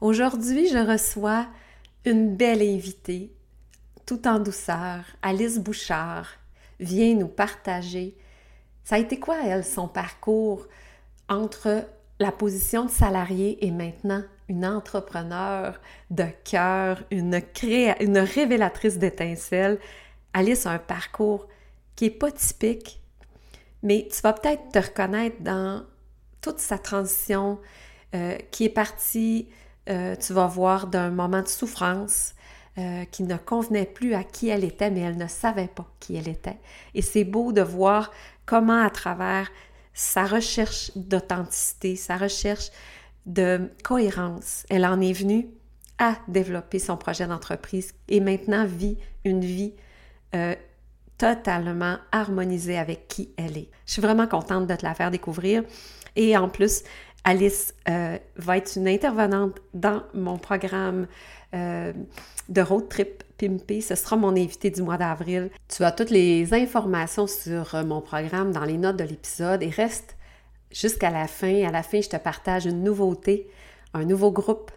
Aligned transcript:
Aujourd'hui, 0.00 0.68
je 0.68 0.78
reçois 0.78 1.48
une 2.04 2.36
belle 2.36 2.62
invitée, 2.62 3.32
tout 4.06 4.28
en 4.28 4.38
douceur, 4.38 5.04
Alice 5.22 5.58
Bouchard, 5.58 6.28
vient 6.78 7.16
nous 7.16 7.26
partager. 7.26 8.16
Ça 8.84 8.94
a 8.94 8.98
été 9.00 9.18
quoi, 9.18 9.38
elle, 9.44 9.64
son 9.64 9.88
parcours 9.88 10.68
entre 11.28 11.84
la 12.20 12.30
position 12.30 12.84
de 12.84 12.90
salarié 12.90 13.66
et 13.66 13.72
maintenant 13.72 14.22
une 14.48 14.64
entrepreneur 14.64 15.80
de 16.10 16.26
cœur, 16.44 17.02
une, 17.10 17.42
une 18.00 18.18
révélatrice 18.18 18.98
d'étincelles? 18.98 19.80
Alice 20.32 20.64
a 20.66 20.70
un 20.70 20.78
parcours 20.78 21.48
qui 21.96 22.04
est 22.04 22.10
pas 22.10 22.30
typique, 22.30 23.02
mais 23.82 24.08
tu 24.12 24.20
vas 24.22 24.32
peut-être 24.32 24.70
te 24.70 24.78
reconnaître 24.78 25.42
dans 25.42 25.82
toute 26.40 26.60
sa 26.60 26.78
transition 26.78 27.58
euh, 28.14 28.38
qui 28.52 28.64
est 28.64 28.70
partie, 28.70 29.48
euh, 29.88 30.16
tu 30.16 30.32
vas 30.32 30.46
voir, 30.46 30.86
d'un 30.86 31.10
moment 31.10 31.42
de 31.42 31.48
souffrance 31.48 32.34
euh, 32.78 33.04
qui 33.06 33.22
ne 33.22 33.36
convenait 33.36 33.86
plus 33.86 34.14
à 34.14 34.24
qui 34.24 34.48
elle 34.48 34.64
était, 34.64 34.90
mais 34.90 35.00
elle 35.00 35.16
ne 35.16 35.26
savait 35.26 35.68
pas 35.68 35.86
qui 36.00 36.16
elle 36.16 36.28
était. 36.28 36.58
Et 36.94 37.02
c'est 37.02 37.24
beau 37.24 37.52
de 37.52 37.62
voir 37.62 38.12
comment 38.46 38.82
à 38.82 38.90
travers 38.90 39.50
sa 39.94 40.24
recherche 40.24 40.92
d'authenticité, 40.94 41.96
sa 41.96 42.16
recherche 42.16 42.70
de 43.26 43.70
cohérence, 43.82 44.64
elle 44.70 44.86
en 44.86 45.00
est 45.00 45.12
venue 45.12 45.48
à 45.98 46.14
développer 46.28 46.78
son 46.78 46.96
projet 46.96 47.26
d'entreprise 47.26 47.92
et 48.08 48.20
maintenant 48.20 48.64
vit 48.64 48.96
une 49.24 49.44
vie 49.44 49.74
totalement 51.18 51.96
harmonisée 52.12 52.78
avec 52.78 53.08
qui 53.08 53.30
elle 53.36 53.58
est. 53.58 53.68
Je 53.86 53.94
suis 53.94 54.02
vraiment 54.02 54.28
contente 54.28 54.66
de 54.68 54.74
te 54.74 54.84
la 54.84 54.94
faire 54.94 55.10
découvrir. 55.10 55.64
Et 56.16 56.36
en 56.36 56.48
plus, 56.48 56.84
Alice 57.24 57.74
euh, 57.88 58.18
va 58.36 58.56
être 58.56 58.76
une 58.76 58.88
intervenante 58.88 59.60
dans 59.74 60.02
mon 60.14 60.38
programme 60.38 61.06
euh, 61.54 61.92
de 62.48 62.60
road 62.60 62.88
trip 62.88 63.22
Pimpé. 63.36 63.80
Ce 63.80 63.94
sera 63.94 64.16
mon 64.16 64.30
invité 64.30 64.70
du 64.70 64.82
mois 64.82 64.96
d'avril. 64.96 65.50
Tu 65.68 65.84
as 65.84 65.92
toutes 65.92 66.10
les 66.10 66.52
informations 66.54 67.26
sur 67.26 67.74
euh, 67.74 67.84
mon 67.84 68.00
programme 68.00 68.52
dans 68.52 68.64
les 68.64 68.76
notes 68.76 68.96
de 68.96 69.04
l'épisode 69.04 69.62
et 69.62 69.68
reste 69.68 70.16
jusqu'à 70.72 71.10
la 71.10 71.28
fin. 71.28 71.64
À 71.64 71.70
la 71.70 71.82
fin, 71.82 72.00
je 72.00 72.08
te 72.08 72.16
partage 72.16 72.66
une 72.66 72.82
nouveauté, 72.82 73.48
un 73.94 74.04
nouveau 74.04 74.32
groupe 74.32 74.70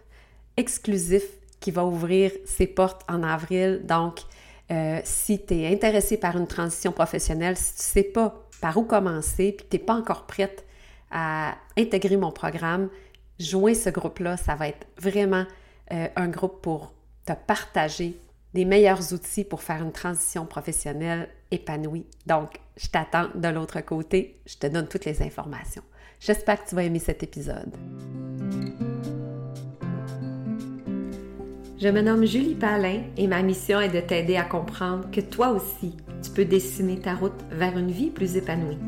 exclusif 0.56 1.24
qui 1.60 1.70
va 1.70 1.84
ouvrir 1.84 2.30
ses 2.44 2.66
portes 2.66 3.02
en 3.08 3.22
avril. 3.22 3.80
Donc, 3.84 4.20
si 5.04 5.44
tu 5.44 5.54
es 5.54 5.72
intéressé 5.72 6.16
par 6.16 6.36
une 6.36 6.46
transition 6.46 6.92
professionnelle, 6.92 7.56
si 7.56 7.74
tu 7.74 7.80
ne 7.80 8.04
sais 8.04 8.10
pas 8.10 8.42
par 8.60 8.76
où 8.76 8.84
commencer, 8.84 9.52
puis 9.52 9.66
tu 9.68 9.76
n'es 9.76 9.82
pas 9.82 9.94
encore 9.94 10.26
prête 10.26 10.64
à 11.12 11.56
intégrer 11.78 12.16
mon 12.16 12.32
programme, 12.32 12.88
joins 13.38 13.74
ce 13.74 13.90
groupe-là. 13.90 14.36
Ça 14.36 14.54
va 14.54 14.68
être 14.68 14.86
vraiment 14.98 15.44
euh, 15.92 16.08
un 16.16 16.28
groupe 16.28 16.62
pour 16.62 16.94
te 17.26 17.32
partager 17.46 18.16
des 18.54 18.64
meilleurs 18.64 19.12
outils 19.12 19.44
pour 19.44 19.62
faire 19.62 19.82
une 19.82 19.92
transition 19.92 20.46
professionnelle 20.46 21.28
épanouie. 21.50 22.06
Donc, 22.26 22.58
je 22.76 22.88
t'attends 22.88 23.28
de 23.34 23.48
l'autre 23.48 23.80
côté. 23.80 24.40
Je 24.46 24.56
te 24.56 24.66
donne 24.66 24.88
toutes 24.88 25.04
les 25.04 25.22
informations. 25.22 25.82
J'espère 26.20 26.62
que 26.62 26.68
tu 26.68 26.74
vas 26.74 26.84
aimer 26.84 26.98
cet 26.98 27.22
épisode. 27.22 27.74
Je 31.80 31.88
me 31.88 32.00
nomme 32.00 32.24
Julie 32.24 32.54
Palin 32.54 33.02
et 33.16 33.26
ma 33.26 33.42
mission 33.42 33.80
est 33.80 33.88
de 33.88 34.00
t'aider 34.00 34.36
à 34.36 34.44
comprendre 34.44 35.10
que 35.10 35.20
toi 35.20 35.48
aussi, 35.48 35.96
tu 36.22 36.30
peux 36.30 36.44
dessiner 36.44 37.00
ta 37.00 37.14
route 37.14 37.32
vers 37.50 37.76
une 37.76 37.90
vie 37.90 38.10
plus 38.10 38.36
épanouie. 38.36 38.78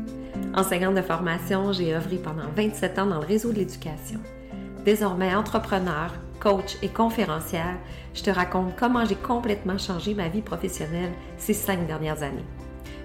Enseignante 0.53 0.95
de 0.95 1.01
formation, 1.01 1.73
j'ai 1.73 1.93
œuvré 1.93 2.17
pendant 2.17 2.49
27 2.55 2.99
ans 2.99 3.05
dans 3.05 3.19
le 3.19 3.25
réseau 3.25 3.51
de 3.51 3.57
l'éducation. 3.57 4.19
Désormais 4.85 5.35
entrepreneur, 5.35 6.13
coach 6.39 6.77
et 6.81 6.89
conférencière, 6.89 7.77
je 8.13 8.23
te 8.23 8.29
raconte 8.29 8.75
comment 8.75 9.03
j'ai 9.05 9.15
complètement 9.15 9.77
changé 9.77 10.13
ma 10.13 10.29
vie 10.29 10.41
professionnelle 10.41 11.11
ces 11.37 11.53
cinq 11.53 11.85
dernières 11.87 12.23
années. 12.23 12.45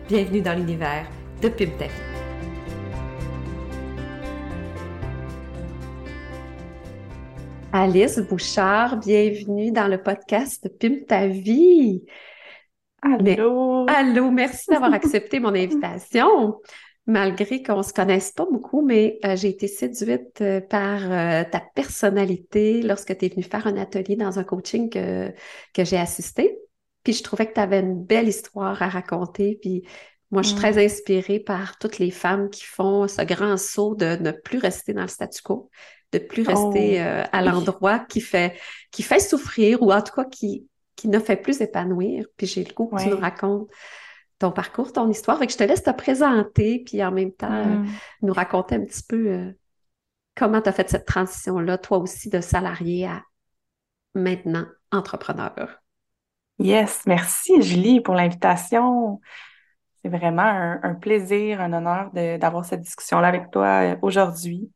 Bienvenue 0.08 0.42
dans 0.42 0.54
l'univers 0.54 1.06
de 1.42 1.48
Pub 1.48 1.70
ta 1.78 1.86
vie. 1.86 2.20
Alice 7.72 8.19
Bouchard, 8.19 8.98
bienvenue 8.98 9.70
dans 9.70 9.86
le 9.86 10.02
podcast 10.02 10.69
Pimp 10.80 11.06
ta 11.06 11.28
vie. 11.28 12.04
Allô? 13.00 13.86
allô, 13.88 14.30
merci 14.30 14.70
d'avoir 14.70 14.92
accepté 14.92 15.40
mon 15.40 15.54
invitation 15.54 16.60
malgré 17.06 17.62
qu'on 17.62 17.78
ne 17.78 17.83
se 17.83 17.93
connaisse 17.93 18.33
pas 18.33 18.47
beaucoup, 18.50 18.83
mais 18.83 19.19
euh, 19.25 19.37
j'ai 19.37 19.49
été 19.49 19.69
séduite 19.69 20.41
euh, 20.41 20.61
par 20.61 21.00
euh, 21.11 21.44
ta 21.50 21.61
personnalité 21.75 22.83
lorsque 22.83 23.16
tu 23.16 23.27
es 23.27 23.28
venue 23.28 23.43
faire 23.43 23.66
un 23.66 23.77
atelier 23.77 24.16
dans 24.16 24.38
un 24.38 24.44
coaching 24.44 24.91
que, 24.91 25.33
que 25.75 25.84
j'ai 25.84 25.97
assisté. 25.97 26.59
Puis 27.03 27.15
je 27.15 27.22
trouvais 27.22 27.47
que 27.47 27.55
tu 27.55 27.61
avais 27.61 27.81
une 27.81 28.05
belle 28.05 28.28
histoire 28.28 28.81
à 28.83 28.88
raconter. 28.88 29.59
Puis 29.61 29.84
moi, 30.31 30.43
je 30.43 30.49
suis 30.49 30.56
très 30.56 30.83
inspirée 30.83 31.41
par 31.41 31.78
toutes 31.78 31.99
les 31.99 32.11
femmes 32.11 32.50
qui 32.50 32.65
font 32.65 33.09
ce 33.09 33.22
grand 33.22 33.56
saut 33.56 33.94
de 33.94 34.17
ne 34.21 34.31
plus 34.31 34.59
rester 34.59 34.93
dans 34.93 35.03
le 35.03 35.09
statu 35.09 35.43
quo, 35.43 35.71
de 36.12 36.19
plus 36.19 36.43
rester 36.43 37.03
oh, 37.03 37.28
à 37.32 37.43
l'endroit 37.43 38.00
qui 38.00 38.21
fait, 38.21 38.55
qui 38.93 39.03
fait 39.03 39.19
souffrir 39.19 39.82
ou 39.82 39.93
en 39.93 40.03
tout 40.03 40.15
cas 40.15 40.25
qui, 40.25 40.69
qui 40.94 41.09
ne 41.09 41.19
fait 41.19 41.37
plus 41.37 41.62
épanouir. 41.62 42.27
Puis 42.37 42.47
j'ai 42.47 42.62
le 42.62 42.72
goût 42.75 42.87
que 42.87 43.03
tu 43.03 43.09
nous 43.09 43.17
racontes 43.17 43.69
ton 44.40 44.50
parcours, 44.50 44.92
ton 44.92 45.08
histoire. 45.08 45.38
Fait 45.38 45.46
que 45.46 45.52
je 45.52 45.58
te 45.58 45.64
laisse 45.64 45.84
te 45.84 45.90
présenter, 45.90 46.82
puis 46.84 47.04
en 47.04 47.12
même 47.12 47.30
temps, 47.30 47.52
euh, 47.52 47.76
mm. 47.76 47.88
nous 48.22 48.32
raconter 48.32 48.74
un 48.74 48.84
petit 48.84 49.02
peu 49.06 49.28
euh, 49.28 49.52
comment 50.34 50.60
tu 50.60 50.68
as 50.68 50.72
fait 50.72 50.88
cette 50.88 51.06
transition-là, 51.06 51.78
toi 51.78 51.98
aussi, 51.98 52.30
de 52.30 52.40
salarié 52.40 53.06
à 53.06 53.22
maintenant 54.14 54.66
entrepreneur. 54.90 55.52
Yes, 56.58 57.02
merci 57.06 57.62
Julie 57.62 58.00
pour 58.00 58.14
l'invitation. 58.14 59.20
C'est 60.02 60.08
vraiment 60.08 60.78
un, 60.82 60.94
plaisir, 60.94 61.60
un 61.60 61.74
honneur 61.74 62.10
d'avoir 62.12 62.64
cette 62.64 62.80
discussion-là 62.80 63.28
avec 63.28 63.50
toi 63.50 63.92
euh, 63.92 63.96
aujourd'hui. 64.00 64.70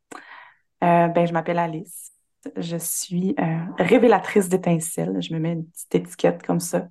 ben, 0.79 1.25
je 1.25 1.33
m'appelle 1.33 1.57
Alice. 1.57 2.11
Je 2.55 2.77
suis 2.77 3.35
révélatrice 3.79 4.47
d'étincelles. 4.47 5.19
Je 5.19 5.33
me 5.33 5.39
mets 5.39 5.53
une 5.53 5.65
petite 5.65 5.95
étiquette 5.95 6.43
comme 6.45 6.59
ça. 6.59 6.87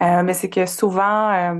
mais 0.00 0.32
c'est 0.32 0.48
que 0.48 0.64
souvent, 0.64 1.52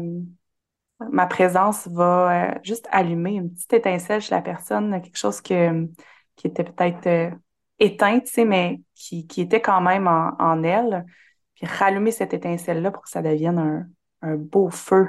ma 1.11 1.27
présence 1.27 1.87
va 1.89 2.49
euh, 2.49 2.59
juste 2.63 2.89
allumer 2.91 3.33
une 3.33 3.53
petite 3.53 3.73
étincelle 3.73 4.21
chez 4.21 4.35
la 4.35 4.43
personne, 4.43 5.01
quelque 5.03 5.19
chose 5.19 5.41
que, 5.41 5.87
qui 6.37 6.47
était 6.47 6.65
peut-être 6.65 7.07
euh, 7.07 7.31
éteint, 7.79 8.21
tu 8.21 8.33
sais, 8.33 8.45
mais 8.45 8.81
qui, 8.95 9.27
qui, 9.27 9.43
était 9.43 9.61
quand 9.61 9.81
même 9.81 10.09
en, 10.09 10.33
en, 10.39 10.63
elle. 10.63 11.07
Puis 11.55 11.67
rallumer 11.67 12.11
cette 12.11 12.35
étincelle-là 12.35 12.91
pour 12.91 13.03
que 13.03 13.11
ça 13.11 13.23
devienne 13.23 13.59
un, 13.59 13.87
un 14.23 14.37
beau 14.37 14.71
feu. 14.71 15.09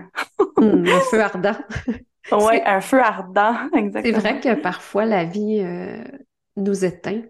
Hmm, 0.57 0.85
un 0.87 0.99
feu 0.99 1.21
ardent. 1.21 1.57
oui, 2.31 2.61
un 2.65 2.81
feu 2.81 3.01
ardent, 3.01 3.55
exactement. 3.73 4.03
C'est 4.03 4.19
vrai 4.19 4.39
que 4.39 4.61
parfois 4.61 5.05
la 5.05 5.25
vie 5.25 5.61
euh, 5.61 6.03
nous 6.55 6.85
éteint. 6.85 7.21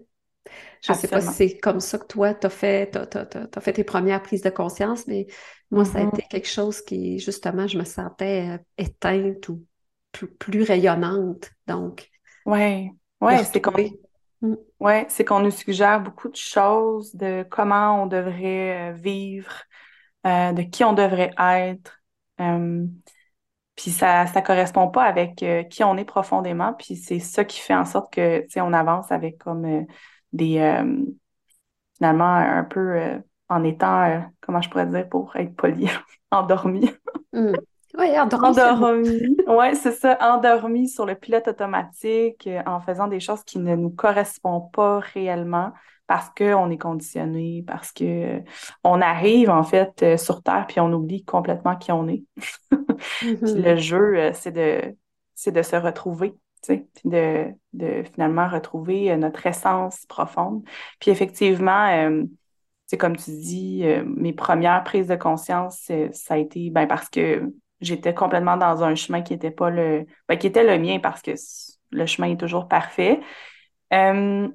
Je 0.81 0.93
ne 0.93 0.97
sais 0.97 1.09
pas 1.09 1.19
si 1.19 1.33
c'est 1.33 1.57
comme 1.57 1.81
ça 1.81 1.97
que 1.97 2.05
toi, 2.05 2.33
tu 2.33 2.47
as 2.47 2.49
fait, 2.49 2.95
as, 2.95 3.61
fait 3.61 3.73
tes 3.73 3.83
premières 3.83 4.21
prises 4.21 4.41
de 4.41 4.49
conscience, 4.49 5.07
mais 5.07 5.27
moi, 5.72 5.85
ça 5.85 6.00
a 6.00 6.03
mm-hmm. 6.03 6.09
été 6.09 6.22
quelque 6.24 6.47
chose 6.47 6.81
qui, 6.81 7.19
justement, 7.19 7.68
je 7.68 7.78
me 7.78 7.84
sentais 7.84 8.50
euh, 8.50 8.57
éteinte 8.78 9.50
ou 9.50 9.66
plus, 10.12 10.63
rayonnante. 10.63 11.52
Donc, 11.68 12.09
oui, 12.46 12.90
ouais, 13.22 13.44
c'est 13.44 13.62
qu'on 13.62 13.74
mm. 14.41 14.56
ouais, 14.80 15.06
c'est 15.09 15.24
qu'on 15.24 15.41
nous 15.41 15.52
suggère 15.52 16.02
beaucoup 16.02 16.30
de 16.30 16.35
choses 16.35 17.13
de 17.16 17.46
comment 17.50 18.03
on 18.03 18.07
devrait 18.07 18.90
euh, 18.90 18.94
vivre, 18.94 19.53
euh, 20.25 20.52
de 20.53 20.63
qui 20.63 20.84
on 20.84 20.94
devrait 20.94 21.31
être. 21.38 22.01
puis 23.75 23.91
ça 23.91 24.25
ne 24.25 24.41
correspond 24.41 24.90
pas 24.90 25.03
avec 25.03 25.46
qui 25.69 25.84
on 25.84 25.96
est 25.97 26.06
profondément. 26.06 26.74
Puis 26.74 26.96
c'est 26.96 27.19
ça 27.19 27.46
qui 27.46 27.59
fait 27.59 27.75
en 27.75 27.86
sorte 27.86 28.12
que, 28.12 28.41
tu 28.41 28.50
sais, 28.50 28.62
on 28.62 28.74
avance 28.74 29.12
avec 29.12 29.38
comme 29.38 29.86
des 30.34 30.84
finalement 31.96 32.34
un 32.34 32.63
peu 32.63 33.22
en 33.50 33.63
étant, 33.63 34.04
euh, 34.04 34.19
comment 34.42 34.62
je 34.62 34.69
pourrais 34.69 34.86
dire 34.86 35.10
pour 35.10 35.36
être 35.36 35.56
poli, 35.56 35.90
endormi. 36.31 36.90
Hmm. 37.34 37.54
Oui, 37.98 38.19
endormi. 38.19 38.48
endormi. 38.48 39.19
oui, 39.48 39.75
c'est 39.75 39.92
ça, 39.92 40.18
endormi 40.22 40.88
sur 40.88 41.06
le 41.06 41.16
pilote 41.16 41.48
automatique 41.48 42.46
euh, 42.48 42.62
en 42.68 42.80
faisant 42.80 43.07
des 43.07 43.19
choses 43.19 43.44
qui 43.44 43.57
ne 43.57 43.75
nous 43.75 43.90
correspondent 43.90 44.72
pas 44.72 45.00
réellement 45.00 45.74
parce 46.06 46.30
qu'on 46.36 46.69
est 46.69 46.78
conditionné, 46.78 47.63
parce 47.68 47.92
que 47.92 48.38
euh, 48.38 48.40
on 48.84 49.01
arrive 49.01 49.50
en 49.50 49.63
fait 49.63 50.18
sur 50.18 50.42
Terre 50.44 50.66
puis 50.68 50.80
on 50.80 50.92
oublie 50.94 51.24
complètement 51.24 51.75
qui 51.75 51.92
on 51.92 52.07
est. 52.07 52.24
puis 52.69 53.38
le 53.42 53.75
mm-hmm. 53.75 53.78
jeu, 53.78 54.31
c'est 54.34 54.51
de, 54.51 54.96
c'est 55.34 55.51
de 55.51 55.62
se 55.62 55.75
retrouver. 55.75 56.36
Puis 56.68 56.86
de, 57.06 57.46
de 57.72 58.04
finalement 58.04 58.48
retrouver 58.48 59.16
notre 59.16 59.48
essence 59.48 60.06
profonde. 60.07 60.62
Puis 61.00 61.10
effectivement, 61.10 62.10
c'est 62.89 62.97
comme 62.97 63.15
tu 63.18 63.30
dis, 63.30 63.81
euh, 63.83 64.03
mes 64.03 64.33
premières 64.33 64.83
prises 64.83 65.07
de 65.07 65.15
conscience, 65.15 65.91
ça 66.12 66.33
a 66.33 66.38
été 66.38 66.71
ben, 66.71 66.88
parce 66.88 67.07
que 67.07 67.53
j'étais 67.81 68.15
complètement 68.15 68.57
dans 68.57 68.83
un 68.83 68.95
chemin 68.95 69.21
qui 69.21 69.36
était 69.36 69.51
pas 69.51 69.69
le 69.69 70.07
ben, 70.27 70.38
qui 70.39 70.47
était 70.47 70.63
le 70.63 70.80
mien 70.83 71.00
parce 71.00 71.21
que 71.21 71.31
le 71.91 72.06
chemin 72.07 72.31
est 72.31 72.39
toujours 72.39 72.68
parfait. 72.68 73.19
Euh, 73.94 74.50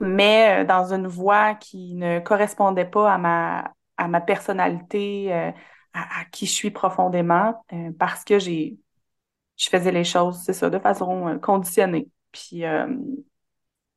mais 0.00 0.64
dans 0.64 0.94
une 0.94 1.06
voie 1.06 1.54
qui 1.54 1.94
ne 1.94 2.20
correspondait 2.20 2.86
pas 2.86 3.12
à 3.12 3.18
ma, 3.18 3.74
à 3.98 4.08
ma 4.08 4.22
personnalité, 4.22 5.32
à, 5.92 6.24
qui 6.32 6.46
je 6.46 6.52
suis 6.52 6.70
profondément, 6.70 7.64
parce 7.98 8.24
que 8.24 8.38
j'ai, 8.38 8.78
je 9.56 9.68
faisais 9.68 9.92
les 9.92 10.04
choses, 10.04 10.38
c'est 10.44 10.52
ça, 10.54 10.70
de 10.70 10.78
façon 10.78 11.38
conditionnée. 11.42 12.08
Puis 12.32 12.64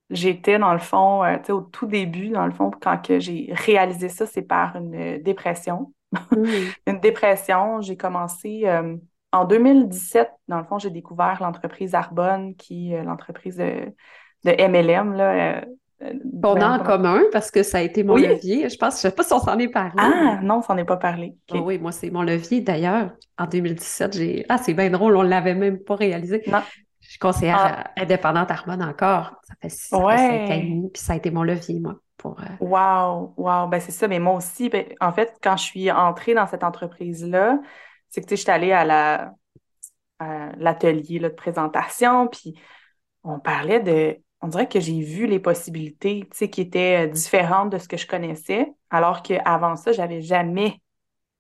j'étais, 0.09 0.59
dans 0.59 0.73
le 0.73 0.79
fond, 0.79 1.23
tu 1.39 1.45
sais, 1.45 1.51
au 1.51 1.61
tout 1.61 1.87
début, 1.87 2.29
dans 2.29 2.45
le 2.45 2.51
fond, 2.51 2.71
quand 2.81 2.97
que 2.97 3.19
j'ai 3.19 3.51
réalisé 3.51 4.09
ça, 4.09 4.25
c'est 4.25 4.41
par 4.41 4.75
une 4.75 5.21
dépression. 5.21 5.93
Mm. 6.31 6.43
une 6.87 6.99
dépression. 6.99 7.81
J'ai 7.81 7.97
commencé 7.97 8.65
en 9.31 9.45
2017, 9.45 10.29
dans 10.47 10.57
le 10.57 10.63
fond, 10.63 10.79
j'ai 10.79 10.89
découvert 10.89 11.37
l'entreprise 11.41 11.93
Arbonne, 11.93 12.55
qui 12.55 12.93
est 12.93 13.03
l'entreprise 13.03 13.57
de, 13.57 13.93
de, 14.43 14.67
MLM. 14.67 15.13
Là, 15.13 15.61
a 16.01 16.79
en 16.79 16.83
commun 16.83 17.21
parce 17.31 17.51
que 17.51 17.61
ça 17.61 17.79
a 17.79 17.81
été 17.81 18.03
mon 18.03 18.15
levier. 18.15 18.69
Je 18.69 18.77
pense, 18.77 18.95
je 18.95 19.01
sais 19.01 19.11
pas 19.11 19.23
si 19.23 19.33
on 19.33 19.39
s'en 19.39 19.57
est 19.59 19.67
parlé. 19.67 19.93
Ah, 19.97 20.39
non, 20.41 20.57
on 20.57 20.61
s'en 20.61 20.77
est 20.77 20.85
pas 20.85 20.97
parlé. 20.97 21.35
Ah 21.51 21.57
oui, 21.57 21.77
moi, 21.77 21.91
c'est 21.91 22.09
mon 22.09 22.23
levier. 22.23 22.61
D'ailleurs, 22.61 23.11
en 23.37 23.45
2017, 23.45 24.13
j'ai. 24.15 24.45
Ah, 24.49 24.57
c'est 24.57 24.73
bien 24.73 24.89
drôle, 24.89 25.15
on 25.15 25.23
ne 25.23 25.29
l'avait 25.29 25.55
même 25.55 25.79
pas 25.79 25.95
réalisé. 25.95 26.41
Non. 26.47 26.59
Je 27.09 27.13
suis 27.13 27.19
conseillère 27.19 27.57
ah. 27.59 27.91
indépendante 27.97 28.51
Arbonne 28.51 28.83
encore. 28.83 29.33
Ça 29.41 29.55
fait 29.59 29.69
six 29.69 29.95
ouais. 29.95 30.69
puis 30.93 31.01
ça 31.01 31.13
a 31.13 31.15
été 31.15 31.31
mon 31.31 31.41
levier, 31.41 31.79
moi. 31.79 31.95
Pour, 32.17 32.39
euh, 32.39 32.45
Wow, 32.59 33.33
wow, 33.35 33.67
ben 33.67 33.79
c'est 33.79 33.91
ça. 33.91 34.07
Mais 34.07 34.19
moi 34.19 34.35
aussi, 34.35 34.69
ben, 34.69 34.85
en 35.01 35.11
fait, 35.11 35.35
quand 35.41 35.57
je 35.57 35.63
suis 35.63 35.89
entrée 35.89 36.35
dans 36.35 36.45
cette 36.45 36.63
entreprise-là, 36.63 37.57
c'est 38.09 38.21
que 38.21 38.27
tu 38.27 38.29
sais, 38.29 38.35
j'étais 38.35 38.51
allée 38.51 38.71
à 38.71 38.85
la 38.85 39.33
l'atelier 40.57 41.17
de 41.17 41.29
présentation, 41.29 42.27
puis 42.27 42.53
on 43.23 43.39
parlait 43.39 43.79
de. 43.79 44.19
On 44.41 44.47
dirait 44.47 44.69
que 44.69 44.79
j'ai 44.79 45.01
vu 45.01 45.25
les 45.25 45.39
possibilités, 45.39 46.27
tu 46.31 46.37
sais, 46.37 46.49
qui 46.51 46.61
étaient 46.61 47.07
euh, 47.07 47.11
différentes 47.11 47.71
de 47.71 47.79
ce 47.79 47.87
que 47.87 47.97
je 47.97 48.05
connaissais, 48.05 48.67
alors 48.91 49.23
qu'avant 49.23 49.75
ça, 49.75 49.93
j'avais 49.93 50.21
jamais 50.21 50.79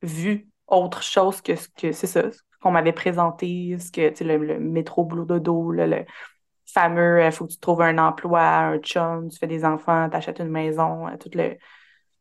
vu 0.01 0.49
autre 0.65 1.03
chose 1.03 1.41
que 1.41 1.55
ce 1.55 1.67
que 1.69 1.91
c'est 1.91 2.07
ça, 2.07 2.23
qu'on 2.61 2.71
m'avait 2.71 2.93
présenté, 2.93 3.77
ce 3.79 3.91
que, 3.91 4.09
tu 4.09 4.15
sais, 4.17 4.23
le, 4.23 4.59
métro 4.59 5.05
boulot 5.05 5.25
dodo, 5.25 5.71
là, 5.71 5.87
le 5.87 6.05
fameux, 6.65 7.19
il 7.19 7.25
euh, 7.25 7.31
faut 7.31 7.45
que 7.45 7.51
tu 7.51 7.59
trouves 7.59 7.81
un 7.81 7.97
emploi, 7.97 8.41
un 8.41 8.77
chum, 8.79 9.29
tu 9.29 9.37
fais 9.37 9.47
des 9.47 9.65
enfants, 9.65 10.09
tu 10.09 10.15
achètes 10.15 10.39
une 10.39 10.49
maison, 10.49 11.07
euh, 11.07 11.17
tout 11.17 11.31
le 11.33 11.57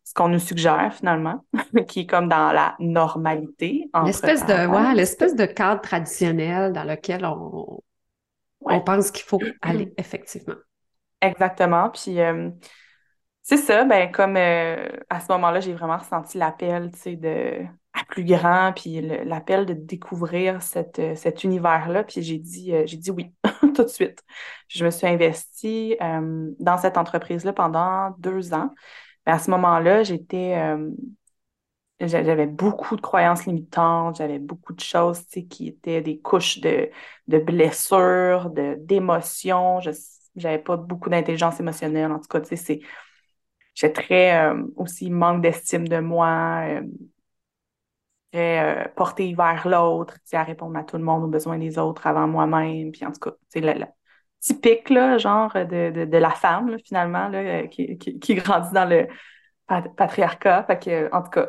ce 0.05 0.15
qu'on 0.15 0.29
nous 0.29 0.39
suggère 0.39 0.95
finalement, 0.95 1.45
qui 1.87 2.01
est 2.01 2.07
comme 2.07 2.31
dans 2.31 2.51
la 2.51 2.77
normalité. 2.79 3.91
L'espèce 4.07 4.47
de, 4.47 4.67
ouais, 4.67 4.95
l'espèce 4.95 5.37
de 5.37 5.45
cadre 5.45 5.83
traditionnel 5.83 6.73
dans 6.73 6.85
lequel 6.85 7.27
on, 7.27 7.83
on 8.63 8.81
pense 8.81 9.11
qu'il 9.11 9.27
faut 9.27 9.39
aller, 9.61 9.93
effectivement. 9.99 10.55
Exactement. 11.21 11.91
Puis 11.91 12.21
euh, 12.21 12.51
c'est 13.43 13.57
ça, 13.57 13.85
ben 13.85 14.11
comme 14.11 14.37
euh, 14.37 14.89
à 15.11 15.21
ce 15.21 15.31
moment-là, 15.33 15.61
j'ai 15.61 15.75
vraiment 15.75 15.99
ressenti 15.99 16.39
l'appel, 16.39 16.91
tu 16.93 16.99
sais, 16.99 17.17
de 17.17 17.65
à 17.95 18.05
plus 18.05 18.25
grand, 18.25 18.73
puis 18.75 19.01
l'appel 19.01 19.67
de 19.67 19.73
découvrir 19.73 20.61
euh, 20.77 21.15
cet 21.15 21.45
univers-là. 21.45 22.05
Puis 22.05 22.23
j'ai 22.23 22.39
dit, 22.39 22.73
j'ai 22.85 22.97
dit 22.97 23.11
oui 23.11 23.33
tout 23.75 23.85
de 23.85 23.89
suite. 23.89 24.23
Je 24.69 24.85
me 24.85 24.91
suis 24.91 25.07
investie 25.07 25.97
dans 26.01 26.79
cette 26.79 26.97
entreprise-là 26.97 27.53
pendant 27.53 28.11
deux 28.19 28.55
ans 28.55 28.71
à 29.29 29.39
ce 29.39 29.51
moment-là, 29.51 30.03
j'étais, 30.03 30.57
euh, 30.57 30.91
j'avais 32.01 32.47
beaucoup 32.47 32.97
de 32.97 33.01
croyances 33.01 33.47
limitantes, 33.47 34.17
j'avais 34.17 34.39
beaucoup 34.39 34.73
de 34.73 34.81
choses 34.81 35.21
qui 35.27 35.69
étaient 35.69 36.01
des 36.01 36.19
couches 36.21 36.61
de, 36.61 36.91
de 37.27 37.39
blessures, 37.39 38.51
de, 38.51 38.77
d'émotions. 38.79 39.81
Je 39.81 39.91
n'avais 40.37 40.59
pas 40.59 40.77
beaucoup 40.77 41.11
d'intelligence 41.11 41.61
émotionnelle. 41.61 42.11
En 42.13 42.21
tout 42.21 42.29
cas, 42.29 42.43
c'est, 42.45 42.81
j'ai 43.75 43.93
très 43.93 44.41
euh, 44.51 44.63
aussi 44.77 45.11
manque 45.11 45.43
d'estime 45.43 45.87
de 45.87 45.99
moi, 45.99 46.81
euh, 48.35 48.75
très 48.75 48.93
portée 48.95 49.35
vers 49.35 49.67
l'autre, 49.67 50.15
à 50.33 50.43
répondre 50.43 50.79
à 50.79 50.85
tout 50.85 50.99
le 50.99 51.05
monde, 51.05 51.25
aux 51.25 51.29
besoins 51.29 51.59
des 51.59 51.79
autres 51.79 52.07
avant 52.07 52.27
moi-même. 52.27 52.93
Puis 52.93 53.05
en 53.05 53.13
tout 53.13 53.21
cas, 53.21 53.33
c'est 53.49 53.61
la, 53.61 53.89
typique, 54.41 54.91
là, 54.91 55.19
genre 55.19 55.53
de, 55.55 56.05
de, 56.05 56.19
la 56.19 56.31
femme, 56.31 56.77
finalement, 56.85 57.29
là, 57.29 57.39
euh, 57.39 57.67
qui, 57.67 57.97
qui, 57.97 58.35
grandit 58.35 58.73
dans 58.73 58.85
le 58.85 59.07
patriarcat. 59.97 60.65
Fait 60.65 60.79
que, 60.79 61.15
en 61.15 61.23
tout 61.23 61.31
cas, 61.31 61.49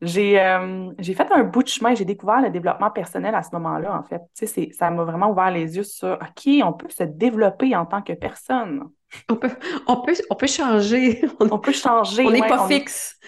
j'ai 0.00 0.40
euh, 0.40 0.90
j'ai 0.98 1.12
fait 1.14 1.30
un 1.30 1.44
bout 1.44 1.62
de 1.62 1.68
chemin, 1.68 1.94
j'ai 1.94 2.06
découvert 2.06 2.40
le 2.40 2.50
développement 2.50 2.90
personnel 2.90 3.34
à 3.34 3.42
ce 3.42 3.50
moment-là, 3.52 3.96
en 3.96 4.02
fait. 4.02 4.22
Tu 4.34 4.46
sais, 4.46 4.70
ça 4.72 4.90
m'a 4.90 5.04
vraiment 5.04 5.30
ouvert 5.30 5.50
les 5.50 5.76
yeux 5.76 5.82
sur 5.82 6.14
OK, 6.14 6.48
on 6.64 6.72
peut 6.72 6.88
se 6.88 7.04
développer 7.04 7.76
en 7.76 7.86
tant 7.86 8.02
que 8.02 8.14
personne. 8.14 8.88
On 9.28 9.36
peut, 9.36 9.50
on 9.86 10.02
peut, 10.02 10.14
on 10.30 10.34
peut 10.36 10.46
changer. 10.46 11.22
On, 11.40 11.58
peut 11.58 11.72
changer. 11.72 12.24
On 12.26 12.30
n'est 12.30 12.46
pas 12.46 12.66
fixe. 12.68 13.18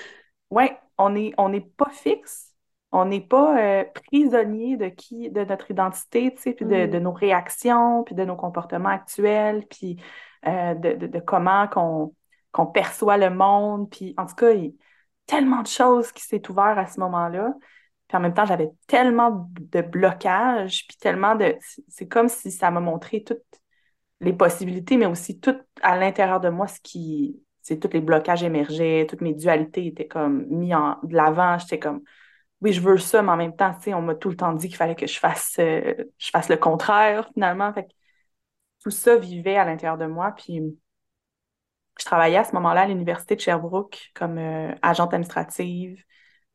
Oui, 0.50 0.64
on 0.96 1.10
n'est 1.10 1.32
on 1.36 1.52
est 1.52 1.66
pas 1.76 1.90
fixe 1.90 2.51
on 2.92 3.06
n'est 3.06 3.20
pas 3.22 3.58
euh, 3.58 3.84
prisonnier 3.94 4.76
de 4.76 4.88
qui, 4.88 5.30
de 5.30 5.44
notre 5.44 5.70
identité, 5.70 6.32
tu 6.34 6.42
sais, 6.42 6.52
puis 6.52 6.66
de, 6.66 6.86
mm. 6.86 6.98
nos 6.98 7.12
réactions, 7.12 8.04
puis 8.04 8.14
de 8.14 8.24
nos 8.24 8.36
comportements 8.36 8.90
actuels, 8.90 9.66
puis 9.68 9.96
euh, 10.46 10.74
de, 10.74 11.18
comment 11.20 11.66
qu'on 12.52 12.66
perçoit 12.66 13.16
le 13.16 13.30
monde. 13.30 13.90
Puis 13.90 14.14
en 14.18 14.26
tout 14.26 14.34
cas, 14.34 14.50
il 14.52 14.64
y 14.64 14.68
a 14.68 14.70
tellement 15.26 15.62
de 15.62 15.68
choses 15.68 16.12
qui 16.12 16.22
s'est 16.22 16.48
ouvert 16.50 16.78
à 16.78 16.86
ce 16.86 17.00
moment-là. 17.00 17.54
Puis 18.08 18.18
en 18.18 18.20
même 18.20 18.34
temps, 18.34 18.44
j'avais 18.44 18.70
tellement 18.86 19.48
de 19.58 19.80
blocages, 19.80 20.86
puis 20.86 20.98
tellement 20.98 21.34
de... 21.34 21.56
C'est 21.88 22.08
comme 22.08 22.28
si 22.28 22.50
ça 22.50 22.70
m'a 22.70 22.80
montré 22.80 23.24
toutes 23.24 23.40
les 24.20 24.34
possibilités, 24.34 24.98
mais 24.98 25.06
aussi 25.06 25.40
tout 25.40 25.56
à 25.80 25.96
l'intérieur 25.96 26.40
de 26.40 26.50
moi, 26.50 26.66
ce 26.66 26.80
qui... 26.80 27.42
C'est 27.62 27.78
tous 27.78 27.92
les 27.92 28.00
blocages 28.00 28.42
émergeaient, 28.42 29.06
toutes 29.08 29.20
mes 29.20 29.34
dualités 29.34 29.86
étaient 29.86 30.08
comme 30.08 30.46
mis 30.48 30.74
en 30.74 30.98
de 31.04 31.14
l'avant. 31.14 31.58
J'étais 31.58 31.78
comme 31.78 32.02
oui, 32.62 32.72
je 32.72 32.80
veux 32.80 32.96
ça, 32.98 33.22
mais 33.22 33.32
en 33.32 33.36
même 33.36 33.56
temps, 33.56 33.76
on 33.88 34.02
m'a 34.02 34.14
tout 34.14 34.30
le 34.30 34.36
temps 34.36 34.52
dit 34.52 34.68
qu'il 34.68 34.76
fallait 34.76 34.94
que 34.94 35.06
je 35.06 35.18
fasse, 35.18 35.56
euh, 35.58 35.94
je 36.18 36.30
fasse 36.30 36.48
le 36.48 36.56
contraire, 36.56 37.28
finalement. 37.34 37.72
Tout 38.82 38.90
ça 38.90 39.16
vivait 39.16 39.56
à 39.56 39.64
l'intérieur 39.64 39.98
de 39.98 40.06
moi. 40.06 40.32
Puis 40.32 40.60
je 41.98 42.04
travaillais 42.04 42.36
à 42.38 42.44
ce 42.44 42.54
moment-là 42.54 42.82
à 42.82 42.86
l'Université 42.86 43.36
de 43.36 43.40
Sherbrooke 43.40 44.10
comme 44.14 44.38
euh, 44.38 44.72
agente 44.82 45.12
administrative. 45.12 46.02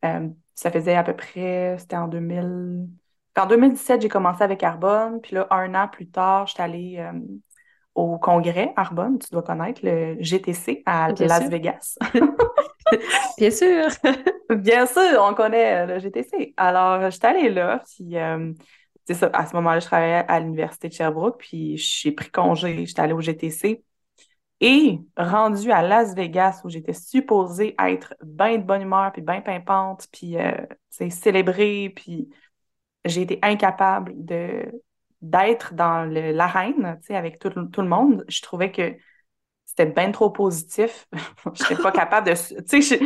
Euh, 0.04 0.28
ça 0.54 0.70
faisait 0.70 0.96
à 0.96 1.04
peu 1.04 1.14
près, 1.14 1.76
c'était 1.78 1.96
en 1.96 2.08
2000. 2.08 2.88
En 3.36 3.46
2017, 3.46 4.02
j'ai 4.02 4.08
commencé 4.08 4.42
avec 4.42 4.62
Arbonne. 4.62 5.20
Puis 5.20 5.34
là, 5.34 5.46
un 5.50 5.74
an 5.74 5.88
plus 5.88 6.08
tard, 6.08 6.46
j'étais 6.46 6.62
allée 6.62 7.10
au 7.98 8.16
congrès 8.18 8.72
Arbonne, 8.76 9.18
tu 9.18 9.28
dois 9.32 9.42
connaître, 9.42 9.80
le 9.82 10.16
GTC 10.20 10.82
à 10.86 11.10
Las 11.18 11.48
Vegas. 11.48 11.98
Bien 13.38 13.50
sûr. 13.50 13.88
Bien 14.50 14.86
sûr, 14.86 15.20
on 15.20 15.34
connaît 15.34 15.86
le 15.86 15.98
GTC. 15.98 16.54
Alors, 16.56 17.10
j'étais 17.10 17.26
allée 17.26 17.50
là, 17.50 17.82
puis 17.84 18.16
euh, 18.16 18.52
c'est 19.04 19.14
ça, 19.14 19.30
à 19.32 19.46
ce 19.46 19.54
moment-là, 19.56 19.80
je 19.80 19.86
travaillais 19.86 20.24
à 20.28 20.40
l'Université 20.40 20.88
de 20.88 20.92
Sherbrooke, 20.94 21.38
puis 21.38 21.76
j'ai 21.76 22.12
pris 22.12 22.30
congé, 22.30 22.86
j'étais 22.86 23.02
allée 23.02 23.12
au 23.12 23.20
GTC. 23.20 23.82
Et 24.60 24.98
rendu 25.16 25.70
à 25.70 25.82
Las 25.82 26.14
Vegas, 26.14 26.62
où 26.64 26.68
j'étais 26.68 26.92
supposée 26.92 27.74
être 27.78 28.14
bien 28.22 28.58
de 28.58 28.62
bonne 28.64 28.82
humeur, 28.82 29.12
puis 29.12 29.22
bien 29.22 29.40
pimpante, 29.40 30.06
puis 30.12 30.36
euh, 30.38 30.52
célébrer, 30.90 31.92
puis 31.94 32.28
j'ai 33.04 33.22
été 33.22 33.38
incapable 33.42 34.12
de 34.16 34.70
d'être 35.20 35.74
dans 35.74 36.04
l'arène, 36.04 37.00
avec 37.10 37.38
tout, 37.38 37.50
tout, 37.50 37.82
le 37.82 37.88
monde. 37.88 38.24
Je 38.28 38.40
trouvais 38.42 38.70
que 38.70 38.96
c'était 39.64 39.86
bien 39.86 40.12
trop 40.12 40.30
positif. 40.30 41.06
je 41.54 41.62
n'étais 41.62 41.82
pas 41.82 41.92
capable 41.92 42.28
de... 42.28 42.62
Tu 42.62 42.82
sais, 42.82 43.00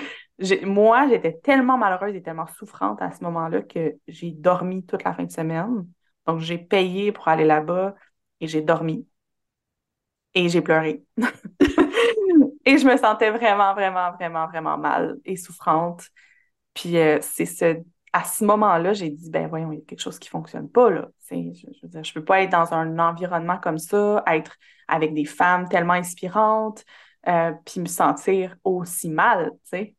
moi, 0.64 1.09
j'étais 1.09 1.38
tellement 1.38 1.78
malheureuse 1.78 2.14
et 2.14 2.23
tellement 2.23 2.47
souffrante 2.47 3.00
à 3.00 3.12
ce 3.12 3.23
moment-là 3.25 3.62
que 3.62 3.95
j'ai 4.09 4.33
dormi 4.33 4.85
toute 4.85 5.04
la 5.04 5.14
fin 5.14 5.25
de 5.25 5.31
semaine. 5.33 5.87
Donc, 6.26 6.40
j'ai 6.40 6.59
payé 6.59 7.12
pour 7.12 7.28
aller 7.28 7.45
là-bas 7.45 7.95
et 8.40 8.47
j'ai 8.47 8.62
dormi. 8.62 9.07
Et 10.35 10.49
j'ai 10.49 10.62
pleuré. 10.62 11.04
et 12.64 12.78
je 12.78 12.87
me 12.87 12.97
sentais 12.97 13.31
vraiment, 13.31 13.75
vraiment, 13.75 14.12
vraiment, 14.12 14.47
vraiment 14.47 14.78
mal 14.78 15.19
et 15.25 15.37
souffrante. 15.37 16.09
Puis 16.75 16.97
euh, 16.97 17.19
c'est 17.21 17.45
ce 17.45 17.83
à 18.12 18.25
ce 18.25 18.45
moment-là, 18.45 18.92
j'ai 18.92 19.09
dit, 19.09 19.31
ben 19.31 19.49
voyons, 19.49 19.73
il 19.73 19.78
y 19.78 19.83
a 19.83 19.85
quelque 19.85 20.00
chose 20.00 20.19
qui 20.19 20.28
ne 20.28 20.33
fonctionne 20.33 20.69
pas, 20.69 20.90
là. 20.90 21.09
Je, 21.33 21.67
je, 21.81 21.99
ne 21.99 22.15
peux 22.15 22.25
pas 22.25 22.43
être 22.43 22.51
dans 22.51 22.73
un 22.75 22.99
environnement 22.99 23.59
comme 23.59 23.79
ça, 23.79 24.23
être 24.27 24.57
avec 24.89 25.15
des 25.15 25.25
femmes 25.25 25.69
tellement 25.69 25.95
inspirantes, 25.95 26.85
euh, 27.29 27.53
puis 27.65 27.81
me 27.81 27.87
sentir 27.87 28.57
aussi 28.65 29.09
mal, 29.09 29.51
tu 29.51 29.59
sais. 29.65 29.95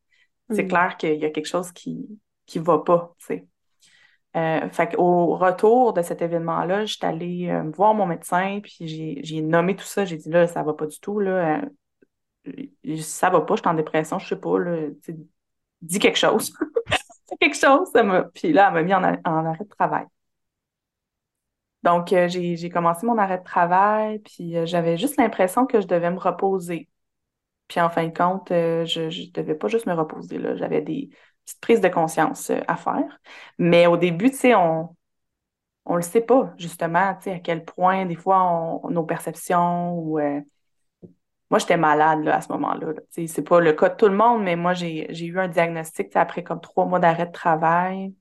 C'est 0.50 0.64
mm. 0.64 0.68
clair 0.68 0.98
qu'il 0.98 1.16
y 1.16 1.26
a 1.26 1.30
quelque 1.30 1.48
chose 1.48 1.72
qui 1.72 2.20
ne 2.56 2.62
va 2.62 2.80
pas, 2.80 3.14
tu 3.20 3.26
sais. 3.26 3.48
Euh, 4.36 4.68
fait 4.70 4.96
au 4.98 5.36
retour 5.36 5.94
de 5.94 6.02
cet 6.02 6.24
événement-là, 6.24 6.86
j'étais 6.86 7.06
allée 7.06 7.50
euh, 7.50 7.70
voir 7.76 7.94
mon 7.94 8.08
médecin, 8.08 8.60
puis 8.64 9.22
j'ai 9.24 9.42
nommé 9.42 9.76
tout 9.76 9.86
ça. 9.86 10.06
J'ai 10.06 10.18
dit, 10.18 10.30
là, 10.30 10.48
ça 10.48 10.64
va 10.64 10.74
pas 10.74 10.88
du 10.88 11.00
tout, 11.00 11.20
là. 11.20 11.62
ça 13.00 13.30
va 13.30 13.42
pas, 13.42 13.56
je 13.56 13.62
suis 13.62 13.70
en 13.70 13.76
dépression, 13.76 14.18
je 14.20 14.28
sais 14.28 14.36
pas, 14.36 14.58
là. 14.58 14.88
Dis 15.82 16.00
quelque 16.00 16.18
chose. 16.18 16.54
quelque 17.40 17.58
chose. 17.58 17.90
Ça 17.94 18.04
Puis 18.34 18.54
là, 18.54 18.68
elle 18.70 18.74
m'a 18.74 18.84
mis 18.84 18.94
en, 18.94 19.04
arrêt 19.04 19.64
de 19.64 19.70
travail. 19.70 20.06
Donc, 21.84 22.14
euh, 22.14 22.28
j'ai 22.30 22.70
commencé 22.70 23.06
mon 23.06 23.18
arrêt 23.18 23.40
de 23.40 23.44
travail, 23.44 24.20
puis 24.20 24.58
euh, 24.58 24.66
j'avais 24.66 24.98
juste 24.98 25.18
l'impression 25.18 25.66
que 25.66 25.82
je 25.82 25.88
devais 25.88 26.12
me 26.12 26.20
reposer. 26.20 26.90
Puis 27.68 27.82
en 27.82 27.90
fin 27.90 28.08
de 28.08 28.18
compte, 28.18 28.52
euh, 28.52 28.86
je 28.86 29.02
ne 29.04 29.32
devais 29.32 29.56
pas 29.56 29.68
juste 29.68 29.88
me 29.88 29.94
reposer. 29.94 30.40
J'avais 30.58 30.82
des 30.82 31.10
petites 31.46 31.62
prises 31.62 31.82
de 31.82 31.90
conscience 31.90 32.52
à 32.68 32.78
faire. 32.78 33.20
Mais 33.58 33.88
au 33.88 33.98
début, 33.98 34.32
tu 34.32 34.38
sais, 34.38 34.56
on 34.56 34.96
on 35.86 35.96
le 35.98 36.02
sait 36.02 36.22
pas, 36.22 36.54
justement, 36.58 37.00
à 37.26 37.40
quel 37.44 37.66
point, 37.66 38.06
des 38.06 38.16
fois, 38.16 38.82
nos 38.90 39.04
perceptions 39.04 39.94
ou. 40.00 40.20
Moi, 41.50 41.60
j'étais 41.60 41.78
malade 41.78 42.24
là, 42.24 42.38
à 42.38 42.42
ce 42.42 42.52
moment-là. 42.54 42.94
sais, 43.12 43.28
c'est 43.28 43.44
pas 43.44 43.60
le 43.60 43.74
cas 43.74 43.90
de 43.90 43.96
tout 43.96 44.08
le 44.08 44.16
monde, 44.16 44.44
mais 44.44 44.56
moi, 44.56 44.74
j'ai 44.74 45.26
eu 45.26 45.40
un 45.40 45.48
diagnostic 45.48 46.16
après 46.16 46.44
comme 46.44 46.60
trois 46.62 46.86
mois 46.86 47.00
d'arrêt 47.00 47.28
de 47.28 47.32
travail. 47.32 48.14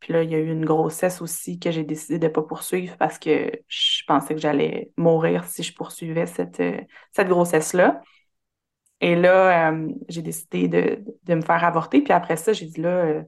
Puis 0.00 0.12
là, 0.14 0.22
il 0.22 0.30
y 0.30 0.34
a 0.34 0.38
eu 0.38 0.50
une 0.50 0.64
grossesse 0.64 1.20
aussi 1.20 1.58
que 1.58 1.70
j'ai 1.70 1.84
décidé 1.84 2.18
de 2.18 2.26
ne 2.26 2.32
pas 2.32 2.42
poursuivre 2.42 2.96
parce 2.96 3.18
que 3.18 3.52
je 3.68 4.02
pensais 4.06 4.34
que 4.34 4.40
j'allais 4.40 4.90
mourir 4.96 5.44
si 5.44 5.62
je 5.62 5.74
poursuivais 5.74 6.26
cette, 6.26 6.62
cette 7.12 7.28
grossesse-là. 7.28 8.02
Et 9.00 9.16
là, 9.16 9.70
euh, 9.72 9.88
j'ai 10.08 10.22
décidé 10.22 10.68
de, 10.68 11.34
me 11.34 11.40
faire 11.42 11.64
avorter. 11.64 12.02
Puis 12.02 12.12
après 12.12 12.36
ça, 12.36 12.52
j'ai 12.52 12.66
dit 12.66 12.80
là, 12.80 12.88
euh, 12.88 13.22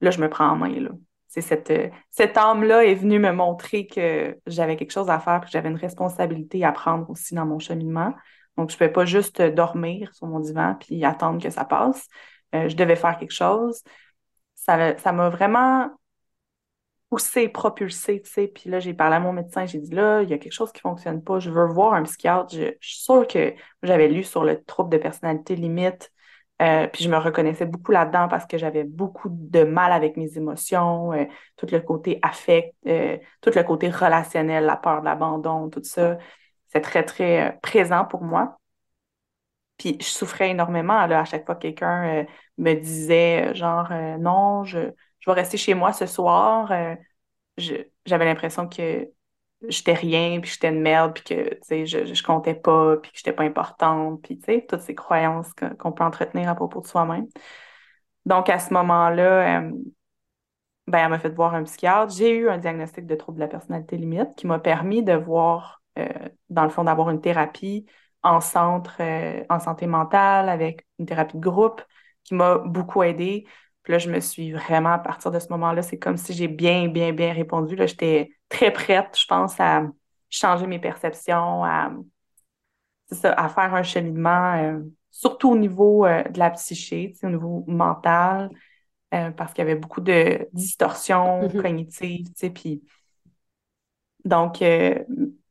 là, 0.00 0.10
je 0.10 0.20
me 0.20 0.28
prends 0.28 0.48
en 0.48 0.56
main. 0.56 0.80
Là. 0.80 0.90
C'est 1.28 1.40
cette, 1.40 1.72
cette 2.10 2.36
âme-là 2.36 2.84
est 2.84 2.94
venue 2.94 3.18
me 3.18 3.32
montrer 3.32 3.86
que 3.86 4.38
j'avais 4.46 4.76
quelque 4.76 4.92
chose 4.92 5.10
à 5.10 5.18
faire, 5.20 5.40
que 5.40 5.48
j'avais 5.50 5.68
une 5.68 5.76
responsabilité 5.76 6.64
à 6.64 6.72
prendre 6.72 7.08
aussi 7.10 7.34
dans 7.34 7.46
mon 7.46 7.58
cheminement. 7.58 8.14
Donc, 8.56 8.70
je 8.70 8.74
ne 8.74 8.78
pouvais 8.78 8.92
pas 8.92 9.04
juste 9.04 9.40
dormir 9.42 10.14
sur 10.14 10.26
mon 10.26 10.40
divan 10.40 10.76
puis 10.80 11.04
attendre 11.04 11.42
que 11.42 11.50
ça 11.50 11.64
passe. 11.64 12.08
Euh, 12.54 12.68
je 12.68 12.76
devais 12.76 12.96
faire 12.96 13.18
quelque 13.18 13.32
chose. 13.32 13.82
Ça 14.54 15.12
m'a 15.12 15.30
vraiment 15.30 15.90
poussé, 17.10 17.48
propulsé, 17.48 18.20
tu 18.22 18.30
sais. 18.30 18.48
Puis 18.48 18.70
là, 18.70 18.80
j'ai 18.80 18.94
parlé 18.94 19.16
à 19.16 19.20
mon 19.20 19.32
médecin, 19.32 19.66
j'ai 19.66 19.78
dit 19.78 19.94
là, 19.94 20.22
il 20.22 20.28
y 20.30 20.34
a 20.34 20.38
quelque 20.38 20.52
chose 20.52 20.72
qui 20.72 20.80
ne 20.84 20.90
fonctionne 20.90 21.22
pas, 21.22 21.38
je 21.38 21.50
veux 21.50 21.66
voir 21.66 21.94
un 21.94 22.02
psychiatre. 22.02 22.54
Je, 22.54 22.74
suis 22.80 23.00
sûre 23.02 23.26
que 23.26 23.54
j'avais 23.82 24.08
lu 24.08 24.24
sur 24.24 24.44
le 24.44 24.62
trouble 24.64 24.90
de 24.90 24.98
personnalité 24.98 25.56
limite, 25.56 26.12
euh, 26.60 26.88
puis 26.88 27.04
je 27.04 27.08
me 27.10 27.16
reconnaissais 27.16 27.66
beaucoup 27.66 27.92
là-dedans 27.92 28.28
parce 28.28 28.46
que 28.46 28.58
j'avais 28.58 28.84
beaucoup 28.84 29.28
de 29.30 29.62
mal 29.64 29.92
avec 29.92 30.16
mes 30.16 30.36
émotions, 30.36 31.12
euh, 31.12 31.24
tout 31.56 31.66
le 31.70 31.80
côté 31.80 32.18
affect, 32.22 32.74
euh, 32.86 33.16
tout 33.40 33.50
le 33.54 33.62
côté 33.62 33.88
relationnel, 33.90 34.64
la 34.64 34.76
peur 34.76 35.00
de 35.00 35.04
l'abandon, 35.06 35.70
tout 35.70 35.82
ça. 35.84 36.18
C'est 36.68 36.80
très, 36.80 37.04
très 37.04 37.58
présent 37.62 38.04
pour 38.04 38.22
moi. 38.22 38.58
Puis 39.76 39.96
je 40.00 40.06
souffrais 40.06 40.50
énormément 40.50 40.98
à 40.98 41.24
chaque 41.24 41.46
fois 41.46 41.54
que 41.54 41.62
quelqu'un 41.62 42.26
me 42.58 42.74
disait 42.74 43.54
genre 43.54 43.88
non, 44.18 44.64
je 44.64 44.92
je 45.20 45.30
vais 45.30 45.34
rester 45.34 45.56
chez 45.56 45.74
moi 45.74 45.92
ce 45.92 46.06
soir. 46.06 46.70
Euh, 46.72 46.94
j'avais 48.06 48.24
l'impression 48.24 48.68
que 48.68 49.08
j'étais 49.68 49.94
rien, 49.94 50.40
puis 50.40 50.50
j'étais 50.50 50.68
une 50.68 50.80
merde, 50.80 51.14
puis 51.14 51.24
que 51.24 51.58
je, 51.84 52.14
je 52.14 52.22
comptais 52.22 52.54
pas, 52.54 52.96
puis 52.98 53.10
que 53.10 53.18
j'étais 53.18 53.32
pas 53.32 53.42
importante, 53.42 54.22
puis 54.22 54.38
toutes 54.68 54.80
ces 54.80 54.94
croyances 54.94 55.52
qu'on 55.78 55.92
peut 55.92 56.04
entretenir 56.04 56.48
à 56.48 56.54
propos 56.54 56.80
de 56.80 56.86
soi-même. 56.86 57.26
Donc, 58.24 58.48
à 58.50 58.58
ce 58.58 58.72
moment-là, 58.74 59.60
euh, 59.60 59.72
ben, 60.86 60.98
elle 60.98 61.10
m'a 61.10 61.18
fait 61.18 61.30
voir 61.30 61.54
un 61.54 61.64
psychiatre. 61.64 62.12
J'ai 62.14 62.36
eu 62.36 62.48
un 62.48 62.58
diagnostic 62.58 63.06
de 63.06 63.14
trouble 63.14 63.38
de 63.38 63.42
la 63.42 63.48
personnalité 63.48 63.96
limite 63.96 64.34
qui 64.36 64.46
m'a 64.46 64.58
permis 64.58 65.02
de 65.02 65.12
voir, 65.14 65.82
euh, 65.98 66.08
dans 66.48 66.64
le 66.64 66.70
fond, 66.70 66.84
d'avoir 66.84 67.10
une 67.10 67.20
thérapie 67.20 67.86
en 68.22 68.40
centre, 68.40 69.00
en 69.48 69.60
santé 69.60 69.86
mentale, 69.86 70.48
avec 70.48 70.86
une 70.98 71.06
thérapie 71.06 71.36
de 71.36 71.42
groupe 71.42 71.82
qui 72.24 72.34
m'a 72.34 72.58
beaucoup 72.58 73.02
aidée 73.02 73.46
là, 73.88 73.98
je 73.98 74.10
me 74.10 74.20
suis 74.20 74.52
vraiment, 74.52 74.92
à 74.92 74.98
partir 74.98 75.30
de 75.30 75.38
ce 75.38 75.48
moment-là, 75.50 75.82
c'est 75.82 75.98
comme 75.98 76.16
si 76.16 76.32
j'ai 76.32 76.48
bien, 76.48 76.88
bien, 76.88 77.12
bien 77.12 77.32
répondu. 77.32 77.76
Là, 77.76 77.86
j'étais 77.86 78.30
très 78.48 78.72
prête, 78.72 79.16
je 79.18 79.26
pense, 79.26 79.58
à 79.60 79.82
changer 80.30 80.66
mes 80.66 80.78
perceptions, 80.78 81.64
à, 81.64 81.90
à 83.22 83.48
faire 83.48 83.74
un 83.74 83.82
cheminement, 83.82 84.54
euh, 84.56 84.80
surtout 85.10 85.50
au 85.50 85.56
niveau 85.56 86.06
euh, 86.06 86.22
de 86.24 86.38
la 86.38 86.50
psyché, 86.50 87.14
au 87.22 87.28
niveau 87.28 87.64
mental, 87.66 88.50
euh, 89.14 89.30
parce 89.30 89.52
qu'il 89.52 89.64
y 89.64 89.68
avait 89.68 89.78
beaucoup 89.78 90.00
de 90.00 90.48
distorsions 90.52 91.42
mm-hmm. 91.42 91.62
cognitives, 91.62 92.52
puis 92.54 92.82
donc, 94.24 94.62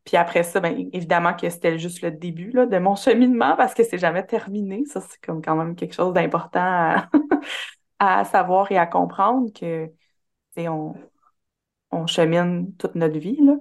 puis 0.08 0.16
après 0.16 0.44
ça, 0.44 0.62
bien, 0.62 0.88
évidemment 0.94 1.34
que 1.34 1.50
c'était 1.50 1.78
juste 1.78 2.02
le 2.02 2.12
début 2.12 2.52
là, 2.52 2.66
de 2.66 2.78
mon 2.78 2.96
cheminement 2.96 3.56
parce 3.58 3.74
que 3.74 3.84
c'est 3.84 3.98
jamais 3.98 4.26
terminé. 4.26 4.86
Ça, 4.86 5.02
c'est 5.02 5.20
comme 5.22 5.42
quand 5.42 5.56
même 5.56 5.76
quelque 5.76 5.94
chose 5.94 6.14
d'important 6.14 6.62
à, 6.62 7.10
à 8.00 8.26
savoir 8.26 8.72
et 8.72 8.78
à 8.78 8.86
comprendre 8.86 9.52
que 9.54 9.92
on, 10.58 10.96
on 11.92 12.08
chemine 12.08 12.76
toute 12.78 12.96
notre 12.96 13.20
vie. 13.20 13.38
Là. 13.42 13.58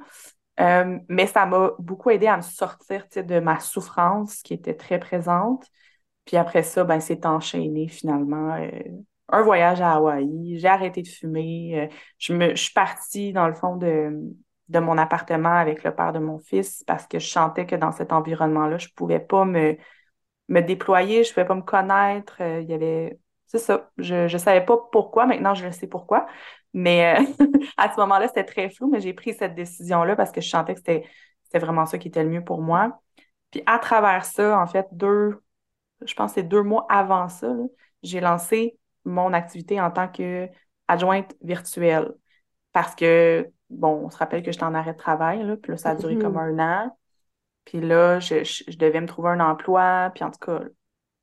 Euh, 0.59 0.99
mais 1.09 1.27
ça 1.27 1.45
m'a 1.47 1.73
beaucoup 1.79 2.11
aidé 2.11 2.27
à 2.27 2.37
me 2.37 2.43
sortir 2.43 3.07
de 3.15 3.41
ma 3.41 3.61
souffrance 3.61 4.43
qui 4.43 4.55
était 4.55 4.75
très 4.75 4.99
présente. 4.99 5.67
Puis 6.25 6.37
après 6.37 6.63
ça, 6.63 6.85
ben, 6.85 7.01
c'est 7.01 7.27
enchaîné 7.27 7.89
finalement. 7.89 8.55
Euh, 8.55 8.71
un 9.29 9.43
voyage 9.43 9.81
à 9.81 9.95
Hawaï, 9.95 10.59
j'ai 10.59 10.69
arrêté 10.69 11.03
de 11.03 11.09
fumer. 11.09 11.83
Euh, 11.83 11.95
je, 12.19 12.33
me, 12.33 12.51
je 12.51 12.63
suis 12.63 12.73
partie, 12.73 13.33
dans 13.33 13.49
le 13.49 13.55
fond, 13.55 13.77
de, 13.77 14.13
de 14.69 14.79
mon 14.79 14.97
appartement 14.99 15.55
avec 15.55 15.85
le 15.85 15.95
père 15.95 16.13
de 16.13 16.19
mon 16.19 16.39
fils 16.39 16.83
parce 16.87 17.07
que 17.07 17.19
je 17.19 17.29
sentais 17.29 17.67
que 17.67 17.77
dans 17.77 17.93
cet 17.93 18.13
environnement-là, 18.13 18.79
je 18.79 18.89
ne 18.89 18.95
pouvais 18.95 19.21
pas 19.21 19.45
me, 19.45 19.77
me 20.49 20.61
déployer, 20.63 21.23
je 21.23 21.31
ne 21.31 21.35
pouvais 21.35 21.47
pas 21.47 21.55
me 21.55 21.63
connaître. 21.63 22.41
il 22.41 22.69
y 22.69 22.75
avait 22.75 23.19
c'est 23.47 23.59
ça. 23.59 23.91
Je 23.99 24.33
ne 24.33 24.39
savais 24.39 24.65
pas 24.65 24.77
pourquoi. 24.91 25.27
Maintenant, 25.27 25.55
je 25.55 25.65
le 25.65 25.73
sais 25.73 25.87
pourquoi. 25.87 26.27
Mais 26.75 27.17
euh, 27.19 27.25
à 27.77 27.93
ce 27.93 27.99
moment-là, 28.01 28.29
c'était 28.29 28.45
très 28.45 28.69
flou, 28.69 28.91
mais 28.91 29.01
j'ai 29.01 29.15
pris 29.15 29.35
cette 29.35 29.55
décision-là 29.55 30.17
parce 30.17 30.33
que 30.33 30.41
je 30.41 30.49
sentais 30.49 30.75
que 30.75 30.81
c'était, 30.81 31.05
vraiment 31.55 31.87
ça 31.87 31.97
qui 31.97 32.09
était 32.09 32.23
le 32.23 32.29
mieux 32.29 32.45
pour 32.45 32.61
moi. 32.61 33.01
Puis 33.51 33.63
à 33.67 33.79
travers 33.79 34.25
ça, 34.27 34.61
en 34.61 34.67
fait, 34.67 34.87
deux, 34.93 35.43
je 36.05 36.15
pense 36.15 36.33
que 36.33 36.41
c'est 36.41 36.49
deux 36.49 36.63
mois 36.63 36.87
avant 36.91 37.29
ça, 37.29 37.51
j'ai 38.03 38.21
lancé 38.21 38.79
mon 39.05 39.33
activité 39.33 39.81
en 39.81 39.91
tant 39.91 40.09
qu'adjointe 40.09 41.35
virtuelle. 41.41 42.13
Parce 42.73 42.95
que, 42.95 43.51
bon, 43.71 44.05
on 44.05 44.11
se 44.11 44.19
rappelle 44.19 44.43
que 44.43 44.53
j'étais 44.53 44.65
en 44.65 44.75
arrêt 44.75 44.93
de 44.93 44.99
travail, 44.99 45.43
là, 45.47 45.57
puis 45.57 45.73
là, 45.73 45.79
ça 45.79 45.91
a 45.91 45.95
duré 45.95 46.19
comme 46.19 46.37
mm-hmm. 46.37 46.61
un 46.61 46.85
an. 46.85 46.99
Puis 47.65 47.81
là, 47.81 48.21
je, 48.21 48.45
je, 48.45 48.77
devais 48.77 49.01
me 49.01 49.07
trouver 49.07 49.31
un 49.31 49.41
emploi, 49.41 50.11
puis 50.15 50.25
en 50.25 50.31
tout 50.31 50.39
cas, 50.39 50.61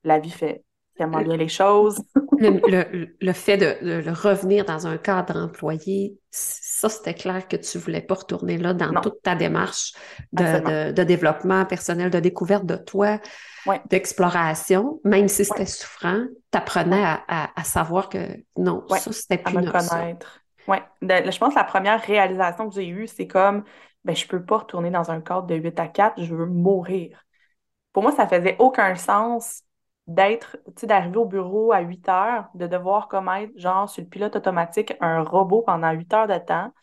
la 0.04 0.20
vie 0.20 0.32
fait 0.32 0.64
tellement 0.96 1.22
bien 1.22 1.38
les 1.38 1.48
choses. 1.48 2.02
le, 2.40 3.34
fait 3.34 3.58
de, 3.58 4.10
revenir 4.12 4.66
dans 4.66 4.88
un 4.88 4.98
cadre 4.98 5.38
employé, 5.38 6.18
ça, 6.32 6.90
c'était 6.90 7.14
clair 7.14 7.48
que 7.48 7.56
tu 7.56 7.78
ne 7.78 7.84
voulais 7.84 8.02
pas 8.02 8.16
retourner 8.16 8.58
là 8.58 8.74
dans 8.74 9.02
toute 9.02 9.22
ta 9.22 9.36
démarche 9.36 9.94
de, 10.32 11.04
développement 11.04 11.66
personnel, 11.66 12.10
de 12.10 12.20
découverte 12.20 12.66
de 12.66 12.76
toi, 12.76 13.20
d'exploration, 13.90 15.00
même 15.04 15.28
si 15.28 15.46
c'était 15.46 15.66
souffrant, 15.66 16.26
tu 16.52 16.58
apprenais 16.58 17.04
à, 17.28 17.64
savoir 17.64 18.10
que 18.10 18.20
non, 18.58 18.84
ça, 18.90 19.12
c'était 19.12 19.38
plus 19.38 19.58
à 19.58 19.62
me 19.62 19.72
connaître. 19.72 20.42
Oui. 20.68 20.78
Je 21.02 21.38
pense 21.38 21.54
que 21.54 21.60
la 21.60 21.66
première 21.66 22.02
réalisation 22.02 22.70
que 22.70 22.76
j'ai 22.76 22.88
eue, 22.88 23.08
c'est 23.08 23.28
comme, 23.28 23.64
ben, 24.06 24.16
je 24.16 24.26
ne 24.26 24.30
peux 24.30 24.44
pas 24.44 24.60
retourner 24.60 24.92
dans 24.92 25.12
un 25.12 25.22
cadre 25.22 25.48
de 25.48 25.56
8 25.56 25.80
à 25.80 25.88
4, 25.88 26.24
je 26.24 26.34
veux 26.34 26.46
mourir. 26.46 27.26
Pour 27.92 28.04
moi, 28.04 28.12
ça 28.12 28.28
faisait 28.28 28.56
aucun 28.60 28.96
sens 28.96 29.64
d'être, 30.08 30.58
tu 30.66 30.82
sais, 30.82 30.88
d'arriver 30.88 31.18
au 31.18 31.26
bureau 31.26 31.72
à 31.72 31.80
8 31.80 32.10
heures, 32.10 32.46
de 32.56 32.68
devoir 32.68 33.08
comme 33.08 33.30
être, 33.30 33.52
genre, 33.58 33.90
sur 33.90 34.04
le 34.04 34.10
pilote 34.10 34.36
automatique, 34.36 34.94
un 35.00 35.24
robot 35.24 35.62
pendant 35.62 35.92
8 35.92 36.14
heures 36.14 36.28
de 36.28 36.38
temps, 36.38 36.74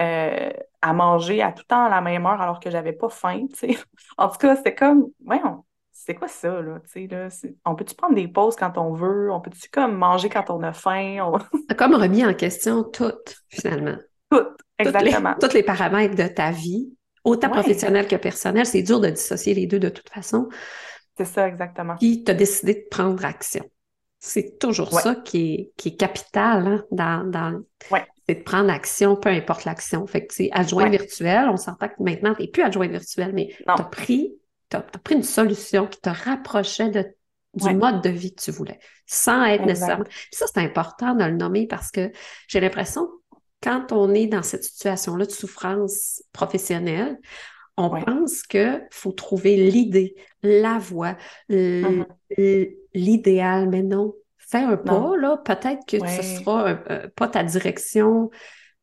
euh, 0.00 0.50
à 0.82 0.92
manger 0.92 1.42
à 1.42 1.52
tout 1.52 1.64
temps 1.64 1.84
à 1.84 1.88
la 1.88 2.00
même 2.00 2.26
heure 2.26 2.40
alors 2.40 2.60
que 2.60 2.70
j'avais 2.70 2.92
pas 2.92 3.08
faim, 3.08 3.46
tu 3.52 3.72
sais. 3.72 3.78
En 4.18 4.28
tout 4.28 4.38
cas, 4.38 4.56
c'était 4.56 4.74
comme, 4.74 5.06
voyons, 5.24 5.64
c'est 5.92 6.14
quoi 6.14 6.28
ça, 6.28 6.60
là, 6.60 6.80
tu 6.80 6.90
sais, 6.90 7.06
là? 7.06 7.28
On 7.64 7.74
peut-tu 7.74 7.94
prendre 7.94 8.14
des 8.14 8.28
pauses 8.28 8.56
quand 8.56 8.76
on 8.78 8.92
veut? 8.92 9.30
On 9.30 9.40
peut-tu 9.40 9.68
comme 9.70 9.96
manger 9.96 10.28
quand 10.28 10.50
on 10.50 10.62
a 10.62 10.72
faim? 10.72 11.18
On... 11.20 11.38
comme 11.76 11.94
remis 11.94 12.24
en 12.24 12.34
question 12.34 12.82
tout, 12.82 13.12
finalement. 13.48 13.96
Tout, 14.30 14.44
exactement. 14.78 15.34
Tous 15.40 15.52
les, 15.52 15.62
paramètres 15.62 16.16
de 16.16 16.26
ta 16.26 16.50
vie, 16.50 16.92
autant 17.22 17.50
professionnel 17.50 18.08
que 18.08 18.16
personnel. 18.16 18.66
C'est 18.66 18.82
dur 18.82 19.00
de 19.00 19.10
dissocier 19.10 19.54
les 19.54 19.66
deux 19.66 19.78
de 19.78 19.88
toute 19.88 20.08
façon. 20.08 20.48
C'est 21.16 21.24
ça, 21.24 21.48
exactement. 21.48 21.96
Puis 21.96 22.24
tu 22.24 22.30
as 22.30 22.34
décidé 22.34 22.74
de 22.74 22.88
prendre 22.90 23.24
action. 23.24 23.64
C'est 24.18 24.58
toujours 24.58 24.90
ça 25.00 25.16
qui 25.16 25.52
est, 25.52 25.72
qui 25.76 25.88
est 25.88 25.96
capital 25.96 26.66
hein, 26.66 26.84
dans, 26.90 27.30
dans 27.30 27.62
c'est 28.26 28.36
de 28.36 28.42
prendre 28.42 28.70
action, 28.70 29.16
peu 29.16 29.28
importe 29.28 29.64
l'action. 29.64 30.06
Fait 30.06 30.26
que 30.26 30.32
c'est 30.32 30.48
adjoint 30.52 30.88
virtuel, 30.88 31.48
on 31.50 31.58
s'entend 31.58 31.88
que 31.88 32.02
maintenant, 32.02 32.34
tu 32.34 32.42
n'es 32.42 32.48
plus 32.48 32.62
adjoint 32.62 32.88
virtuel, 32.88 33.32
mais 33.34 33.48
tu 33.48 33.64
as 33.66 33.84
pris, 33.84 34.34
as, 34.72 34.80
pris 34.80 35.16
une 35.16 35.22
solution 35.22 35.86
qui 35.86 36.00
te 36.00 36.08
rapprochait 36.08 36.88
de, 36.88 37.04
du 37.54 37.74
mode 37.74 38.02
de 38.02 38.08
vie 38.08 38.34
que 38.34 38.40
tu 38.40 38.50
voulais, 38.50 38.78
sans 39.06 39.44
être 39.44 39.66
nécessairement. 39.66 40.06
ça, 40.32 40.46
c'est 40.46 40.60
important 40.60 41.14
de 41.14 41.24
le 41.24 41.36
nommer 41.36 41.66
parce 41.66 41.90
que 41.90 42.10
j'ai 42.48 42.60
l'impression, 42.60 43.06
quand 43.62 43.92
on 43.92 44.14
est 44.14 44.26
dans 44.26 44.42
cette 44.42 44.64
situation-là 44.64 45.26
de 45.26 45.30
souffrance 45.30 46.22
professionnelle, 46.32 47.18
on 47.76 47.90
pense 47.90 48.42
qu'il 48.42 48.86
faut 48.90 49.12
trouver 49.12 49.56
l'idée, 49.56 50.14
la 50.42 50.78
voie, 50.78 51.16
mm-hmm. 51.50 52.76
l'idéal, 52.94 53.68
mais 53.68 53.82
non. 53.82 54.14
Fais 54.38 54.58
un 54.58 54.76
pas, 54.76 55.16
là, 55.16 55.38
peut-être 55.38 55.86
que 55.86 56.06
ce 56.06 56.22
sera 56.22 56.74
pas 57.16 57.28
ta 57.28 57.42
direction. 57.42 58.30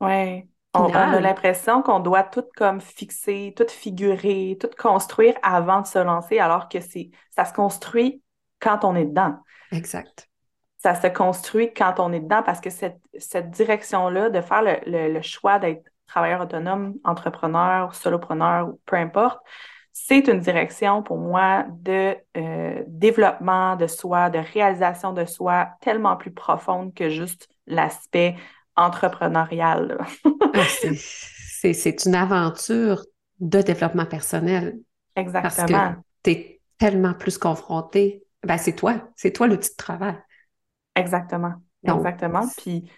Oui. 0.01 0.47
On, 0.73 0.93
a 0.93 1.19
l'impression 1.19 1.81
qu'on 1.81 1.99
doit 1.99 2.23
tout 2.23 2.45
comme 2.55 2.79
fixer, 2.79 3.53
tout 3.57 3.67
figurer, 3.67 4.57
tout 4.59 4.69
construire 4.77 5.35
avant 5.43 5.81
de 5.81 5.87
se 5.87 5.99
lancer, 5.99 6.39
alors 6.39 6.69
que 6.69 6.79
c'est 6.79 7.11
ça 7.35 7.43
se 7.43 7.53
construit 7.53 8.23
quand 8.59 8.85
on 8.85 8.95
est 8.95 9.05
dedans. 9.05 9.35
Exact. 9.73 10.29
Ça 10.77 10.95
se 10.95 11.07
construit 11.07 11.73
quand 11.73 11.99
on 11.99 12.13
est 12.13 12.21
dedans 12.21 12.41
parce 12.41 12.61
que 12.61 12.69
cette, 12.69 13.01
cette 13.17 13.51
direction-là, 13.51 14.29
de 14.29 14.39
faire 14.39 14.61
le, 14.63 15.11
le, 15.13 15.21
choix 15.21 15.59
d'être 15.59 15.90
travailleur 16.11 16.41
autonome, 16.41 16.95
entrepreneur, 17.05 17.95
solopreneur, 17.95 18.73
peu 18.85 18.97
importe, 18.97 19.39
c'est 19.93 20.27
une 20.27 20.41
direction 20.41 21.03
pour 21.03 21.17
moi 21.17 21.65
de 21.69 22.15
euh, 22.35 22.83
développement 22.87 23.77
de 23.77 23.87
soi, 23.87 24.29
de 24.29 24.39
réalisation 24.39 25.13
de 25.13 25.23
soi 25.23 25.69
tellement 25.79 26.17
plus 26.17 26.33
profonde 26.33 26.93
que 26.93 27.09
juste 27.09 27.47
l'aspect 27.65 28.35
entrepreneurial. 28.75 29.99
Ah, 30.53 30.63
c'est 30.93 32.05
une 32.05 32.15
aventure 32.15 33.05
de 33.39 33.61
développement 33.61 34.05
personnel. 34.05 34.77
Exactement. 35.15 35.67
Parce 35.67 35.95
que 35.95 35.99
tu 36.23 36.31
es 36.31 36.61
tellement 36.77 37.13
plus 37.13 37.37
confronté. 37.37 38.25
Ben, 38.43 38.57
c'est 38.57 38.75
toi, 38.75 38.95
c'est 39.15 39.31
toi 39.31 39.47
l'outil 39.47 39.69
de 39.69 39.77
travail. 39.77 40.17
Exactement. 40.95 41.53
Exactement. 41.83 42.47
Puis, 42.57 42.91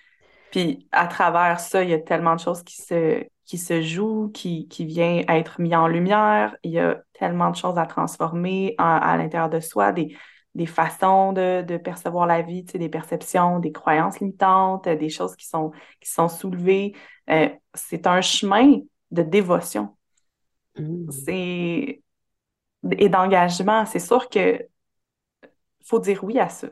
puis 0.53 0.87
à 0.91 1.07
travers 1.07 1.59
ça, 1.59 1.81
il 1.81 1.89
y 1.89 1.93
a 1.93 1.99
tellement 1.99 2.35
de 2.35 2.39
choses 2.39 2.61
qui 2.61 2.79
se, 2.79 3.25
qui 3.45 3.57
se 3.57 3.81
jouent, 3.81 4.29
qui, 4.31 4.67
qui 4.67 4.85
vient 4.85 5.23
être 5.27 5.59
mis 5.59 5.75
en 5.75 5.87
lumière. 5.87 6.55
Il 6.61 6.69
y 6.69 6.77
a 6.77 7.01
tellement 7.13 7.49
de 7.49 7.55
choses 7.55 7.79
à 7.79 7.87
transformer 7.87 8.75
à 8.77 9.17
l'intérieur 9.17 9.49
de 9.49 9.59
soi, 9.59 9.91
des, 9.91 10.15
des 10.53 10.67
façons 10.67 11.33
de, 11.33 11.63
de 11.63 11.77
percevoir 11.77 12.27
la 12.27 12.43
vie, 12.43 12.61
des 12.61 12.87
perceptions, 12.87 13.57
des 13.57 13.71
croyances 13.71 14.19
limitantes, 14.19 14.87
des 14.87 15.09
choses 15.09 15.35
qui 15.35 15.47
sont, 15.47 15.71
qui 15.99 16.11
sont 16.11 16.29
soulevées. 16.29 16.93
Euh, 17.31 17.49
c'est 17.73 18.05
un 18.05 18.21
chemin 18.21 18.79
de 19.09 19.23
dévotion. 19.23 19.97
Mmh. 20.77 21.09
C'est 21.09 22.03
et 22.91 23.09
d'engagement. 23.09 23.87
C'est 23.87 23.97
sûr 23.97 24.29
que 24.29 24.67
faut 25.83 25.99
dire 25.99 26.23
oui 26.23 26.37
à 26.37 26.49
ça. 26.49 26.67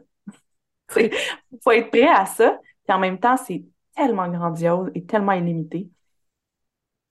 Il 0.97 1.09
faut 1.63 1.71
être 1.71 1.89
prêt 1.89 2.07
à 2.07 2.27
ça. 2.27 2.59
Puis 2.85 2.95
en 2.95 2.99
même 2.99 3.19
temps, 3.19 3.37
c'est 3.37 3.63
tellement 3.95 4.29
grandiose 4.29 4.91
et 4.95 5.05
tellement 5.05 5.33
illimité 5.33 5.89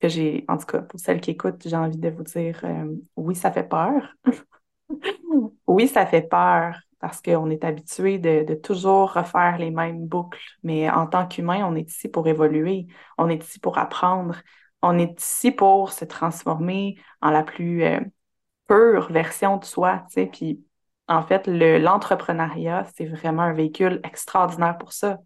que 0.00 0.08
j'ai, 0.08 0.44
en 0.48 0.56
tout 0.56 0.66
cas, 0.66 0.82
pour 0.82 0.98
celles 0.98 1.20
qui 1.20 1.32
écoutent, 1.32 1.66
j'ai 1.66 1.76
envie 1.76 1.98
de 1.98 2.08
vous 2.08 2.22
dire 2.24 2.60
euh, 2.64 2.94
oui, 3.16 3.34
ça 3.34 3.52
fait 3.52 3.68
peur. 3.68 4.14
oui, 5.66 5.88
ça 5.88 6.06
fait 6.06 6.22
peur 6.22 6.76
parce 7.00 7.22
qu'on 7.22 7.50
est 7.50 7.64
habitué 7.64 8.18
de, 8.18 8.54
toujours 8.54 9.12
refaire 9.12 9.58
les 9.58 9.70
mêmes 9.70 10.06
boucles. 10.06 10.40
Mais 10.62 10.90
en 10.90 11.06
tant 11.06 11.26
qu'humain, 11.26 11.64
on 11.66 11.74
est 11.74 11.88
ici 11.88 12.08
pour 12.08 12.28
évoluer, 12.28 12.86
on 13.18 13.28
est 13.28 13.42
ici 13.42 13.58
pour 13.58 13.78
apprendre, 13.78 14.36
on 14.82 14.98
est 14.98 15.18
ici 15.20 15.50
pour 15.50 15.92
se 15.92 16.04
transformer 16.04 16.96
en 17.22 17.30
la 17.30 17.42
plus 17.42 17.84
euh, 17.84 18.00
pure 18.68 19.10
version 19.12 19.56
de 19.56 19.64
soi. 19.64 20.04
Puis 20.32 20.64
en 21.08 21.22
fait, 21.22 21.46
l'entrepreneuriat, 21.46 22.86
c'est 22.96 23.06
vraiment 23.06 23.42
un 23.42 23.52
véhicule 23.54 24.00
extraordinaire 24.04 24.78
pour 24.78 24.92
ça. 24.92 25.18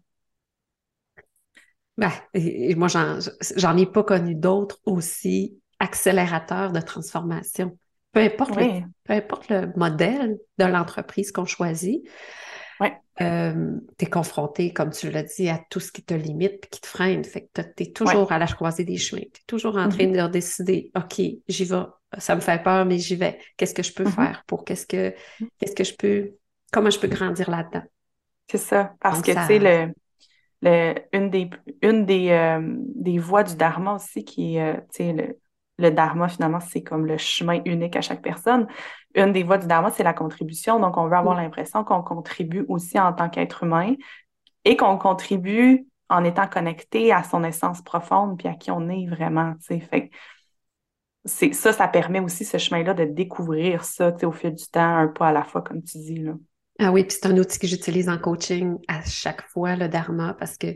Ben, 1.97 2.11
et, 2.33 2.75
moi, 2.75 2.87
j'en 2.87 3.77
ai 3.77 3.85
pas 3.85 4.03
connu 4.03 4.35
d'autres 4.35 4.79
aussi 4.85 5.57
accélérateurs 5.79 6.71
de 6.71 6.81
transformation. 6.81 7.77
Peu 8.11 8.21
importe, 8.21 8.55
le, 8.55 8.81
peu 9.03 9.13
importe 9.13 9.49
le 9.49 9.71
modèle 9.75 10.37
de 10.57 10.65
l'entreprise 10.65 11.31
qu'on 11.31 11.45
choisit, 11.45 12.01
euh, 13.21 13.77
tu 13.97 14.05
es 14.05 14.09
confronté, 14.09 14.73
comme 14.73 14.89
tu 14.89 15.09
l'as 15.09 15.23
dit, 15.23 15.47
à 15.49 15.61
tout 15.69 15.79
ce 15.79 15.91
qui 15.91 16.03
te 16.03 16.13
limite 16.13 16.65
et 16.65 16.67
qui 16.69 16.81
te 16.81 16.87
freine. 16.87 17.23
Fait 17.23 17.49
que 17.53 17.61
tu 17.61 17.83
es 17.83 17.91
toujours 17.91 18.31
à 18.31 18.37
la 18.37 18.47
croisée 18.47 18.83
des 18.83 18.97
chemins. 18.97 19.21
Tu 19.21 19.41
es 19.41 19.45
toujours 19.47 19.77
en 19.77 19.87
train 19.87 20.05
mm-hmm. 20.05 20.27
de 20.27 20.31
décider, 20.31 20.91
OK, 20.95 21.21
j'y 21.47 21.65
vais. 21.65 21.83
Ça 22.17 22.35
me 22.35 22.41
fait 22.41 22.61
peur, 22.61 22.85
mais 22.85 22.99
j'y 22.99 23.15
vais. 23.15 23.39
Qu'est-ce 23.57 23.73
que 23.73 23.83
je 23.83 23.93
peux 23.93 24.03
mm-hmm. 24.03 24.15
faire 24.15 24.43
pour 24.47 24.65
qu'est-ce 24.65 24.85
que 24.85 25.13
qu'est-ce 25.59 25.75
que 25.75 25.83
je 25.83 25.95
peux 25.95 26.33
comment 26.71 26.89
je 26.89 26.99
peux 26.99 27.07
grandir 27.07 27.49
là-dedans? 27.49 27.83
C'est 28.51 28.57
ça. 28.57 28.93
Parce 28.99 29.21
que 29.21 29.31
tu 29.31 29.47
sais, 29.47 29.59
le, 29.59 29.93
le, 30.61 30.95
une 31.13 31.29
des 31.29 31.49
une 31.81 32.05
des, 32.05 32.29
euh, 32.31 32.61
des 32.95 33.17
voies 33.19 33.43
du 33.43 33.55
Dharma 33.55 33.95
aussi 33.95 34.23
qui 34.23 34.57
est, 34.57 34.77
euh, 34.77 35.13
le, 35.13 35.39
le 35.77 35.91
dharma, 35.91 36.29
finalement, 36.29 36.59
c'est 36.59 36.83
comme 36.83 37.05
le 37.05 37.17
chemin 37.17 37.61
unique 37.65 37.95
à 37.95 38.01
chaque 38.01 38.21
personne. 38.21 38.67
Une 39.13 39.33
des 39.33 39.43
voies 39.43 39.57
du 39.57 39.67
dharma, 39.67 39.91
c'est 39.91 40.03
la 40.03 40.13
contribution. 40.13 40.79
Donc, 40.79 40.97
on 40.97 41.07
veut 41.07 41.15
avoir 41.15 41.35
l'impression 41.35 41.83
qu'on 41.83 42.01
contribue 42.01 42.65
aussi 42.69 42.99
en 42.99 43.13
tant 43.13 43.29
qu'être 43.29 43.63
humain 43.63 43.95
et 44.63 44.77
qu'on 44.77 44.97
contribue 44.97 45.85
en 46.09 46.23
étant 46.23 46.47
connecté 46.47 47.11
à 47.11 47.23
son 47.23 47.43
essence 47.43 47.81
profonde 47.81 48.37
puis 48.37 48.47
à 48.47 48.53
qui 48.53 48.71
on 48.71 48.89
est 48.89 49.07
vraiment. 49.07 49.53
Fait 49.61 50.11
c'est 51.25 51.53
ça, 51.53 51.73
ça 51.73 51.87
permet 51.87 52.19
aussi 52.19 52.45
ce 52.45 52.57
chemin-là 52.57 52.93
de 52.93 53.05
découvrir 53.05 53.83
ça 53.83 54.15
au 54.23 54.31
fil 54.31 54.53
du 54.53 54.65
temps, 54.67 54.95
un 54.95 55.07
pas 55.07 55.29
à 55.29 55.31
la 55.31 55.43
fois, 55.43 55.61
comme 55.61 55.81
tu 55.81 55.97
dis. 55.97 56.19
Là. 56.19 56.33
Ah 56.79 56.91
oui, 56.91 57.03
puis 57.05 57.17
c'est 57.19 57.27
un 57.27 57.37
outil 57.37 57.57
que 57.59 57.67
j'utilise 57.67 58.09
en 58.09 58.17
coaching 58.17 58.77
à 58.87 59.03
chaque 59.03 59.47
fois, 59.47 59.75
le 59.75 59.87
dharma, 59.87 60.33
parce 60.33 60.57
que 60.57 60.67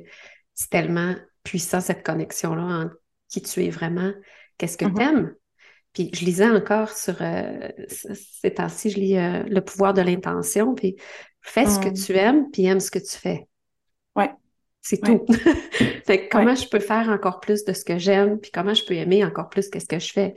c'est 0.53 0.69
tellement 0.69 1.15
puissant 1.43 1.81
cette 1.81 2.05
connexion-là 2.05 2.63
entre 2.63 2.95
qui 3.27 3.41
tu 3.41 3.63
es 3.63 3.69
vraiment 3.69 4.11
Qu'est-ce 4.59 4.77
que 4.77 4.85
mm-hmm. 4.85 4.95
tu 4.95 5.01
aimes? 5.01 5.35
Puis 5.93 6.11
je 6.13 6.25
lisais 6.25 6.49
encore 6.49 6.89
sur 6.89 7.15
euh, 7.21 7.69
ces 7.87 8.53
temps-ci, 8.53 8.91
je 8.91 8.99
lis 8.99 9.17
euh, 9.17 9.43
Le 9.47 9.61
pouvoir 9.61 9.95
de 9.95 10.01
l'intention, 10.01 10.75
puis 10.75 10.97
fais 11.41 11.65
ce 11.65 11.79
que 11.79 11.89
mm. 11.89 11.93
tu 11.93 12.15
aimes, 12.15 12.51
puis 12.51 12.65
aime 12.65 12.79
ce 12.79 12.91
que 12.91 12.99
tu 12.99 13.17
fais. 13.17 13.47
Ouais. 14.15 14.29
C'est 14.81 15.01
tout. 15.01 15.25
fait 16.05 16.27
que 16.27 16.29
comment 16.29 16.55
je 16.55 16.67
peux 16.67 16.79
faire 16.79 17.09
encore 17.09 17.39
plus 17.39 17.63
de 17.63 17.73
ce 17.73 17.83
que 17.83 17.97
j'aime, 17.97 18.39
puis 18.39 18.51
comment 18.51 18.73
je 18.73 18.85
peux 18.85 18.93
aimer 18.93 19.25
encore 19.25 19.49
plus 19.49 19.69
que 19.69 19.79
ce 19.79 19.85
que 19.85 19.97
je 19.97 20.11
fais? 20.11 20.35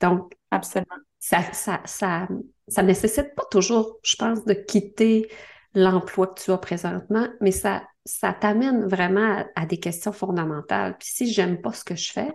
Donc, 0.00 0.32
absolument. 0.50 0.96
Ça, 1.18 1.52
ça, 1.52 1.80
ça, 1.84 2.28
ça 2.70 2.82
nécessite 2.82 3.34
pas 3.34 3.44
toujours, 3.50 3.98
je 4.02 4.16
pense, 4.16 4.44
de 4.44 4.54
quitter 4.54 5.30
l'emploi 5.74 6.28
que 6.28 6.42
tu 6.42 6.50
as 6.50 6.58
présentement, 6.58 7.28
mais 7.40 7.52
ça, 7.52 7.82
ça 8.04 8.32
t'amène 8.32 8.86
vraiment 8.86 9.38
à, 9.38 9.62
à, 9.62 9.66
des 9.66 9.78
questions 9.78 10.12
fondamentales. 10.12 10.96
Puis 10.98 11.08
si 11.12 11.32
j'aime 11.32 11.60
pas 11.60 11.72
ce 11.72 11.84
que 11.84 11.96
je 11.96 12.12
fais, 12.12 12.32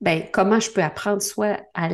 ben, 0.00 0.24
comment 0.32 0.60
je 0.60 0.70
peux 0.70 0.82
apprendre 0.82 1.22
soit 1.22 1.60
à 1.74 1.90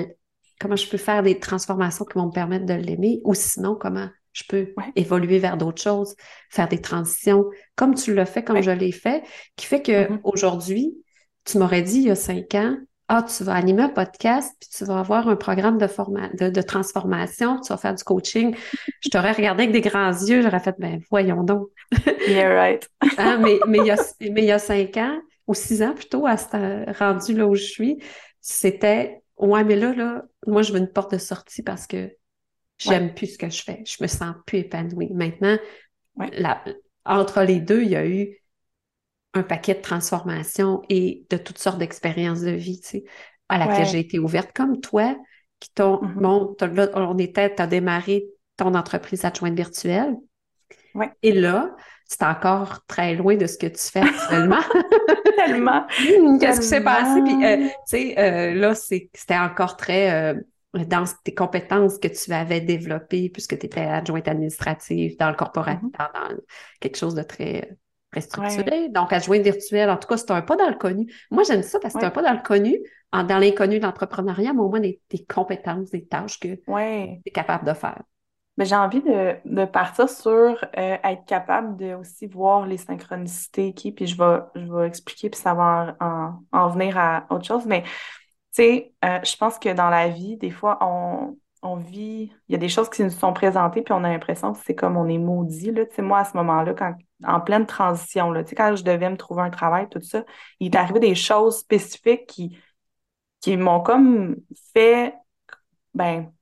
comment 0.61 0.77
je 0.77 0.88
peux 0.88 0.98
faire 0.98 1.22
des 1.22 1.38
transformations 1.38 2.05
qui 2.05 2.18
vont 2.18 2.27
me 2.27 2.33
permettre 2.33 2.66
de 2.66 2.74
l'aimer 2.74 3.20
ou 3.24 3.35
sinon 3.35 3.74
comment 3.74 4.09
je 4.33 4.44
peux 4.48 4.74
évoluer 4.96 5.38
vers 5.38 5.57
d'autres 5.57 5.83
choses, 5.83 6.14
faire 6.50 6.68
des 6.68 6.81
transitions 6.81 7.44
comme 7.77 7.94
tu 7.94 8.14
l'as 8.14 8.27
fait, 8.27 8.42
comme 8.42 8.62
je 8.62 8.70
l'ai 8.70 8.92
fait, 8.92 9.22
qui 9.57 9.66
fait 9.66 9.83
que 9.83 9.92
mm-hmm. 9.92 10.20
aujourd'hui, 10.24 10.94
tu 11.44 11.59
m'aurais 11.59 11.83
dit 11.83 11.98
il 11.98 12.05
y 12.05 12.11
a 12.11 12.14
cinq 12.14 12.55
ans, 12.55 12.77
ah, 13.08 13.22
tu 13.22 13.44
vas 13.44 13.54
animer 13.54 13.82
un 13.82 13.88
podcast, 13.90 14.54
puis 14.58 14.68
tu 14.70 14.84
vas 14.84 14.98
avoir 14.98 15.28
un 15.28 15.36
programme 15.36 15.78
de, 15.78 15.86
de, 15.86 16.50
de, 16.50 16.62
transformation, 16.62 17.60
tu 17.60 17.68
vas 17.68 17.76
faire 17.76 17.94
du 17.94 18.02
coaching. 18.02 18.56
Je 19.00 19.10
t'aurais 19.10 19.32
regardé 19.32 19.64
avec 19.64 19.72
des 19.72 19.82
grands 19.82 20.10
yeux, 20.10 20.40
j'aurais 20.42 20.60
fait, 20.60 20.74
ben 20.78 21.00
voyons 21.10 21.42
donc. 21.42 21.68
yeah, 22.28 22.54
right. 22.54 22.88
Hein, 23.18 23.38
mais, 23.42 23.58
mais, 23.66 23.78
il 23.78 23.86
y 23.86 23.90
a, 23.90 23.96
mais 24.20 24.42
il 24.42 24.46
y 24.46 24.52
a 24.52 24.58
cinq 24.58 24.96
ans, 24.96 25.20
ou 25.46 25.54
six 25.54 25.82
ans 25.82 25.92
plutôt, 25.94 26.26
à 26.26 26.36
ce 26.36 26.98
rendu 26.98 27.34
là 27.34 27.46
où 27.46 27.54
je 27.54 27.64
suis, 27.64 27.98
c'était 28.40 29.22
Ouais, 29.36 29.64
mais 29.64 29.76
là, 29.76 29.92
là, 29.94 30.22
moi, 30.46 30.62
je 30.62 30.72
veux 30.72 30.78
une 30.78 30.90
porte 30.90 31.12
de 31.12 31.18
sortie 31.18 31.62
parce 31.62 31.86
que 31.86 32.14
j'aime 32.78 33.14
plus 33.14 33.34
ce 33.34 33.38
que 33.38 33.50
je 33.50 33.62
fais. 33.62 33.82
Je 33.84 33.96
me 34.00 34.06
sens 34.06 34.34
plus 34.46 34.58
épanouie. 34.58 35.12
Maintenant, 35.12 35.58
entre 37.04 37.42
les 37.42 37.60
deux, 37.60 37.82
il 37.82 37.90
y 37.90 37.96
a 37.96 38.06
eu 38.06 38.38
un 39.35 39.42
paquet 39.42 39.75
de 39.75 39.81
transformations 39.81 40.83
et 40.88 41.27
de 41.31 41.37
toutes 41.37 41.59
sortes 41.59 41.79
d'expériences 41.79 42.40
de 42.40 42.53
vie, 42.53 42.81
tu 42.81 42.88
sais, 42.88 43.05
à 43.49 43.59
laquelle 43.59 43.87
j'ai 43.87 43.99
été 43.99 44.18
ouverte, 44.18 44.51
comme 44.55 44.81
toi, 44.81 45.16
qui 45.61 45.70
t'ont, 45.70 46.01
mm-hmm. 46.03 46.20
bon, 46.20 46.57
là, 46.61 46.88
on 46.94 47.18
était, 47.18 47.55
tu 47.55 47.61
as 47.61 47.66
démarré 47.66 48.27
ton 48.57 48.75
entreprise 48.75 49.25
adjointe 49.25 49.55
virtuelle. 49.55 50.16
Et 51.23 51.33
là, 51.33 51.75
c'est 52.07 52.23
encore 52.23 52.85
très 52.87 53.14
loin 53.14 53.37
de 53.37 53.47
ce 53.47 53.59
que 53.59 53.66
tu 53.66 53.81
fais 53.81 54.01
actuellement. 54.01 54.61
Tellement. 55.37 55.87
Qu'est-ce 56.40 56.61
qui 56.61 56.66
s'est 56.66 56.85
passé? 56.85 57.20
Puis, 57.23 57.44
euh, 57.44 57.57
tu 57.66 57.73
sais, 57.87 58.18
euh, 58.18 58.55
là, 58.55 58.75
c'était 58.75 59.37
encore 59.37 59.77
très 59.77 60.12
euh, 60.12 60.40
dans 60.75 61.05
tes 61.25 61.35
compétences 61.35 61.99
que 61.99 62.09
tu 62.09 62.33
avais 62.33 62.61
développées 62.61 63.29
puisque 63.31 63.59
tu 63.59 63.66
étais 63.66 63.81
adjointe 63.81 64.29
administrative 64.29 65.16
dans 65.18 65.31
le 65.31 65.35
corporatif, 65.35 65.83
mm-hmm. 65.83 66.12
dans, 66.14 66.37
quelque 66.81 66.97
chose 66.97 67.14
de 67.14 67.23
très, 67.23 67.77
structuré. 68.20 68.88
Donc, 68.88 69.12
adjointe 69.12 69.42
virtuelle, 69.42 69.90
en 69.90 69.96
tout 69.96 70.09
cas, 70.09 70.16
c'est 70.16 70.31
un 70.31 70.42
pas 70.42 70.57
dans 70.57 70.68
le 70.68 70.77
connu. 70.77 71.12
Moi, 71.31 71.42
j'aime 71.42 71.62
ça 71.62 71.79
parce 71.81 71.94
que 71.94 72.00
c'est 72.00 72.07
un 72.07 72.11
pas 72.11 72.22
dans 72.22 72.33
le 72.33 72.42
connu, 72.42 72.79
dans 73.12 73.38
l'inconnu 73.38 73.79
de 73.79 73.85
l'entrepreneuriat, 73.85 74.53
mais 74.53 74.61
au 74.61 74.68
moins 74.68 74.81
des, 74.81 75.00
compétences, 75.29 75.90
des 75.90 76.07
tâches 76.07 76.38
que 76.40 76.55
tu 76.55 76.62
es 76.70 77.31
capable 77.33 77.66
de 77.66 77.74
faire. 77.74 78.03
Mais 78.57 78.66
j'ai 78.66 78.77
envie 78.77 79.03
de, 79.03 79.64
partir 79.64 80.09
sur 80.09 80.33
euh, 80.33 80.96
être 81.03 81.24
capable 81.27 81.77
de 81.77 81.94
aussi 81.94 82.27
voir 82.27 82.66
les 82.66 82.77
synchronicités 82.77 83.74
qui, 83.74 83.90
puis 83.90 84.07
je 84.07 84.16
vais, 84.16 84.40
je 84.55 84.72
vais 84.72 84.87
expliquer, 84.87 85.29
puis 85.29 85.40
ça 85.40 85.55
va 85.55 85.96
en, 86.53 86.68
venir 86.68 86.96
à 86.96 87.27
autre 87.31 87.44
chose. 87.44 87.66
Mais 87.66 87.83
tu 87.83 87.90
sais, 88.53 88.94
euh, 89.05 89.18
je 89.24 89.37
pense 89.37 89.59
que 89.59 89.72
dans 89.72 89.90
la 89.90 90.09
vie, 90.09 90.37
des 90.37 90.50
fois, 90.50 90.79
on, 90.83 91.37
vit, 91.77 92.33
il 92.48 92.53
y 92.53 92.55
a 92.55 92.59
des 92.59 92.68
choses 92.68 92.90
qui 92.90 93.03
nous 93.03 93.11
sont 93.11 93.33
présentées, 93.33 93.83
puis 93.83 93.92
on 93.94 94.05
a 94.05 94.09
l'impression 94.11 94.53
que 94.53 94.59
c'est 94.64 94.74
comme 94.74 94.96
on 94.96 95.09
est 95.09 95.18
maudit. 95.18 95.72
Là. 95.72 95.87
Tu 95.87 95.94
sais, 95.96 96.03
moi, 96.03 96.18
à 96.18 96.24
ce 96.24 96.37
moment-là, 96.37 96.74
quand, 96.74 96.94
en 97.24 97.40
pleine 97.40 97.66
transition, 97.66 98.31
là, 98.31 98.44
quand 98.44 98.77
je 98.77 98.85
devais 98.85 99.11
me 99.11 99.16
trouver 99.16 99.42
un 99.42 99.50
travail, 99.50 99.88
tout 99.88 100.00
ça, 100.03 100.24
il 100.61 100.66
est 100.74 100.77
arrivé 100.77 101.00
des 101.00 101.14
choses 101.14 101.59
spécifiques 101.59 102.27
qui, 102.27 102.59
qui 103.40 103.57
m'ont 103.57 103.81
comme 103.81 104.37
fait, 104.74 105.14
ben, 105.94 106.33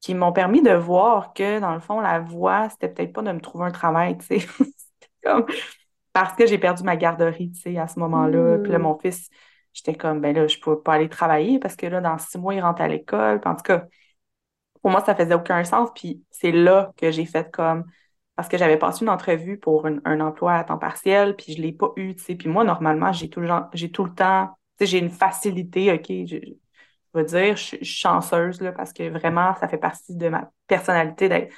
qui 0.00 0.14
m'ont 0.14 0.32
permis 0.32 0.62
de 0.62 0.72
voir 0.72 1.32
que, 1.34 1.60
dans 1.60 1.74
le 1.74 1.80
fond, 1.80 2.00
la 2.00 2.20
voie, 2.20 2.68
c'était 2.70 2.88
peut-être 2.88 3.12
pas 3.12 3.22
de 3.22 3.32
me 3.32 3.40
trouver 3.40 3.66
un 3.66 3.70
travail, 3.72 4.18
tu 4.18 4.40
sais. 4.40 4.46
comme 5.24 5.46
parce 6.14 6.34
que 6.34 6.46
j'ai 6.46 6.58
perdu 6.58 6.84
ma 6.84 6.96
garderie, 6.96 7.50
tu 7.52 7.60
sais, 7.60 7.78
à 7.78 7.88
ce 7.88 7.98
moment-là. 8.00 8.58
Puis 8.58 8.72
là, 8.72 8.78
hmm. 8.78 8.82
mon 8.82 8.98
fils, 8.98 9.28
j'étais 9.74 9.94
comme, 9.96 10.20
ben 10.20 10.34
là, 10.34 10.46
je 10.46 10.58
peux 10.58 10.80
pas 10.80 10.94
aller 10.94 11.08
travailler 11.08 11.58
parce 11.58 11.76
que 11.76 11.86
là, 11.86 12.00
dans 12.00 12.16
six 12.18 12.38
mois, 12.38 12.54
il 12.54 12.60
rentre 12.62 12.80
à 12.82 12.88
l'école. 12.88 13.40
en 13.44 13.56
tout 13.56 13.62
cas, 13.64 13.86
pour 14.84 14.90
moi, 14.90 15.02
ça 15.02 15.14
faisait 15.14 15.32
aucun 15.32 15.64
sens. 15.64 15.88
Puis 15.94 16.22
c'est 16.30 16.52
là 16.52 16.92
que 16.98 17.10
j'ai 17.10 17.24
fait 17.24 17.50
comme, 17.50 17.86
parce 18.36 18.48
que 18.50 18.58
j'avais 18.58 18.76
passé 18.78 19.02
une 19.02 19.08
entrevue 19.08 19.58
pour 19.58 19.86
un, 19.86 20.20
emploi 20.20 20.56
à 20.56 20.64
temps 20.64 20.76
partiel, 20.76 21.34
puis 21.36 21.54
je 21.54 21.62
l'ai 21.62 21.72
pas 21.72 21.92
eu. 21.96 22.14
Puis 22.14 22.48
moi, 22.50 22.64
normalement, 22.64 23.10
j'ai 23.10 23.30
tout 23.30 23.40
le, 23.40 23.88
tout 23.88 24.04
le 24.04 24.14
temps, 24.14 24.58
j'ai 24.78 24.98
une 24.98 25.08
facilité, 25.08 25.90
OK, 25.90 26.08
je, 26.26 26.36
veux 27.14 27.24
dire, 27.24 27.56
je, 27.56 27.62
suis 27.62 27.84
chanceuse, 27.86 28.60
là, 28.60 28.72
parce 28.72 28.92
que 28.92 29.08
vraiment, 29.08 29.54
ça 29.54 29.68
fait 29.68 29.78
partie 29.78 30.16
de 30.16 30.28
ma 30.28 30.50
personnalité 30.66 31.30
d'être 31.30 31.54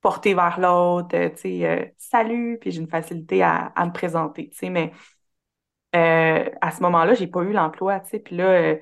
portée 0.00 0.32
vers 0.32 0.58
l'autre, 0.58 1.10
sais, 1.36 1.66
euh, 1.66 1.84
salut, 1.98 2.56
puis 2.58 2.70
j'ai 2.70 2.80
une 2.80 2.88
facilité 2.88 3.42
à, 3.42 3.70
me 3.84 3.92
présenter, 3.92 4.50
mais 4.62 4.92
euh, 5.94 6.48
à 6.62 6.70
ce 6.70 6.80
moment-là, 6.84 7.12
j'ai 7.12 7.26
pas 7.26 7.42
eu 7.42 7.52
l'emploi, 7.52 8.00
puis 8.00 8.34
là, 8.34 8.46
euh, 8.46 8.76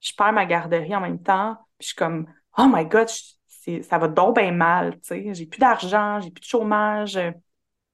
je 0.00 0.12
perds 0.16 0.32
ma 0.32 0.46
garderie 0.46 0.94
en 0.94 1.00
même 1.00 1.20
temps, 1.20 1.56
puis 1.78 1.86
je 1.86 1.86
suis 1.88 1.96
comme, 1.96 2.28
oh 2.58 2.66
my 2.68 2.84
God, 2.86 3.08
ça 3.08 3.98
va 3.98 4.08
donc 4.08 4.36
bien 4.36 4.52
mal, 4.52 4.94
tu 5.00 5.08
sais, 5.08 5.34
j'ai 5.34 5.46
plus 5.46 5.58
d'argent, 5.58 6.20
j'ai 6.20 6.30
plus 6.30 6.40
de 6.40 6.46
chômage. 6.46 7.18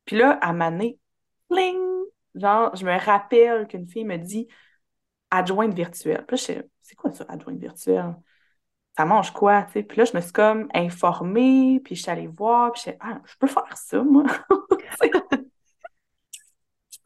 Puis 0.04 0.16
là, 0.16 0.32
à 0.40 0.52
m'année, 0.52 0.98
pling, 1.50 1.78
genre, 2.34 2.74
je 2.76 2.84
me 2.84 2.98
rappelle 2.98 3.66
qu'une 3.66 3.86
fille 3.86 4.04
me 4.04 4.16
dit 4.16 4.48
adjointe 5.30 5.74
virtuelle. 5.74 6.24
Puis 6.26 6.36
là, 6.36 6.54
je 6.54 6.62
c'est 6.82 6.94
quoi 6.94 7.10
ça, 7.12 7.26
adjointe 7.28 7.58
virtuelle? 7.58 8.16
Ça 8.96 9.04
mange 9.04 9.32
quoi, 9.32 9.62
tu 9.64 9.74
sais? 9.74 9.82
Puis 9.84 9.98
là, 9.98 10.04
je 10.04 10.16
me 10.16 10.20
suis 10.20 10.32
comme 10.32 10.68
informée, 10.74 11.80
puis 11.84 11.94
je 11.94 12.02
suis 12.02 12.10
allée 12.10 12.26
voir, 12.26 12.72
puis 12.72 12.82
je 12.86 12.90
ah, 13.00 13.20
je 13.24 13.34
peux 13.38 13.46
faire 13.46 13.76
ça, 13.76 14.02
moi? 14.02 14.24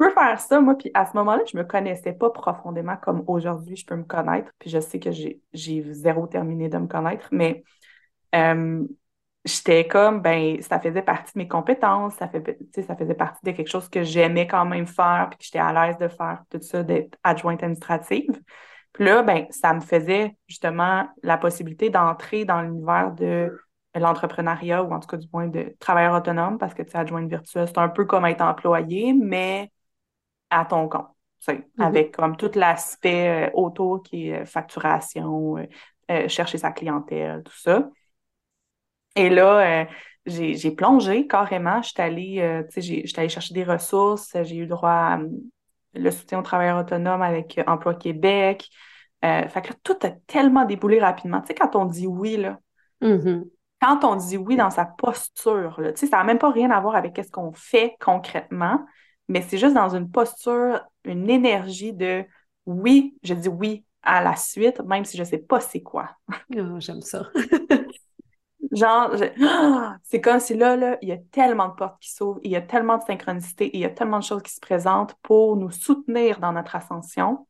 peux 0.03 0.11
faire 0.13 0.41
ça, 0.41 0.61
moi. 0.61 0.77
Puis 0.77 0.91
à 0.95 1.07
ce 1.07 1.17
moment-là, 1.17 1.43
je 1.51 1.57
me 1.57 1.65
connaissais 1.65 2.13
pas 2.13 2.31
profondément 2.31 2.97
comme 2.97 3.25
aujourd'hui, 3.27 3.77
je 3.77 3.87
peux 3.87 3.97
me 3.97 4.05
connaître. 4.05 4.51
Puis 4.59 4.71
je 4.71 4.81
sais 4.81 4.99
que 4.99 5.11
j'ai 5.11 5.41
zéro 5.93 6.27
terminé 6.27 6.69
de 6.69 6.79
me 6.79 6.87
connaître, 6.87 7.29
mais 7.31 7.63
euh, 8.35 8.85
j'étais 9.45 9.87
comme, 9.87 10.21
ben, 10.21 10.61
ça 10.63 10.81
faisait 10.81 11.03
partie 11.03 11.33
de 11.35 11.39
mes 11.39 11.49
compétences, 11.49 12.15
ça, 12.15 12.29
fait, 12.29 12.59
ça 12.87 12.97
faisait 12.97 13.15
partie 13.15 13.45
de 13.45 13.51
quelque 13.53 13.69
chose 13.69 13.89
que 13.89 14.03
j'aimais 14.03 14.47
quand 14.47 14.65
même 14.65 14.87
faire, 14.87 15.29
puis 15.31 15.39
que 15.39 15.45
j'étais 15.45 15.59
à 15.59 15.73
l'aise 15.73 15.99
de 15.99 16.09
faire 16.09 16.43
tout 16.51 16.61
ça, 16.61 16.83
d'être 16.83 17.19
adjointe 17.23 17.63
administrative. 17.63 18.41
Puis 18.93 19.05
là, 19.05 19.23
ben, 19.23 19.47
ça 19.51 19.73
me 19.73 19.81
faisait 19.81 20.37
justement 20.49 21.09
la 21.23 21.39
possibilité 21.39 21.91
d'entrer 21.91 22.45
dans 22.45 22.61
l'univers 22.63 23.13
de 23.13 23.57
l'entrepreneuriat 23.95 24.83
ou 24.83 24.93
en 24.93 25.01
tout 25.01 25.09
cas 25.09 25.17
du 25.17 25.29
point 25.29 25.49
de 25.49 25.75
travailleur 25.79 26.15
autonome 26.15 26.59
parce 26.59 26.75
que 26.75 26.83
tu 26.83 26.93
es 26.93 26.97
adjointe 26.97 27.29
virtuelle, 27.29 27.67
c'est 27.69 27.79
un 27.79 27.89
peu 27.89 28.05
comme 28.05 28.25
être 28.27 28.43
employé, 28.43 29.13
mais 29.15 29.72
à 30.53 30.65
ton 30.65 30.89
compte. 30.89 31.09
Mm-hmm. 31.49 31.63
Avec 31.79 32.17
comme 32.17 32.37
tout 32.37 32.51
l'aspect 32.55 33.49
euh, 33.49 33.51
autour 33.55 34.03
qui 34.03 34.29
est 34.29 34.43
euh, 34.43 34.45
facturation, 34.45 35.57
euh, 36.11 36.29
chercher 36.29 36.59
sa 36.59 36.71
clientèle, 36.71 37.43
tout 37.45 37.57
ça. 37.57 37.89
Et 39.17 39.29
là, 39.29 39.87
j'ai 40.25 40.71
plongé 40.71 41.27
carrément. 41.27 41.83
Je 41.83 41.91
suis 41.91 42.01
allée, 42.01 42.41
allée 42.41 43.29
chercher 43.29 43.53
des 43.53 43.65
ressources. 43.65 44.35
J'ai 44.43 44.57
eu 44.57 44.67
droit 44.67 44.91
à 44.91 45.21
le 45.95 46.11
soutien 46.11 46.39
aux 46.39 46.43
travailleurs 46.43 46.79
autonomes 46.79 47.21
avec 47.21 47.61
Emploi 47.67 47.95
Québec. 47.95 48.71
Fait 49.23 49.63
que 49.63 49.69
là, 49.69 49.75
tout 49.83 49.99
a 50.03 50.11
tellement 50.27 50.65
déboulé 50.65 50.99
rapidement. 50.99 51.43
Tu 51.43 51.49
sais, 51.49 51.55
quand 51.55 51.77
on 51.77 51.85
dit 51.85 52.07
oui, 52.07 52.39
là, 52.39 52.59
mm-hmm. 53.03 53.45
quand 53.83 54.05
on 54.05 54.17
dit 54.17 54.39
oui 54.39 54.57
dans 54.57 54.71
sa 54.71 54.87
posture, 54.87 55.79
là, 55.79 55.95
ça 55.95 56.07
n'a 56.07 56.25
même 56.25 56.39
pas 56.39 56.51
rien 56.51 56.71
à 56.71 56.81
voir 56.81 56.95
avec 56.95 57.21
ce 57.23 57.31
qu'on 57.31 57.53
fait 57.53 57.97
concrètement, 58.01 58.83
mais 59.33 59.41
c'est 59.41 59.57
juste 59.57 59.75
dans 59.75 59.89
une 59.89 60.11
posture, 60.11 60.83
une 61.05 61.31
énergie 61.31 61.95
de 61.95 62.27
oui, 62.67 63.17
je 63.23 63.33
dis 63.33 63.49
oui 63.49 63.85
à 64.03 64.23
la 64.23 64.37
suite, 64.37 64.81
même 64.83 65.07
si 65.07 65.17
je 65.17 65.23
ne 65.23 65.27
sais 65.27 65.39
pas 65.39 65.61
c'est 65.61 65.83
quoi. 65.83 66.11
Oh, 66.57 66.79
J'aime 66.79 67.01
ça. 67.01 67.31
Genre, 68.73 69.15
c'est 70.03 70.21
comme 70.21 70.39
si 70.39 70.55
là, 70.55 70.77
là, 70.77 70.99
il 71.01 71.09
y 71.09 71.13
a 71.13 71.19
tellement 71.31 71.69
de 71.69 71.75
portes 71.75 72.01
qui 72.01 72.11
s'ouvrent, 72.11 72.41
il 72.43 72.51
y 72.51 72.57
a 72.57 72.61
tellement 72.61 72.99
de 72.99 73.03
synchronicité, 73.05 73.71
il 73.73 73.81
y 73.81 73.87
a 73.87 73.91
tellement 73.91 74.19
de 74.19 74.25
choses 74.25 74.43
qui 74.43 74.53
se 74.53 74.61
présentent 74.61 75.15
pour 75.23 75.57
nous 75.57 75.71
soutenir 75.71 76.39
dans 76.39 76.53
notre 76.53 76.77
ascension 76.77 77.47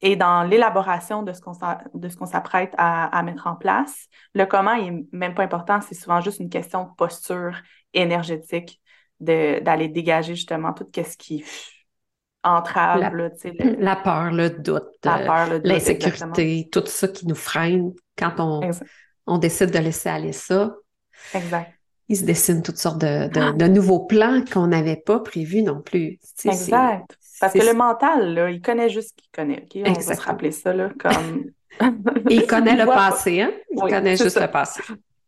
et 0.00 0.16
dans 0.16 0.42
l'élaboration 0.42 1.22
de 1.22 1.32
ce 1.32 1.40
qu'on 1.40 2.26
s'apprête 2.26 2.74
à, 2.76 3.22
mettre 3.22 3.46
en 3.46 3.54
place. 3.54 4.08
Le 4.34 4.44
comment 4.46 4.76
n'est 4.76 5.06
même 5.12 5.34
pas 5.34 5.44
important, 5.44 5.80
c'est 5.80 5.94
souvent 5.94 6.20
juste 6.20 6.40
une 6.40 6.50
question 6.50 6.84
de 6.84 6.94
posture 6.96 7.56
énergétique, 7.94 8.80
d'aller 9.20 9.88
dégager 9.88 10.34
justement 10.34 10.72
tout 10.72 10.86
ce 10.94 11.16
qui 11.16 11.44
entrave. 12.46 13.00
La, 13.00 13.10
la 13.78 13.96
peur, 13.96 14.30
le 14.32 14.50
doute, 14.50 14.84
l'insécurité, 15.64 16.68
tout 16.70 16.84
ça 16.86 17.08
qui 17.08 17.26
nous 17.26 17.34
freine 17.34 17.92
quand 18.16 18.34
on, 18.38 18.70
on 19.26 19.38
décide 19.38 19.70
de 19.70 19.78
laisser 19.78 20.08
aller 20.08 20.32
ça. 20.32 20.74
Exact. 21.34 21.72
Il 22.08 22.16
se 22.16 22.24
dessine 22.24 22.62
toutes 22.62 22.78
sortes 22.78 23.00
de, 23.00 23.66
nouveaux 23.66 24.06
plans 24.06 24.44
qu'on 24.52 24.68
n'avait 24.68 24.96
pas 24.96 25.18
prévus 25.20 25.62
non 25.62 25.82
plus. 25.82 26.18
exact. 26.44 27.18
Parce 27.40 27.52
que 27.52 27.66
le 27.66 27.74
mental, 27.74 28.32
là, 28.32 28.50
il 28.50 28.62
connaît 28.62 28.88
juste 28.88 29.10
ce 29.10 29.14
qu'il 29.14 29.30
connaît. 29.30 29.66
On 29.84 29.92
va 29.92 30.14
se 30.14 30.20
rappeler 30.22 30.52
ça 30.52 30.72
là, 30.72 30.90
comme. 30.98 31.50
il 32.30 32.46
connaît 32.46 32.76
le 32.76 32.86
passé, 32.86 33.42
hein? 33.42 33.52
Il 33.70 33.80
connaît 33.80 34.16
juste 34.16 34.40
le 34.40 34.50
passé. 34.50 34.82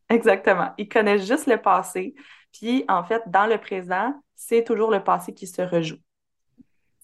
Exactement. 0.08 0.70
Il 0.78 0.88
connaît 0.88 1.18
juste 1.18 1.46
le 1.46 1.58
passé. 1.58 2.14
Puis, 2.52 2.84
en 2.88 3.04
fait, 3.04 3.22
dans 3.26 3.46
le 3.46 3.58
présent, 3.58 4.14
c'est 4.34 4.64
toujours 4.64 4.90
le 4.90 5.02
passé 5.02 5.34
qui 5.34 5.46
se 5.46 5.62
rejoue. 5.62 5.98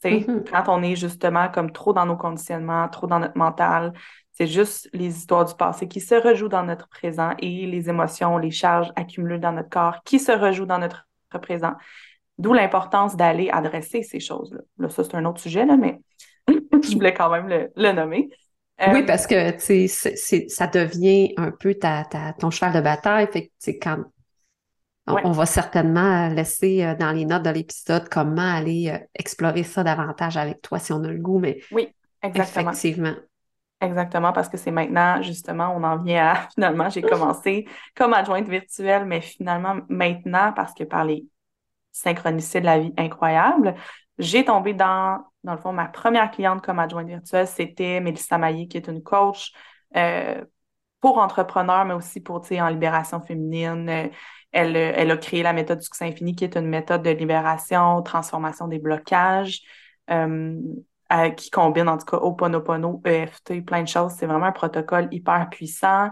Mm-hmm. 0.02 0.50
Quand 0.50 0.64
on 0.68 0.82
est 0.82 0.96
justement 0.96 1.48
comme 1.48 1.72
trop 1.72 1.92
dans 1.92 2.06
nos 2.06 2.16
conditionnements, 2.16 2.88
trop 2.88 3.06
dans 3.06 3.18
notre 3.18 3.38
mental, 3.38 3.92
c'est 4.32 4.46
juste 4.46 4.88
les 4.92 5.16
histoires 5.16 5.44
du 5.44 5.54
passé 5.54 5.88
qui 5.88 6.00
se 6.00 6.14
rejouent 6.14 6.48
dans 6.48 6.64
notre 6.64 6.88
présent 6.88 7.34
et 7.38 7.66
les 7.66 7.88
émotions, 7.88 8.36
les 8.36 8.50
charges 8.50 8.92
accumulées 8.96 9.38
dans 9.38 9.52
notre 9.52 9.70
corps 9.70 10.02
qui 10.04 10.18
se 10.18 10.32
rejouent 10.32 10.66
dans 10.66 10.78
notre 10.78 11.06
présent. 11.40 11.74
D'où 12.38 12.52
l'importance 12.52 13.16
d'aller 13.16 13.48
adresser 13.50 14.02
ces 14.02 14.18
choses-là. 14.18 14.60
Là, 14.78 14.88
ça, 14.88 15.04
c'est 15.04 15.14
un 15.14 15.24
autre 15.24 15.40
sujet, 15.40 15.64
là, 15.64 15.76
mais 15.76 16.00
je 16.48 16.94
voulais 16.94 17.14
quand 17.14 17.30
même 17.30 17.48
le, 17.48 17.92
nommer. 17.92 18.28
oui, 18.88 19.02
euh, 19.02 19.06
parce 19.06 19.26
que 19.28 19.56
ça 19.58 20.66
devient 20.66 21.32
un 21.36 21.52
peu 21.52 21.74
ta, 21.74 22.04
ton 22.38 22.50
cheval 22.50 22.72
de 22.72 22.80
bataille. 22.80 23.28
Fait 23.32 23.46
que, 23.46 23.70
quand 23.80 23.98
on, 25.06 25.32
va 25.32 25.46
certainement 25.46 26.28
laisser 26.28 26.84
euh, 26.84 26.94
dans 26.94 27.12
les 27.12 27.24
notes 27.24 27.42
de 27.42 27.50
l'épisode 27.50 28.08
comment 28.08 28.54
aller 28.54 28.90
euh, 28.90 28.98
explorer 29.14 29.62
ça 29.62 29.84
davantage 29.84 30.36
avec 30.36 30.62
toi 30.62 30.78
si 30.78 30.92
on 30.92 31.02
a 31.04 31.08
le 31.08 31.18
goût, 31.18 31.38
mais 31.38 31.60
oui, 31.70 31.88
exactement. 32.22 32.70
effectivement. 32.70 33.14
Exactement, 33.80 34.32
parce 34.32 34.48
que 34.48 34.56
c'est 34.56 34.70
maintenant, 34.70 35.20
justement, 35.20 35.74
on 35.76 35.82
en 35.82 35.98
vient 35.98 36.28
à, 36.28 36.48
finalement, 36.54 36.88
j'ai 36.88 37.02
commencé 37.02 37.66
comme 37.94 38.14
adjointe 38.14 38.48
virtuelle, 38.48 39.04
mais 39.04 39.20
finalement, 39.20 39.76
maintenant, 39.88 40.52
parce 40.54 40.72
que 40.72 40.84
par 40.84 41.04
les 41.04 41.26
synchronicités 41.92 42.60
de 42.60 42.66
la 42.66 42.78
vie 42.78 42.94
incroyables, 42.96 43.74
j'ai 44.18 44.44
tombé 44.44 44.74
dans, 44.74 45.24
dans 45.42 45.52
le 45.52 45.58
fond, 45.58 45.72
ma 45.72 45.86
première 45.86 46.30
cliente 46.30 46.64
comme 46.64 46.78
adjointe 46.78 47.08
virtuelle, 47.08 47.46
c'était 47.46 48.00
Mélissa 48.00 48.38
Maillé, 48.38 48.68
qui 48.68 48.78
est 48.78 48.88
une 48.88 49.02
coach 49.02 49.52
euh, 49.96 50.42
pour 51.00 51.18
entrepreneurs, 51.18 51.84
mais 51.84 51.94
aussi 51.94 52.20
pour, 52.20 52.40
tu 52.40 52.48
sais, 52.48 52.60
en 52.60 52.68
libération 52.68 53.20
féminine. 53.20 54.10
Elle, 54.54 54.76
elle 54.76 55.10
a 55.10 55.16
créé 55.16 55.42
la 55.42 55.52
méthode 55.52 55.78
du 55.78 55.84
succès 55.84 56.06
infini, 56.06 56.34
qui 56.34 56.44
est 56.44 56.56
une 56.56 56.68
méthode 56.68 57.02
de 57.02 57.10
libération, 57.10 58.00
transformation 58.02 58.68
des 58.68 58.78
blocages. 58.78 59.62
Euh, 60.10 60.60
qui 61.36 61.50
combine 61.50 61.88
en 61.88 61.98
tout 61.98 62.06
cas 62.06 62.16
Oponopono, 62.16 63.00
EFT, 63.04 63.64
plein 63.64 63.82
de 63.82 63.88
choses. 63.88 64.12
C'est 64.18 64.26
vraiment 64.26 64.46
un 64.46 64.52
protocole 64.52 65.08
hyper 65.12 65.48
puissant. 65.50 66.10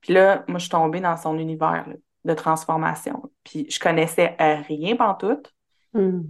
Puis 0.00 0.12
là, 0.12 0.44
moi, 0.48 0.58
je 0.58 0.64
suis 0.64 0.70
tombée 0.70 1.00
dans 1.00 1.16
son 1.16 1.38
univers 1.38 1.88
de 2.24 2.34
transformation. 2.34 3.30
Puis 3.42 3.66
je 3.70 3.80
connaissais 3.80 4.36
rien 4.38 4.96
tout, 5.18 5.42
mm. 5.94 6.20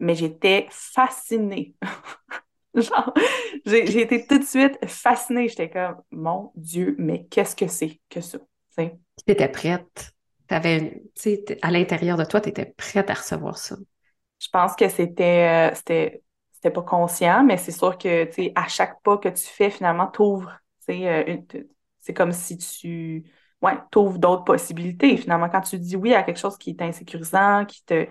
mais 0.00 0.14
j'étais 0.14 0.66
fascinée. 0.70 1.74
Genre, 2.74 3.14
j'ai 3.64 4.00
été 4.00 4.26
tout 4.26 4.38
de 4.38 4.44
suite 4.44 4.78
fascinée. 4.86 5.48
J'étais 5.48 5.70
comme, 5.70 6.00
mon 6.10 6.52
Dieu, 6.54 6.94
mais 6.98 7.26
qu'est-ce 7.26 7.56
que 7.56 7.66
c'est 7.66 8.00
que 8.08 8.20
ça? 8.20 8.38
Tu 8.76 8.92
étais 9.26 9.48
prête. 9.48 10.12
Avais, 10.50 11.02
à 11.62 11.70
l'intérieur 11.70 12.16
de 12.16 12.24
toi, 12.24 12.40
tu 12.40 12.48
étais 12.48 12.66
prête 12.76 13.10
à 13.10 13.14
recevoir 13.14 13.58
ça. 13.58 13.76
Je 14.40 14.48
pense 14.52 14.74
que 14.76 14.88
c'était 14.88 15.72
euh, 15.72 15.74
c'était 15.74 16.70
pas 16.70 16.82
conscient, 16.82 17.44
mais 17.44 17.56
c'est 17.56 17.72
sûr 17.72 17.98
que, 17.98 18.24
tu 18.26 18.32
sais, 18.32 18.52
à 18.54 18.68
chaque 18.68 19.02
pas 19.02 19.18
que 19.18 19.28
tu 19.28 19.44
fais, 19.44 19.70
finalement, 19.70 20.06
t'ouvres, 20.06 20.58
euh, 20.90 21.36
c'est 22.00 22.14
comme 22.14 22.32
si 22.32 22.56
tu, 22.58 23.24
ouais, 23.62 23.74
t'ouvres 23.90 24.18
d'autres 24.18 24.44
possibilités. 24.44 25.16
Finalement, 25.16 25.48
quand 25.48 25.60
tu 25.60 25.78
dis 25.78 25.96
oui 25.96 26.14
à 26.14 26.22
quelque 26.22 26.38
chose 26.38 26.56
qui 26.58 26.70
est 26.70 26.82
insécurisant, 26.82 27.64
qui 27.66 27.84
te, 27.84 28.06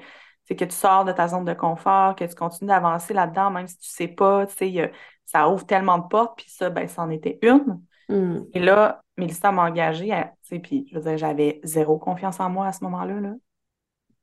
c'est 0.45 0.55
que 0.55 0.65
tu 0.65 0.75
sors 0.75 1.05
de 1.05 1.11
ta 1.11 1.27
zone 1.27 1.45
de 1.45 1.53
confort, 1.53 2.15
que 2.15 2.25
tu 2.25 2.35
continues 2.35 2.67
d'avancer 2.69 3.13
là-dedans, 3.13 3.51
même 3.51 3.67
si 3.67 3.77
tu 3.77 3.89
sais 3.89 4.07
pas, 4.07 4.45
tu 4.47 4.55
sais, 4.55 4.91
ça 5.25 5.49
ouvre 5.49 5.65
tellement 5.65 5.97
de 5.97 6.07
portes, 6.07 6.37
puis 6.37 6.49
ça, 6.49 6.69
ben, 6.69 6.87
c'en 6.87 7.09
était 7.09 7.39
une. 7.41 7.81
Hmm. 8.09 8.43
Et 8.53 8.59
là, 8.59 9.03
Mélissa 9.17 9.51
m'a 9.51 9.63
engagée, 9.63 10.13
puis 10.63 10.87
je 10.89 10.95
veux 10.97 11.01
dire, 11.01 11.17
j'avais 11.17 11.59
zéro 11.63 11.97
confiance 11.97 12.39
en 12.39 12.49
moi 12.49 12.67
à 12.67 12.73
ce 12.73 12.83
moment-là, 12.85 13.19
là. 13.19 13.33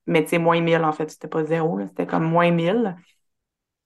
Mais 0.07 0.23
tu 0.25 0.31
sais, 0.31 0.39
moins 0.39 0.61
1000, 0.61 0.85
en 0.85 0.93
fait, 0.93 1.11
c'était 1.11 1.29
pas 1.29 1.45
zéro, 1.45 1.81
c'était 1.87 2.07
comme 2.07 2.25
moins 2.25 2.51
1000. 2.51 2.97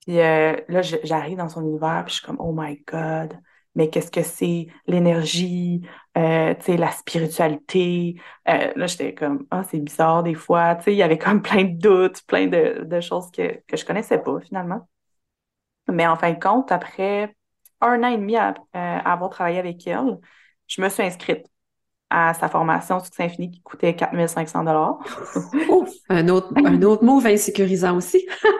Puis 0.06 0.20
euh, 0.20 0.56
là, 0.68 0.82
j'arrive 0.82 1.38
dans 1.38 1.48
son 1.48 1.62
univers, 1.62 2.04
puis 2.04 2.14
je 2.14 2.18
suis 2.18 2.26
comme, 2.26 2.38
oh 2.40 2.52
my 2.56 2.82
God, 2.86 3.38
mais 3.74 3.90
qu'est-ce 3.90 4.10
que 4.10 4.22
c'est 4.22 4.66
l'énergie, 4.86 5.82
euh, 6.16 6.54
tu 6.54 6.64
sais, 6.64 6.76
la 6.76 6.90
spiritualité? 6.90 8.16
Euh, 8.48 8.72
là, 8.74 8.86
j'étais 8.86 9.14
comme, 9.14 9.46
ah, 9.50 9.62
c'est 9.64 9.78
bizarre 9.80 10.22
des 10.22 10.34
fois. 10.34 10.74
Tu 10.76 10.84
sais, 10.84 10.92
il 10.94 10.96
y 10.98 11.02
avait 11.02 11.18
comme 11.18 11.42
plein 11.42 11.64
de 11.64 11.78
doutes, 11.78 12.22
plein 12.26 12.46
de, 12.48 12.84
de 12.84 13.00
choses 13.00 13.30
que, 13.30 13.62
que 13.66 13.76
je 13.76 13.84
connaissais 13.84 14.18
pas 14.18 14.40
finalement. 14.40 14.88
Mais 15.88 16.06
en 16.06 16.16
fin 16.16 16.32
de 16.32 16.38
compte, 16.40 16.70
après 16.72 17.34
un 17.80 18.02
an 18.04 18.08
et 18.08 18.16
demi 18.18 18.36
à, 18.36 18.50
euh, 18.50 18.54
à 18.72 19.12
avoir 19.12 19.30
travaillé 19.30 19.58
avec 19.58 19.86
elle, 19.86 20.18
je 20.66 20.82
me 20.82 20.88
suis 20.88 21.02
inscrite 21.02 21.46
à 22.10 22.34
sa 22.34 22.48
formation 22.48 23.00
Succès 23.00 23.24
Infini 23.24 23.50
qui 23.50 23.62
coûtait 23.62 23.96
4500 23.96 24.64
Ouf, 25.68 25.90
un 26.08 26.28
autre, 26.28 26.58
un 26.64 26.82
autre 26.82 27.04
move 27.04 27.26
insécurisant 27.26 27.96
aussi. 27.96 28.26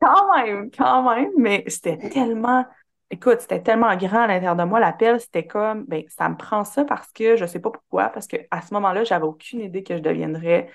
Quand 0.00 0.34
même, 0.36 0.70
quand 0.70 1.02
même, 1.14 1.30
mais 1.36 1.62
c'était 1.68 1.98
tellement, 2.08 2.64
écoute, 3.10 3.40
c'était 3.40 3.62
tellement 3.62 3.94
grand 3.96 4.22
à 4.22 4.26
l'intérieur 4.28 4.56
de 4.56 4.64
moi, 4.64 4.80
l'appel, 4.80 5.20
c'était 5.20 5.46
comme, 5.46 5.84
ben, 5.84 6.04
ça 6.08 6.28
me 6.30 6.36
prend 6.36 6.64
ça 6.64 6.84
parce 6.86 7.12
que 7.12 7.36
je 7.36 7.44
sais 7.44 7.60
pas 7.60 7.70
pourquoi, 7.70 8.08
parce 8.08 8.26
que 8.26 8.36
à 8.50 8.62
ce 8.62 8.72
moment-là, 8.74 9.04
j'avais 9.04 9.26
aucune 9.26 9.60
idée 9.60 9.82
que 9.82 9.96
je 9.96 10.02
deviendrais, 10.02 10.70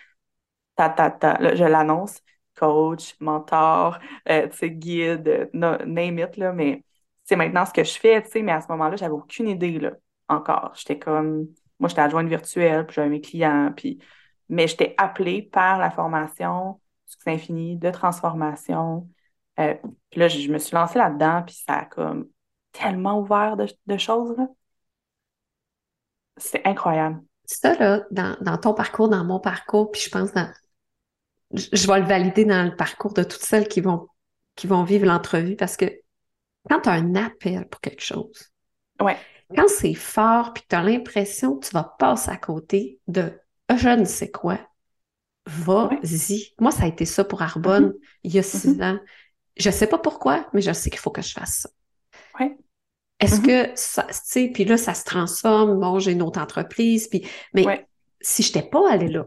ta, 0.75 0.89
ta, 0.89 1.11
ta, 1.11 1.39
là, 1.39 1.55
je 1.55 1.63
l'annonce, 1.65 2.21
coach, 2.55 3.15
mentor, 3.21 3.99
euh, 4.29 4.47
tu 4.49 4.57
sais, 4.57 4.71
guide, 4.71 5.27
euh, 5.27 5.47
no- 5.53 5.77
name 5.85 6.19
it, 6.19 6.37
là, 6.37 6.53
mais 6.53 6.83
c'est 7.25 7.35
maintenant 7.35 7.65
ce 7.65 7.73
que 7.73 7.83
je 7.83 7.99
fais, 7.99 8.21
tu 8.23 8.29
sais, 8.29 8.41
mais 8.41 8.53
à 8.53 8.61
ce 8.61 8.67
moment-là, 8.69 8.95
j'avais 8.95 9.13
aucune 9.13 9.49
idée, 9.49 9.79
là, 9.79 9.91
encore. 10.29 10.73
J'étais 10.75 10.99
comme, 10.99 11.47
moi, 11.79 11.89
j'étais 11.89 12.01
adjointe 12.01 12.27
virtuelle, 12.27 12.85
puis 12.85 12.95
j'avais 12.95 13.09
mes 13.09 13.21
clients, 13.21 13.73
puis, 13.75 13.99
mais 14.47 14.67
j'étais 14.67 14.93
appelée 14.97 15.41
par 15.41 15.79
la 15.79 15.89
formation 15.91 16.79
Succès 17.07 17.31
Infini 17.31 17.77
de 17.77 17.89
transformation. 17.89 19.09
Euh, 19.59 19.73
puis 20.11 20.19
là, 20.19 20.27
je, 20.27 20.51
me 20.51 20.59
suis 20.59 20.75
lancée 20.75 20.99
là-dedans, 20.99 21.43
puis 21.43 21.55
ça 21.55 21.79
a 21.79 21.85
comme 21.85 22.29
tellement 22.71 23.19
ouvert 23.19 23.57
de, 23.57 23.67
de 23.87 23.97
choses, 23.97 24.37
là. 24.37 24.47
C'est 26.37 26.65
incroyable. 26.67 27.21
Ça, 27.45 27.75
là, 27.75 28.03
dans, 28.11 28.37
dans 28.41 28.57
ton 28.57 28.73
parcours, 28.73 29.09
dans 29.09 29.23
mon 29.23 29.39
parcours, 29.39 29.89
puis 29.89 30.01
je 30.01 30.09
pense 30.09 30.33
dans, 30.33 30.51
je, 31.53 31.67
je 31.71 31.87
vais 31.87 31.99
le 31.99 32.05
valider 32.05 32.45
dans 32.45 32.63
le 32.65 32.75
parcours 32.75 33.13
de 33.13 33.23
toutes 33.23 33.41
celles 33.41 33.67
qui 33.67 33.81
vont, 33.81 34.09
qui 34.55 34.67
vont 34.67 34.83
vivre 34.83 35.05
l'entrevue 35.05 35.55
parce 35.55 35.77
que 35.77 35.85
quand 36.69 36.81
tu 36.81 36.89
as 36.89 36.93
un 36.93 37.15
appel 37.15 37.67
pour 37.69 37.81
quelque 37.81 38.03
chose, 38.03 38.51
Ouais, 38.99 39.25
quand 39.55 39.67
c'est 39.67 39.93
fort 39.93 40.53
puis 40.53 40.63
tu 40.69 40.75
as 40.75 40.83
l'impression 40.83 41.57
que 41.57 41.67
tu 41.67 41.73
vas 41.73 41.95
passer 41.99 42.29
à 42.31 42.37
côté 42.37 42.99
de 43.07 43.31
je 43.75 43.89
ne 43.89 44.05
sais 44.05 44.29
quoi, 44.31 44.59
vas-y. 45.47 46.53
Moi, 46.59 46.71
ça 46.71 46.83
a 46.83 46.87
été 46.87 47.05
ça 47.05 47.23
pour 47.25 47.41
Arbonne 47.41 47.93
il 48.23 48.33
y 48.33 48.39
a 48.39 48.43
six 48.43 48.81
ans. 48.81 48.99
Je 49.57 49.69
sais 49.71 49.87
pas 49.87 49.99
pourquoi, 49.99 50.49
mais 50.53 50.61
je 50.61 50.73
sais 50.73 50.89
qu'il 50.91 50.99
faut 50.99 51.11
que 51.11 51.21
je 51.23 51.33
fasse 51.33 51.61
ça. 51.63 51.69
ouais, 52.39 52.57
Est-ce 53.19 53.39
Mhm. 53.39 53.41
que 53.41 53.71
ça, 53.75 54.03
tu 54.03 54.13
sais, 54.25 54.51
puis 54.53 54.65
là, 54.65 54.77
ça 54.77 54.93
se 54.93 55.03
transforme, 55.05 55.79
bon, 55.79 55.99
j'ai 55.99 56.11
une 56.11 56.21
autre 56.21 56.39
entreprise, 56.41 57.07
puis, 57.07 57.25
mais 57.53 57.67
Ouais. 57.67 57.87
si 58.21 58.43
je 58.43 58.49
n'étais 58.49 58.69
pas 58.69 58.89
allée 58.91 59.07
là, 59.07 59.25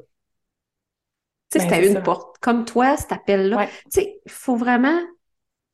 tu 1.50 1.58
sais, 1.58 1.60
Ben, 1.60 1.60
c'était 1.60 1.86
une 1.86 2.02
ça. 2.02 2.02
porte. 2.02 2.36
Comme 2.40 2.64
toi, 2.64 2.96
cet 2.96 3.12
appel-là, 3.12 3.56
Ouais. 3.56 3.68
tu 3.90 4.00
sais, 4.00 4.20
il 4.26 4.30
faut 4.32 4.56
vraiment 4.56 4.98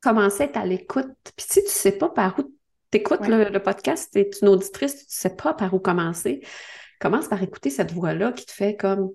commencer 0.05 0.43
à 0.43 0.45
être 0.45 0.57
à 0.57 0.65
l'écoute. 0.65 1.11
Puis 1.35 1.45
si 1.49 1.63
tu 1.63 1.69
sais 1.69 1.91
pas 1.91 2.09
par 2.09 2.39
où 2.39 2.53
t'écoutes 2.91 3.21
Ouais. 3.21 3.45
le, 3.45 3.49
le 3.49 3.59
podcast, 3.61 4.09
t'es 4.13 4.29
une 4.41 4.47
auditrice, 4.49 4.95
tu 4.99 5.05
sais 5.09 5.35
pas 5.35 5.53
par 5.53 5.73
où 5.73 5.79
commencer, 5.79 6.41
commence 6.99 7.27
par 7.27 7.41
écouter 7.43 7.69
cette 7.69 7.91
voix-là 7.91 8.31
qui 8.31 8.45
te 8.45 8.51
fait 8.51 8.75
comme, 8.77 9.11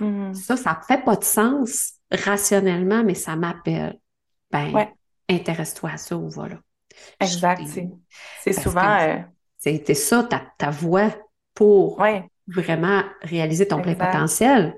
Mhm. 0.00 0.34
ça, 0.34 0.56
ça 0.56 0.80
fait 0.86 1.02
pas 1.04 1.16
de 1.16 1.24
sens 1.24 1.94
rationnellement, 2.12 3.02
mais 3.02 3.14
ça 3.14 3.34
m'appelle. 3.34 3.98
Ben, 4.52 4.72
Ouais. 4.72 4.92
intéresse-toi 5.28 5.90
à 5.90 5.96
ça 5.96 6.16
ou 6.16 6.28
voilà. 6.30 6.56
Exact. 7.20 7.62
C'est 8.42 8.52
souvent. 8.52 8.98
euh, 9.00 9.16
C'était 9.58 9.94
ça, 9.94 10.22
ta, 10.22 10.42
ta 10.58 10.70
voix 10.70 11.10
pour 11.54 11.98
ouais, 11.98 12.24
vraiment 12.46 13.02
réaliser 13.22 13.66
ton 13.66 13.80
plein 13.82 13.94
potentiel. 13.96 14.76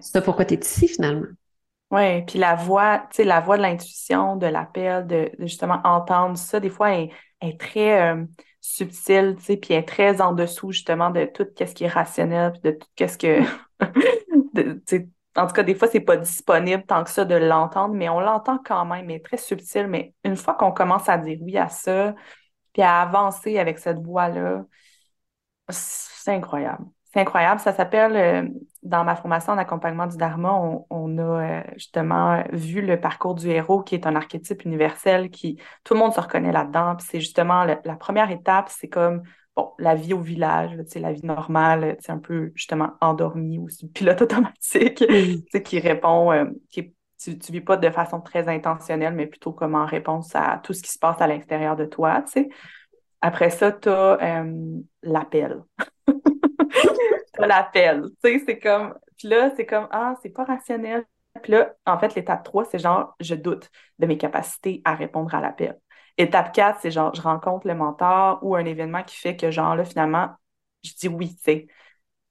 C'est 0.00 0.24
pourquoi 0.24 0.46
tu 0.46 0.54
es 0.54 0.58
ici 0.58 0.88
finalement. 0.88 1.26
Oui, 1.94 2.22
puis 2.22 2.38
la 2.40 2.56
voix, 2.56 2.98
tu 3.10 3.16
sais, 3.18 3.24
la 3.24 3.40
voix 3.40 3.56
de 3.56 3.62
l'intuition, 3.62 4.36
de 4.36 4.46
l'appel, 4.46 5.06
de, 5.06 5.30
justement 5.38 5.80
entendre 5.84 6.36
ça, 6.36 6.58
des 6.58 6.68
fois, 6.70 6.90
est 6.92 7.10
très 7.60 8.12
euh, 8.14 8.24
subtile, 8.60 9.36
tu 9.38 9.44
sais, 9.44 9.56
puis 9.58 9.74
est 9.74 9.84
très 9.86 10.20
en 10.20 10.32
dessous, 10.32 10.72
justement, 10.72 11.10
de 11.10 11.24
tout 11.26 11.46
ce 11.56 11.64
qui 11.72 11.84
est 11.84 11.88
rationnel, 11.88 12.52
puis 12.52 12.62
de 12.62 12.70
tout 12.72 13.08
ce 13.08 13.16
que... 13.16 13.40
de- 14.54 14.82
en 15.36 15.46
tout 15.46 15.52
cas, 15.54 15.62
des 15.64 15.74
fois, 15.74 15.88
c'est 15.88 16.00
pas 16.00 16.16
disponible 16.16 16.84
tant 16.86 17.02
que 17.04 17.10
ça 17.10 17.24
de 17.24 17.34
l'entendre, 17.34 17.94
mais 17.94 18.08
on 18.08 18.20
l'entend 18.20 18.58
quand 18.64 18.84
même, 18.86 19.06
mais 19.06 19.20
très 19.20 19.36
subtil. 19.36 19.86
Mais 19.88 20.14
une 20.24 20.36
fois 20.36 20.54
qu'on 20.54 20.70
commence 20.72 21.08
à 21.08 21.18
dire 21.18 21.38
oui 21.42 21.56
à 21.58 21.68
ça, 21.68 22.14
puis 22.72 22.82
à 22.82 23.02
avancer 23.02 23.58
avec 23.58 23.78
cette 23.80 23.98
voix-là, 23.98 24.64
c'est 25.70 26.32
incroyable. 26.32 26.86
C'est 27.14 27.20
incroyable. 27.20 27.60
Ça 27.60 27.72
s'appelle, 27.72 28.16
euh, 28.16 28.48
dans 28.82 29.04
ma 29.04 29.14
formation 29.14 29.52
en 29.52 29.58
accompagnement 29.58 30.06
du 30.08 30.16
Dharma, 30.16 30.52
on, 30.52 30.84
on 30.90 31.18
a 31.18 31.22
euh, 31.22 31.62
justement 31.74 32.42
vu 32.52 32.82
le 32.82 32.98
parcours 33.00 33.36
du 33.36 33.48
héros, 33.50 33.82
qui 33.82 33.94
est 33.94 34.06
un 34.06 34.16
archétype 34.16 34.64
universel, 34.64 35.30
qui 35.30 35.58
tout 35.84 35.94
le 35.94 36.00
monde 36.00 36.12
se 36.12 36.20
reconnaît 36.20 36.50
là-dedans. 36.52 36.96
Puis 36.96 37.06
c'est 37.08 37.20
justement 37.20 37.64
le- 37.64 37.76
la 37.84 37.94
première 37.96 38.30
étape, 38.32 38.68
c'est 38.68 38.88
comme 38.88 39.22
bon, 39.54 39.72
la 39.78 39.94
vie 39.94 40.12
au 40.12 40.20
village, 40.20 40.72
la 40.96 41.12
vie 41.12 41.24
normale, 41.24 41.96
un 42.08 42.18
peu 42.18 42.50
justement 42.56 42.90
endormie 43.00 43.58
ou 43.60 43.68
pilote 43.94 44.20
automatique, 44.22 45.04
tu 45.06 45.06
sais, 45.52 45.62
qui 45.62 45.78
répond, 45.78 46.32
euh, 46.32 46.46
qui 46.70 46.80
est- 46.80 46.94
tu, 47.16 47.38
tu 47.38 47.52
vis 47.52 47.60
pas 47.60 47.76
de 47.76 47.88
façon 47.90 48.20
très 48.20 48.48
intentionnelle, 48.48 49.14
mais 49.14 49.26
plutôt 49.26 49.52
comme 49.52 49.76
en 49.76 49.86
réponse 49.86 50.34
à 50.34 50.60
tout 50.64 50.72
ce 50.72 50.82
qui 50.82 50.90
se 50.90 50.98
passe 50.98 51.20
à 51.20 51.26
l'extérieur 51.28 51.76
de 51.76 51.84
toi. 51.86 52.24
Après 53.20 53.50
ça, 53.50 53.72
tu 53.72 53.88
as 53.88 54.44
l'appel. 55.02 55.62
L'appel. 57.38 58.04
Tu 58.22 58.38
sais, 58.38 58.44
c'est 58.46 58.58
comme. 58.58 58.94
Puis 59.18 59.28
là, 59.28 59.50
c'est 59.56 59.66
comme, 59.66 59.88
ah, 59.90 60.14
c'est 60.22 60.30
pas 60.30 60.44
rationnel. 60.44 61.04
Puis 61.42 61.52
là, 61.52 61.74
en 61.86 61.98
fait, 61.98 62.14
l'étape 62.14 62.44
3, 62.44 62.64
c'est 62.64 62.78
genre, 62.78 63.14
je 63.20 63.34
doute 63.34 63.70
de 63.98 64.06
mes 64.06 64.18
capacités 64.18 64.82
à 64.84 64.94
répondre 64.94 65.34
à 65.34 65.40
l'appel. 65.40 65.78
Étape 66.16 66.52
4, 66.52 66.80
c'est 66.80 66.90
genre, 66.92 67.12
je 67.14 67.20
rencontre 67.22 67.66
le 67.66 67.74
mentor 67.74 68.38
ou 68.42 68.54
un 68.54 68.64
événement 68.64 69.02
qui 69.02 69.16
fait 69.16 69.36
que, 69.36 69.50
genre, 69.50 69.74
là, 69.74 69.84
finalement, 69.84 70.30
je 70.84 70.92
dis 70.98 71.08
oui, 71.08 71.34
tu 71.36 71.42
sais. 71.42 71.66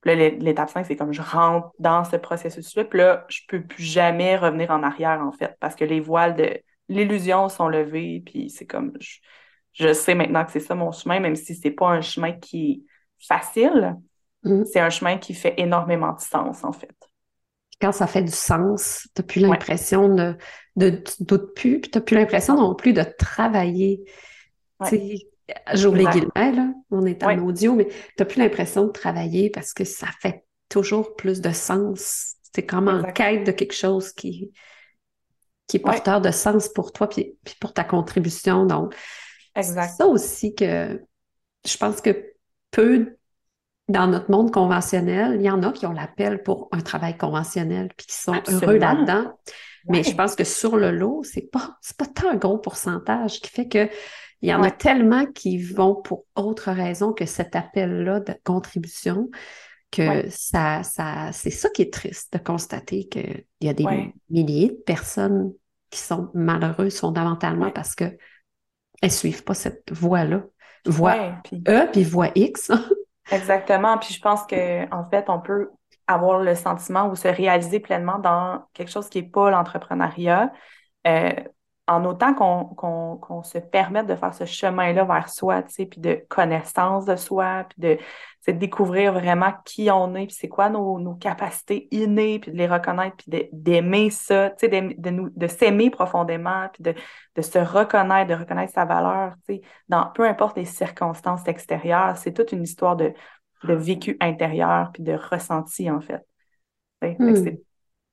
Puis 0.01 0.11
là, 0.11 0.15
l'é- 0.15 0.37
l'étape 0.39 0.69
5, 0.69 0.85
c'est 0.85 0.95
comme 0.95 1.13
je 1.13 1.21
rentre 1.21 1.71
dans 1.79 2.03
ce 2.03 2.17
processus-là. 2.17 2.85
Puis 2.85 2.99
là, 2.99 3.25
je 3.29 3.41
peux 3.47 3.63
plus 3.65 3.83
jamais 3.83 4.37
revenir 4.37 4.71
en 4.71 4.83
arrière, 4.83 5.21
en 5.21 5.31
fait, 5.31 5.55
parce 5.59 5.75
que 5.75 5.85
les 5.85 5.99
voiles 6.01 6.35
de 6.35 6.59
l'illusion 6.89 7.49
sont 7.49 7.69
levées. 7.69 8.21
Puis 8.25 8.49
c'est 8.49 8.65
comme, 8.67 8.93
je, 8.99 9.19
je 9.73 9.93
sais 9.93 10.15
maintenant 10.15 10.45
que 10.45 10.51
c'est 10.51 10.59
ça 10.59 10.75
mon 10.75 10.91
chemin, 10.91 11.19
même 11.19 11.35
si 11.35 11.55
c'est 11.55 11.71
pas 11.71 11.89
un 11.89 12.01
chemin 12.01 12.33
qui 12.33 12.85
est 13.21 13.25
facile. 13.27 13.95
Mm. 14.43 14.63
C'est 14.65 14.79
un 14.79 14.89
chemin 14.89 15.17
qui 15.17 15.33
fait 15.33 15.53
énormément 15.57 16.13
de 16.13 16.19
sens, 16.21 16.63
en 16.63 16.71
fait. 16.71 16.95
Quand 17.81 17.91
ça 17.91 18.07
fait 18.07 18.21
du 18.23 18.31
sens, 18.31 19.07
tu 19.15 19.21
n'as 19.21 19.25
plus 19.27 19.41
Ouais. 19.41 19.49
l'impression 19.49 20.07
de, 20.09 20.37
de, 20.75 20.89
tu 20.91 21.23
doutes 21.23 21.53
plus, 21.55 21.81
puis 21.81 21.91
tu 21.91 21.97
n'as 21.97 22.03
plus 22.03 22.15
l'impression 22.15 22.55
non 22.55 22.75
plus 22.75 22.93
de 22.93 23.03
travailler. 23.17 24.03
Ouais. 24.79 25.17
J'ouvre 25.73 25.97
les 25.97 26.05
guillemets, 26.05 26.51
là, 26.53 26.73
on 26.91 27.05
est 27.05 27.23
en 27.23 27.27
Ouais. 27.27 27.39
audio, 27.39 27.73
mais 27.75 27.85
tu 27.87 27.93
n'as 28.19 28.25
plus 28.25 28.39
l'impression 28.39 28.85
de 28.85 28.91
travailler 28.91 29.49
parce 29.49 29.73
que 29.73 29.83
ça 29.83 30.07
fait 30.21 30.45
toujours 30.69 31.15
plus 31.15 31.41
de 31.41 31.51
sens. 31.51 32.35
C'est 32.55 32.65
comme 32.65 32.87
en 32.87 33.03
quête 33.11 33.45
de 33.45 33.51
quelque 33.51 33.73
chose 33.73 34.13
qui, 34.13 34.53
qui 35.67 35.77
est 35.77 35.79
porteur 35.81 36.21
de 36.21 36.31
sens 36.31 36.69
pour 36.69 36.93
toi 36.93 37.09
puis, 37.09 37.35
puis 37.43 37.55
pour 37.59 37.73
ta 37.73 37.83
contribution. 37.83 38.65
Donc, 38.65 38.95
c'est 39.55 39.63
ça 39.63 40.07
aussi 40.07 40.55
que 40.55 41.01
je 41.65 41.77
pense 41.77 41.99
que 41.99 42.33
peu 42.71 43.17
dans 43.89 44.07
notre 44.07 44.31
monde 44.31 44.51
conventionnel, 44.51 45.35
il 45.35 45.41
y 45.41 45.49
en 45.49 45.61
a 45.63 45.71
qui 45.71 45.85
ont 45.85 45.91
l'appel 45.91 46.41
pour 46.41 46.69
un 46.71 46.79
travail 46.81 47.17
conventionnel 47.17 47.89
puis 47.97 48.07
qui 48.07 48.15
sont 48.15 48.33
Absolument. 48.33 48.63
heureux 48.63 48.77
là-dedans. 48.77 49.33
Mais 49.89 50.03
je 50.03 50.15
pense 50.15 50.35
que 50.35 50.45
sur 50.45 50.77
le 50.77 50.91
lot, 50.91 51.23
c'est 51.23 51.51
pas, 51.51 51.77
c'est 51.81 51.97
pas 51.97 52.05
tant 52.05 52.29
un 52.29 52.35
gros 52.37 52.57
pourcentage 52.57 53.41
qui 53.41 53.49
fait 53.49 53.67
que 53.67 53.89
il 54.41 54.49
y 54.49 54.53
en 54.53 54.63
a 54.63 54.71
tellement 54.71 55.25
qui 55.25 55.57
vont 55.57 55.95
pour 55.95 56.25
autre 56.35 56.71
raison 56.71 57.13
que 57.13 57.25
cet 57.25 57.55
appel-là 57.55 58.19
de 58.19 58.33
contribution 58.43 59.29
que 59.91 60.01
Ouais. 60.01 60.29
ça, 60.29 60.83
ça, 60.83 61.31
c'est 61.31 61.51
ça 61.51 61.69
qui 61.69 61.81
est 61.83 61.93
triste 61.93 62.33
de 62.33 62.39
constater 62.39 63.07
qu'il 63.07 63.45
y 63.61 63.69
a 63.69 63.73
des 63.73 63.85
milliers 64.29 64.69
de 64.69 64.81
personnes 64.85 65.53
qui 65.91 65.99
sont 65.99 66.29
malheureuses 66.33 66.99
fondamentalement 66.99 67.69
parce 67.69 67.93
que 67.95 68.17
elles 69.01 69.11
suivent 69.11 69.43
pas 69.43 69.53
cette 69.53 69.91
voie-là. 69.91 70.43
Voie 70.85 71.35
E 71.67 71.91
puis 71.91 72.03
voie 72.03 72.31
X. 72.35 72.71
Exactement. 73.31 73.97
Puis 73.97 74.13
je 74.13 74.21
pense 74.21 74.45
que 74.45 74.89
en 74.93 75.09
fait, 75.09 75.29
on 75.29 75.39
peut 75.39 75.71
avoir 76.07 76.39
le 76.39 76.55
sentiment 76.55 77.07
ou 77.09 77.15
se 77.15 77.27
réaliser 77.27 77.79
pleinement 77.79 78.19
dans 78.19 78.65
quelque 78.73 78.91
chose 78.91 79.09
qui 79.09 79.21
n'est 79.21 79.29
pas 79.29 79.49
l'entrepreneuriat. 79.49 80.51
Euh, 81.07 81.31
en 81.87 82.05
autant 82.05 82.33
qu'on 82.33 83.43
se 83.43 83.57
permette 83.57 84.07
de 84.07 84.15
faire 84.15 84.33
ce 84.33 84.45
chemin-là 84.45 85.03
vers 85.03 85.29
soi, 85.29 85.63
tu 85.63 85.73
sais, 85.73 85.85
puis 85.85 85.99
de 85.99 86.25
connaissance 86.29 87.05
de 87.05 87.17
soi, 87.17 87.65
puis 87.69 87.97
de, 88.45 88.53
découvrir 88.53 89.13
vraiment 89.13 89.53
qui 89.65 89.91
on 89.91 90.15
est, 90.15 90.27
puis 90.27 90.35
c'est 90.37 90.47
quoi 90.47 90.69
nos, 90.69 91.15
capacités 91.15 91.89
innées, 91.91 92.39
puis 92.39 92.51
de 92.51 92.57
les 92.57 92.67
reconnaître, 92.67 93.17
puis 93.17 93.49
d'aimer 93.51 94.09
ça, 94.11 94.51
tu 94.51 94.69
sais, 94.69 94.69
de, 94.69 94.93
de, 94.97 95.31
de 95.35 95.47
s'aimer 95.47 95.89
profondément, 95.89 96.69
puis 96.71 96.83
de, 96.83 96.95
de 97.35 97.41
se 97.41 97.59
reconnaître, 97.59 98.29
de 98.29 98.39
reconnaître 98.39 98.73
sa 98.73 98.85
valeur, 98.85 99.33
tu 99.47 99.55
sais, 99.55 99.61
dans 99.89 100.05
peu 100.11 100.23
importe 100.23 100.57
les 100.57 100.65
circonstances 100.65 101.45
extérieures. 101.47 102.15
C'est 102.17 102.33
toute 102.33 102.53
une 102.53 102.63
histoire 102.63 102.95
de, 102.95 103.13
de 103.63 103.73
vécu 103.73 104.15
intérieur, 104.21 104.91
puis 104.93 105.03
de 105.03 105.13
ressenti, 105.13 105.91
en 105.91 105.99
fait. 105.99 106.25
Hmm. 107.01 107.35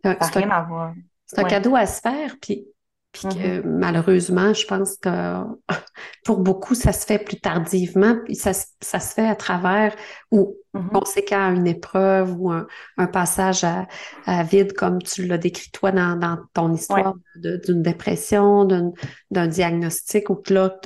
ça 0.02 0.14
n'a 0.14 0.26
rien 0.34 0.50
à 0.50 0.62
voir. 0.62 0.92
C'est 1.26 1.38
un 1.38 1.44
cadeau 1.44 1.76
à 1.76 1.86
se 1.86 2.00
faire, 2.00 2.34
puis 2.40 2.66
puis 3.12 3.22
que 3.22 3.60
mm-hmm. 3.60 3.62
malheureusement, 3.64 4.54
je 4.54 4.64
pense 4.66 4.96
que 4.96 5.42
pour 6.24 6.38
beaucoup, 6.38 6.74
ça 6.74 6.92
se 6.92 7.04
fait 7.04 7.18
plus 7.18 7.40
tardivement, 7.40 8.16
puis 8.24 8.36
ça, 8.36 8.52
ça 8.52 9.00
se 9.00 9.14
fait 9.14 9.26
à 9.26 9.34
travers 9.34 9.94
ou 10.30 10.56
mm-hmm. 10.74 10.88
conséquent 10.90 11.48
à 11.48 11.50
une 11.50 11.66
épreuve 11.66 12.36
ou 12.38 12.52
un, 12.52 12.66
un 12.98 13.06
passage 13.06 13.64
à, 13.64 13.88
à, 14.26 14.44
vide, 14.44 14.74
comme 14.74 15.02
tu 15.02 15.26
l'as 15.26 15.38
décrit 15.38 15.70
toi 15.72 15.90
dans, 15.90 16.16
dans 16.16 16.38
ton 16.54 16.72
histoire 16.72 17.14
d'une 17.36 17.82
dépression, 17.82 18.64
d'un 18.64 19.46
diagnostic, 19.48 20.30
où 20.30 20.40
là, 20.48 20.78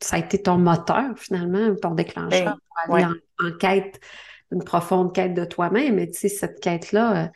ça 0.00 0.16
a 0.16 0.18
été 0.20 0.40
ton 0.40 0.56
moteur 0.56 1.18
finalement, 1.18 1.74
ton 1.82 1.94
déclencheur 1.94 2.30
ben, 2.44 2.56
pour 2.86 2.94
aller 2.94 3.04
en, 3.04 3.46
en, 3.46 3.52
quête, 3.58 4.00
une 4.52 4.64
profonde 4.64 5.14
quête 5.14 5.34
de 5.34 5.44
toi-même. 5.44 5.96
Mais 5.96 6.06
tu 6.06 6.18
sais, 6.18 6.28
cette 6.28 6.60
quête-là, 6.60 7.24
euh, 7.24 7.28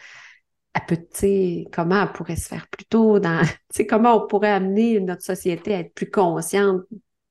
elle 0.75 0.87
peut, 0.87 1.71
comment 1.73 2.03
elle 2.03 2.13
pourrait 2.13 2.37
se 2.37 2.49
faire 2.49 2.67
plus 2.69 2.85
tôt 2.87 3.19
dans, 3.19 3.43
comment 3.89 4.25
on 4.25 4.27
pourrait 4.27 4.53
amener 4.53 5.01
notre 5.01 5.23
société 5.23 5.75
à 5.75 5.81
être 5.81 5.95
plus 5.95 6.11
consciente 6.11 6.83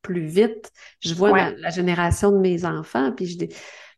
plus 0.02 0.26
vite. 0.26 0.72
Je 1.00 1.14
vois 1.14 1.52
la, 1.52 1.70
génération 1.70 2.32
de 2.32 2.38
mes 2.38 2.66
enfants, 2.66 3.12
puis 3.12 3.38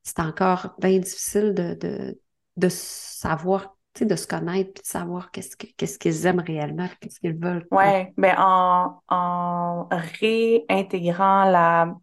c'est 0.03 0.19
encore 0.19 0.75
bien 0.79 0.99
difficile 0.99 1.53
de, 1.53 1.75
de, 1.75 2.19
de 2.58 2.69
savoir, 2.69 3.75
de 3.99 4.15
se 4.15 4.27
connaître, 4.27 4.73
puis 4.73 4.82
de 4.82 4.88
savoir 4.88 5.32
qu'est-ce 5.32 5.56
qu'est-ce 5.56 5.97
qu'ils 5.97 6.25
aiment 6.25 6.43
réellement, 6.45 6.89
qu'est-ce 6.99 7.19
qu'ils 7.19 7.38
veulent. 7.38 7.65
Oui, 7.71 7.86
mais 8.17 8.34
ben, 8.34 8.36
en, 8.38 9.01
en 9.08 9.88
réintégrant 10.19 11.45
la 11.45 11.95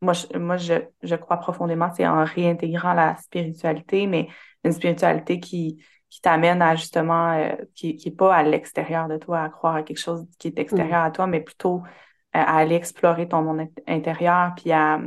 moi, 0.00 0.12
je, 0.12 0.36
moi, 0.36 0.58
je, 0.58 0.74
je 1.02 1.14
crois 1.14 1.38
profondément, 1.38 1.90
c'est 1.96 2.06
en 2.06 2.24
réintégrant 2.24 2.92
la 2.92 3.16
spiritualité, 3.16 4.06
mais 4.06 4.28
une 4.62 4.72
spiritualité 4.72 5.40
qui, 5.40 5.82
qui 6.14 6.20
t'amène 6.20 6.62
à 6.62 6.76
justement, 6.76 7.32
euh, 7.32 7.56
qui 7.74 8.00
n'est 8.06 8.12
pas 8.12 8.32
à 8.32 8.44
l'extérieur 8.44 9.08
de 9.08 9.16
toi, 9.16 9.42
à 9.42 9.48
croire 9.48 9.74
à 9.74 9.82
quelque 9.82 9.98
chose 9.98 10.24
qui 10.38 10.46
est 10.46 10.58
extérieur 10.60 11.02
mm. 11.02 11.06
à 11.06 11.10
toi, 11.10 11.26
mais 11.26 11.40
plutôt 11.40 11.78
euh, 11.78 12.38
à 12.38 12.58
aller 12.58 12.76
explorer 12.76 13.26
ton 13.26 13.42
monde 13.42 13.66
intérieur, 13.88 14.52
puis 14.54 14.70
à, 14.70 15.00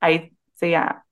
à, 0.00 0.10
à, 0.62 1.02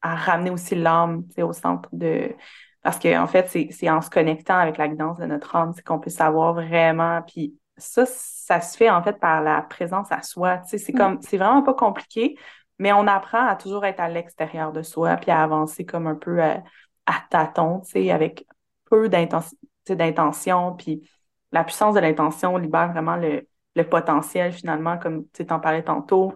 à 0.00 0.14
ramener 0.14 0.48
aussi 0.48 0.74
l'âme 0.74 1.24
au 1.36 1.52
centre 1.52 1.90
de... 1.92 2.34
Parce 2.80 2.98
qu'en 2.98 3.24
en 3.24 3.26
fait, 3.26 3.48
c'est 3.70 3.90
en 3.90 4.00
se 4.00 4.08
connectant 4.08 4.56
avec 4.56 4.78
la 4.78 4.88
guidance 4.88 5.18
de 5.18 5.26
notre 5.26 5.54
âme, 5.54 5.74
c'est 5.74 5.84
qu'on 5.84 5.98
peut 5.98 6.08
savoir 6.08 6.54
vraiment, 6.54 7.20
puis 7.20 7.54
ça, 7.76 8.06
ça 8.06 8.62
se 8.62 8.74
fait 8.74 8.88
en 8.88 9.02
fait 9.02 9.20
par 9.20 9.42
la 9.42 9.60
présence 9.60 10.10
à 10.10 10.22
soi. 10.22 10.62
C'est 10.64 10.94
mm. 10.94 10.96
comme, 10.96 11.18
c'est 11.20 11.36
vraiment 11.36 11.62
pas 11.62 11.74
compliqué, 11.74 12.38
mais 12.78 12.94
on 12.94 13.06
apprend 13.06 13.46
à 13.46 13.54
toujours 13.54 13.84
être 13.84 14.00
à 14.00 14.08
l'extérieur 14.08 14.72
de 14.72 14.80
soi, 14.80 15.16
puis 15.16 15.30
à 15.30 15.42
avancer 15.42 15.84
comme 15.84 16.06
un 16.06 16.14
peu 16.14 16.40
à, 16.42 16.52
euh, 16.52 16.60
à 17.04 17.16
tâtons, 17.28 17.82
avec 18.10 18.46
peu 18.90 19.08
d'intention, 19.08 20.74
puis 20.76 21.08
la 21.52 21.64
puissance 21.64 21.94
de 21.94 22.00
l'intention 22.00 22.56
libère 22.56 22.92
vraiment 22.92 23.16
le, 23.16 23.46
potentiel 23.90 24.52
finalement, 24.52 24.98
comme 24.98 25.26
tu 25.32 25.46
en 25.50 25.60
parlais 25.60 25.84
tantôt. 25.84 26.34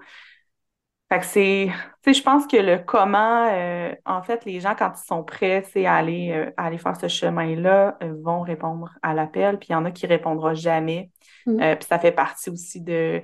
Fait 1.13 1.19
que 1.19 1.27
c'est, 1.27 1.71
tu 2.03 2.15
sais, 2.15 2.21
je 2.21 2.23
pense 2.23 2.47
que 2.47 2.57
le 2.57 2.79
comment, 2.79 3.49
euh, 3.51 3.93
en 4.07 4.23
fait, 4.23 4.45
les 4.45 4.61
gens, 4.61 4.75
quand 4.79 4.93
ils 4.97 5.07
sont 5.07 5.25
prêts, 5.25 5.65
c'est 5.73 5.85
à 5.85 5.97
aller, 5.97 6.31
euh, 6.31 6.53
aller 6.57 6.79
faire 6.79 6.97
ce 6.97 7.09
chemin-là, 7.09 7.99
euh, 8.03 8.15
vont 8.23 8.43
répondre 8.43 8.97
à 9.03 9.13
l'appel, 9.13 9.59
puis 9.59 9.71
il 9.71 9.73
y 9.73 9.75
en 9.75 9.85
a 9.85 9.91
qui 9.91 10.07
répondront 10.07 10.55
jamais. 10.55 11.11
Mm. 11.45 11.59
puis 11.77 11.89
ça 11.89 11.99
fait 11.99 12.13
partie 12.13 12.49
aussi 12.51 12.81
de, 12.81 13.21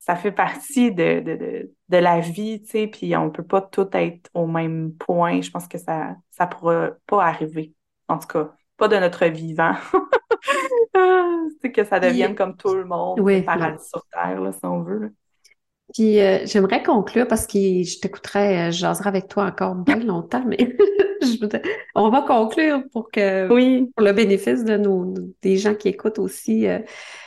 ça 0.00 0.16
fait 0.16 0.32
partie 0.32 0.92
de, 0.92 1.20
de, 1.20 1.72
de, 1.88 1.96
la 1.96 2.18
vie, 2.18 2.60
tu 2.62 2.70
sais, 2.70 2.86
puis 2.88 3.16
on 3.16 3.30
peut 3.30 3.44
pas 3.44 3.62
tout 3.62 3.88
être 3.92 4.28
au 4.34 4.46
même 4.48 4.92
point. 4.94 5.40
Je 5.40 5.50
pense 5.50 5.68
que 5.68 5.78
ça, 5.78 6.16
ça 6.32 6.46
pourra 6.48 6.90
pas 7.06 7.24
arriver. 7.24 7.75
En 8.08 8.18
tout 8.18 8.28
cas, 8.28 8.52
pas 8.76 8.88
de 8.88 8.96
notre 8.96 9.26
vivant. 9.26 9.74
c'est 11.62 11.72
que 11.72 11.84
ça 11.84 12.00
devienne 12.00 12.34
comme 12.34 12.56
tout 12.56 12.74
le 12.74 12.84
monde, 12.84 13.20
oui, 13.20 13.42
paradis 13.42 13.88
sur 13.88 14.04
Terre, 14.12 14.40
là, 14.40 14.52
si 14.52 14.64
on 14.64 14.82
veut. 14.82 15.12
Puis 15.94 16.20
euh, 16.20 16.44
j'aimerais 16.46 16.82
conclure 16.82 17.28
parce 17.28 17.46
que 17.46 17.58
je 17.58 18.00
t'écouterais, 18.00 18.68
euh, 18.68 18.72
je 18.72 18.78
jaserais 18.78 19.08
avec 19.08 19.28
toi 19.28 19.44
encore 19.44 19.76
bien 19.76 20.00
longtemps, 20.00 20.44
mais 20.44 20.58
on 21.94 22.10
va 22.10 22.22
conclure 22.22 22.82
pour 22.92 23.10
que 23.10 23.52
oui. 23.52 23.90
pour 23.94 24.04
le 24.04 24.12
bénéfice 24.12 24.64
de 24.64 24.76
nos 24.76 25.14
des 25.42 25.56
gens 25.56 25.74
qui 25.74 25.88
écoutent 25.88 26.18
aussi. 26.18 26.66
Euh, 26.66 26.80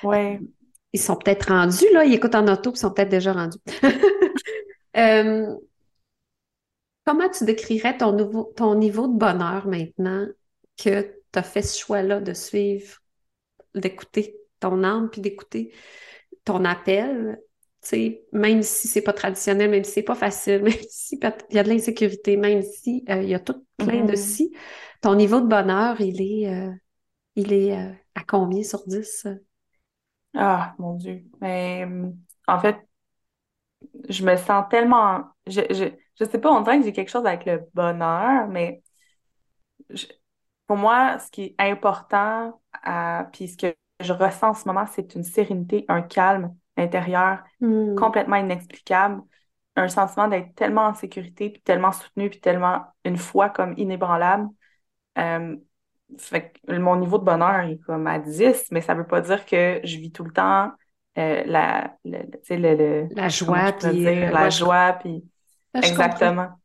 oui. 0.03 0.39
Ils 0.91 0.99
sont 0.99 1.15
peut-être 1.15 1.49
rendus, 1.49 1.85
là, 1.93 2.03
ils 2.03 2.13
écoutent 2.13 2.35
en 2.35 2.47
auto, 2.47 2.71
ils 2.71 2.77
sont 2.77 2.91
peut-être 2.91 3.09
déjà 3.09 3.31
rendus. 3.31 3.59
comment 7.05 7.29
tu 7.29 7.45
décrirais 7.45 7.97
ton, 7.97 8.11
nouveau, 8.11 8.51
ton 8.55 8.75
niveau 8.75 9.07
de 9.07 9.17
bonheur 9.17 9.67
maintenant 9.67 10.27
que 10.81 11.01
tu 11.31 11.39
as 11.39 11.43
fait 11.43 11.61
ce 11.61 11.79
choix-là 11.79 12.21
de 12.21 12.33
suivre, 12.33 12.97
d'écouter 13.75 14.35
ton 14.59 14.83
âme, 14.83 15.09
puis 15.09 15.21
d'écouter 15.21 15.73
ton 16.43 16.65
appel, 16.65 17.39
même 18.33 18.61
si 18.61 18.87
c'est 18.87 19.01
pas 19.01 19.13
traditionnel, 19.13 19.69
même 19.69 19.83
si 19.83 19.91
c'est 19.91 20.03
pas 20.03 20.15
facile, 20.15 20.61
même 20.63 20.73
si 20.89 21.19
il 21.19 21.55
y 21.55 21.59
a 21.59 21.63
de 21.63 21.69
l'insécurité, 21.69 22.37
même 22.37 22.61
si 22.61 23.03
euh, 23.09 23.21
il 23.21 23.29
y 23.29 23.35
a 23.35 23.39
tout 23.39 23.65
plein 23.77 24.03
de 24.03 24.13
mm-hmm. 24.13 24.15
si, 24.15 24.55
ton 25.01 25.15
niveau 25.15 25.39
de 25.41 25.47
bonheur, 25.47 25.99
il 26.01 26.21
est, 26.21 26.53
euh, 26.53 26.71
il 27.35 27.53
est 27.53 27.77
euh, 27.77 27.91
à 28.15 28.23
combien 28.23 28.63
sur 28.63 28.85
10? 28.85 29.27
Ah, 30.35 30.75
mon 30.77 30.95
Dieu. 30.95 31.23
Mais 31.41 31.87
en 32.47 32.59
fait, 32.59 32.77
je 34.09 34.23
me 34.23 34.35
sens 34.35 34.65
tellement. 34.69 35.23
Je, 35.47 35.61
je, 35.69 35.85
je 36.19 36.25
sais 36.25 36.39
pas, 36.39 36.51
on 36.51 36.61
dirait 36.61 36.79
que 36.79 36.85
j'ai 36.85 36.93
quelque 36.93 37.09
chose 37.09 37.25
avec 37.25 37.45
le 37.45 37.61
bonheur, 37.73 38.47
mais 38.47 38.83
pour 40.69 40.77
moi, 40.77 41.17
ce 41.17 41.31
qui 41.31 41.41
est 41.45 41.55
important, 41.57 42.61
euh, 42.87 43.23
puis 43.33 43.47
ce 43.47 43.57
que 43.57 43.75
je 43.99 44.13
ressens 44.13 44.49
en 44.49 44.53
ce 44.53 44.67
moment, 44.67 44.85
c'est 44.85 45.15
une 45.15 45.23
sérénité, 45.23 45.83
un 45.87 46.03
calme 46.03 46.55
intérieur 46.77 47.39
hmm. 47.59 47.95
complètement 47.95 48.35
inexplicable, 48.35 49.23
un 49.75 49.87
sentiment 49.87 50.27
d'être 50.27 50.53
tellement 50.53 50.83
en 50.83 50.93
sécurité, 50.93 51.49
puis 51.49 51.59
tellement 51.63 51.91
soutenu, 51.91 52.29
puis 52.29 52.39
tellement 52.39 52.83
une 53.03 53.17
foi 53.17 53.49
comme 53.49 53.73
inébranlable. 53.77 54.47
Euh, 55.17 55.55
fait 56.19 56.53
que 56.67 56.77
mon 56.77 56.97
niveau 56.97 57.17
de 57.17 57.23
bonheur 57.23 57.61
est 57.61 57.79
comme 57.79 58.05
à 58.05 58.19
10, 58.19 58.67
mais 58.69 58.81
ça 58.81 58.93
veut 58.93 59.07
pas 59.07 59.21
dire 59.21 59.47
que 59.47 59.81
je 59.83 59.97
vis 59.97 60.11
tout 60.11 60.23
le 60.23 60.31
temps 60.31 60.71
euh, 61.17 61.41
la, 61.47 61.95
le, 62.05 62.19
le, 62.47 63.07
la 63.15 63.27
joie, 63.27 63.71
puis 63.71 64.03
la 64.03 64.51
joie, 64.51 64.93
puis 65.01 65.23
exactement. 65.73 66.58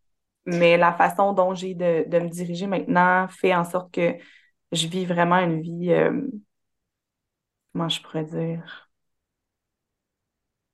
Mais 0.46 0.76
la 0.76 0.92
façon 0.92 1.32
dont 1.32 1.54
j'ai 1.54 1.74
de, 1.74 2.04
me 2.18 2.28
diriger 2.28 2.66
maintenant 2.66 3.28
fait 3.28 3.54
en 3.54 3.64
sorte 3.64 3.92
que 3.92 4.14
je 4.72 4.86
vis 4.86 5.06
vraiment 5.06 5.38
une 5.38 5.60
vie, 5.62 5.92
euh, 5.92 6.20
comment 7.72 7.88
je 7.88 8.02
pourrais 8.02 8.24
dire, 8.24 8.90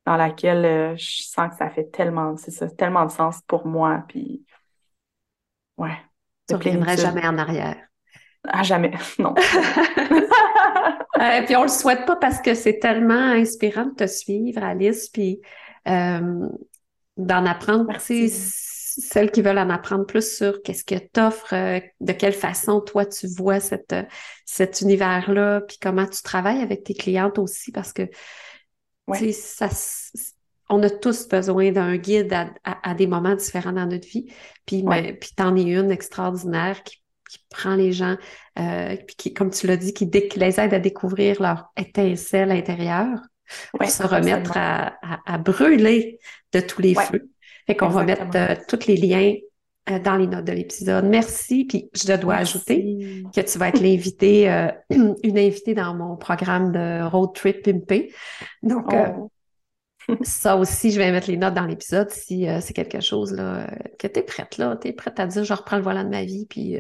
dans 0.07 0.17
laquelle 0.17 0.65
euh, 0.65 0.97
je 0.97 1.23
sens 1.23 1.51
que 1.51 1.57
ça 1.57 1.71
fait 1.71 1.91
tellement, 1.91 2.37
c'est 2.37 2.51
ça, 2.51 2.69
tellement 2.69 3.07
de 3.07 3.11
sens 3.11 3.41
pour 3.47 3.67
moi. 3.67 4.05
Puis, 4.09 4.45
ouais. 5.77 5.97
Tu 6.49 6.55
reviendras 6.57 6.97
jamais 6.97 7.27
en 7.27 7.39
arrière. 7.39 7.77
Ah, 8.49 8.63
jamais, 8.63 8.93
non. 9.19 9.35
Et 11.21 11.45
puis 11.45 11.55
on 11.55 11.63
le 11.63 11.69
souhaite 11.69 12.07
pas 12.07 12.17
parce 12.17 12.41
que 12.41 12.55
c'est 12.55 12.79
tellement 12.79 13.33
inspirant 13.33 13.85
de 13.85 13.95
te 13.95 14.07
suivre, 14.07 14.65
Alice, 14.65 15.11
puis 15.11 15.41
euh, 15.87 16.49
d'en 17.19 17.45
apprendre. 17.45 17.85
Merci 17.87 18.31
celles 18.97 19.31
qui 19.31 19.43
veulent 19.43 19.59
en 19.59 19.71
apprendre 19.71 20.07
plus 20.07 20.37
sur 20.37 20.63
qu'est-ce 20.63 20.85
que 20.85 20.97
t'offres, 20.97 21.55
euh, 21.55 21.81
de 22.01 22.13
quelle 22.13 22.33
façon 22.33 22.81
toi 22.81 23.07
tu 23.07 23.27
vois 23.27 23.61
cette, 23.61 23.93
euh, 23.93 24.03
cet 24.45 24.81
univers-là, 24.81 25.63
puis 25.63 25.79
comment 25.81 26.07
tu 26.07 26.23
travailles 26.23 26.61
avec 26.61 26.85
tes 26.85 26.95
clientes 26.95 27.39
aussi, 27.39 27.73
parce 27.73 27.93
que 27.93 28.03
ça, 29.33 29.69
on 30.69 30.83
a 30.83 30.91
tous 30.91 31.29
besoin 31.29 31.73
d'un 31.73 31.97
guide 31.97 32.33
à, 32.65 32.95
des 32.95 33.07
moments 33.07 33.35
différents 33.35 33.73
dans 33.73 33.87
notre 33.87 34.07
vie. 34.07 34.33
Puis, 34.67 34.83
ouais. 34.83 35.15
puis 35.15 35.31
t'en 35.37 35.57
es 35.57 35.63
une 35.63 35.91
extraordinaire 35.91 36.83
qui, 36.85 36.97
prend 37.49 37.77
les 37.77 37.93
gens, 37.93 38.17
euh, 38.59 38.97
puis 39.07 39.15
qui, 39.17 39.35
comme 39.35 39.51
tu 39.51 39.69
l'as 39.69 39.77
dit, 39.77 39.93
qui, 39.93 40.05
les 40.05 40.61
aide 40.61 40.75
à 40.75 40.81
découvrir 40.81 41.41
leur 41.41 41.71
étincelle 41.77 42.51
intérieure 42.51 43.21
pour 43.73 43.89
se 43.89 44.03
remettre 44.03 44.53
à, 44.57 44.95
à, 45.27 45.39
brûler 45.39 46.19
de 46.53 46.61
tous 46.61 46.83
les 46.83 46.95
feux. 46.95 47.31
Fait 47.67 47.77
qu'on 47.77 47.89
va 47.89 48.05
mettre 48.05 48.25
euh, 48.35 48.55
tous 48.69 48.87
les 48.87 48.97
liens 48.97 49.35
euh, 49.91 49.99
dans 49.99 50.17
les 50.17 50.27
notes 50.27 50.45
de 50.45 50.53
l'épisode. 50.53 51.05
Merci. 51.05 51.65
Puis 51.65 51.91
je 51.95 52.13
dois 52.15 52.37
ajouter 52.37 53.25
que 53.35 53.41
tu 53.41 53.59
vas 53.59 53.69
être 53.69 53.81
l'invité, 53.81 54.51
euh, 54.51 54.71
une 54.91 55.39
invitée 55.39 55.75
dans 55.75 55.95
mon 55.95 56.17
programme 56.17 56.73
de 56.73 57.03
Road 57.09 57.35
Trip 57.35 57.63
Pimpé. 57.65 58.13
Donc, 58.63 58.93
oh. 58.93 59.31
ça 60.23 60.57
aussi, 60.57 60.91
je 60.91 60.99
vais 60.99 61.11
mettre 61.13 61.31
les 61.31 61.37
notes 61.37 61.55
dans 61.55 61.67
l'épisode 61.67 62.11
si 62.11 62.47
c'est 62.61 62.75
quelque 62.75 63.01
chose 63.01 63.33
là, 63.33 63.71
que 63.99 64.09
tu 64.09 64.19
es 64.19 64.23
prête, 64.23 64.59
là. 64.59 64.77
Tu 64.81 64.89
es 64.89 64.93
prête 64.93 65.21
à 65.21 65.27
dire 65.27 65.45
je 65.45 65.53
reprends 65.53 65.77
le 65.77 65.83
volant 65.83 66.03
de 66.03 66.09
ma 66.09 66.25
vie, 66.25 66.47
puis 66.47 66.77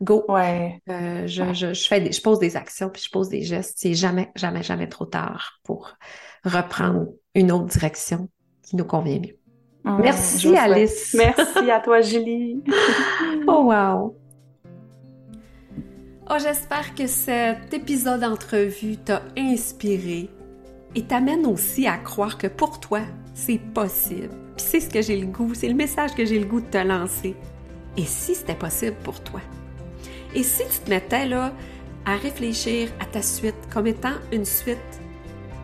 go. 0.00 0.24
Ouais. 0.28 0.80
je, 0.88 1.52
je, 1.52 1.74
je, 1.74 1.88
fais 1.88 2.00
des, 2.00 2.10
je 2.10 2.20
pose 2.20 2.40
des 2.40 2.56
actions, 2.56 2.90
puis 2.90 3.02
je 3.04 3.10
pose 3.10 3.28
des 3.28 3.42
gestes. 3.42 3.74
C'est 3.76 3.94
jamais, 3.94 4.32
jamais, 4.34 4.64
jamais 4.64 4.88
trop 4.88 5.06
tard 5.06 5.60
pour 5.62 5.94
reprendre 6.44 7.06
une 7.34 7.52
autre 7.52 7.66
direction 7.66 8.28
qui 8.62 8.74
nous 8.74 8.84
convient 8.84 9.20
mieux. 9.20 9.36
Mm, 9.84 9.98
Merci 10.00 10.56
Alice. 10.56 11.14
Merci 11.14 11.70
à 11.70 11.80
toi 11.80 12.00
Julie. 12.00 12.62
oh 13.46 13.64
wow. 13.72 14.16
Oh, 16.30 16.36
j'espère 16.40 16.94
que 16.94 17.06
cet 17.06 17.74
épisode 17.74 18.20
d'entrevue 18.20 18.96
t'a 18.96 19.22
inspiré 19.36 20.30
et 20.94 21.02
t'amène 21.02 21.46
aussi 21.46 21.86
à 21.86 21.98
croire 21.98 22.38
que 22.38 22.46
pour 22.46 22.80
toi, 22.80 23.00
c'est 23.34 23.58
possible. 23.58 24.30
Puis 24.56 24.66
c'est 24.66 24.80
ce 24.80 24.88
que 24.88 25.02
j'ai 25.02 25.16
le 25.16 25.26
goût, 25.26 25.52
c'est 25.54 25.68
le 25.68 25.74
message 25.74 26.14
que 26.14 26.24
j'ai 26.24 26.38
le 26.38 26.46
goût 26.46 26.60
de 26.60 26.66
te 26.66 26.78
lancer. 26.78 27.34
Et 27.96 28.04
si 28.04 28.34
c'était 28.34 28.54
possible 28.54 28.96
pour 29.02 29.20
toi? 29.20 29.40
Et 30.34 30.42
si 30.42 30.62
tu 30.70 30.78
te 30.78 30.90
mettais 30.90 31.26
là 31.26 31.52
à 32.06 32.16
réfléchir 32.16 32.88
à 33.00 33.04
ta 33.04 33.20
suite 33.20 33.56
comme 33.72 33.86
étant 33.86 34.14
une 34.32 34.44
suite 34.44 34.78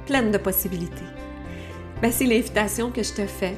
pleine 0.06 0.30
de 0.30 0.38
possibilités? 0.38 1.04
Ben, 2.02 2.12
c'est 2.12 2.26
l'invitation 2.26 2.90
que 2.90 3.02
je 3.02 3.12
te 3.12 3.26
fais 3.26 3.56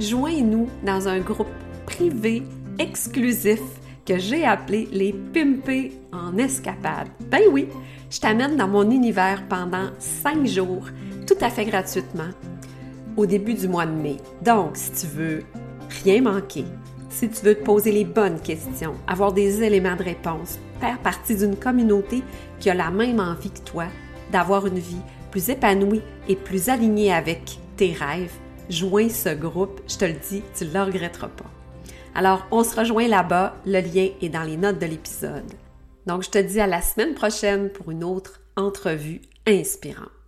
joins-nous 0.00 0.68
dans 0.84 1.08
un 1.08 1.20
groupe 1.20 1.48
privé 1.86 2.42
exclusif 2.78 3.60
que 4.04 4.18
j'ai 4.18 4.44
appelé 4.44 4.88
les 4.92 5.12
Pimpés 5.12 5.92
en 6.12 6.36
escapade. 6.38 7.08
Ben 7.30 7.42
oui, 7.50 7.68
je 8.10 8.20
t'amène 8.20 8.56
dans 8.56 8.68
mon 8.68 8.90
univers 8.90 9.42
pendant 9.48 9.90
cinq 9.98 10.46
jours, 10.46 10.86
tout 11.26 11.36
à 11.40 11.50
fait 11.50 11.64
gratuitement, 11.64 12.30
au 13.16 13.26
début 13.26 13.54
du 13.54 13.68
mois 13.68 13.86
de 13.86 13.92
mai. 13.92 14.16
Donc, 14.42 14.76
si 14.76 14.92
tu 14.92 15.06
veux 15.06 15.42
rien 16.02 16.22
manquer, 16.22 16.64
si 17.08 17.28
tu 17.28 17.44
veux 17.44 17.54
te 17.54 17.64
poser 17.64 17.92
les 17.92 18.04
bonnes 18.04 18.40
questions, 18.40 18.94
avoir 19.06 19.32
des 19.32 19.62
éléments 19.62 19.96
de 19.96 20.02
réponse, 20.02 20.58
faire 20.80 20.98
partie 20.98 21.36
d'une 21.36 21.56
communauté 21.56 22.22
qui 22.58 22.70
a 22.70 22.74
la 22.74 22.90
même 22.90 23.20
envie 23.20 23.50
que 23.50 23.60
toi, 23.60 23.86
d'avoir 24.32 24.66
une 24.66 24.78
vie 24.78 25.02
plus 25.30 25.48
épanouie 25.50 26.02
et 26.28 26.36
plus 26.36 26.68
alignée 26.68 27.12
avec 27.12 27.58
tes 27.76 27.92
rêves, 27.92 28.34
joins 28.70 29.08
ce 29.08 29.34
groupe, 29.34 29.80
je 29.88 29.96
te 29.96 30.04
le 30.04 30.14
dis, 30.14 30.42
tu 30.56 30.64
ne 30.64 30.72
le 30.72 30.82
regretteras 30.82 31.28
pas. 31.28 31.50
Alors, 32.14 32.46
on 32.50 32.62
se 32.62 32.76
rejoint 32.76 33.08
là-bas, 33.08 33.56
le 33.64 33.80
lien 33.80 34.08
est 34.20 34.28
dans 34.28 34.42
les 34.42 34.56
notes 34.56 34.78
de 34.78 34.86
l'épisode. 34.86 35.50
Donc, 36.06 36.22
je 36.22 36.30
te 36.30 36.38
dis 36.38 36.60
à 36.60 36.66
la 36.66 36.82
semaine 36.82 37.14
prochaine 37.14 37.70
pour 37.70 37.90
une 37.90 38.04
autre 38.04 38.40
entrevue 38.56 39.22
inspirante. 39.46 40.21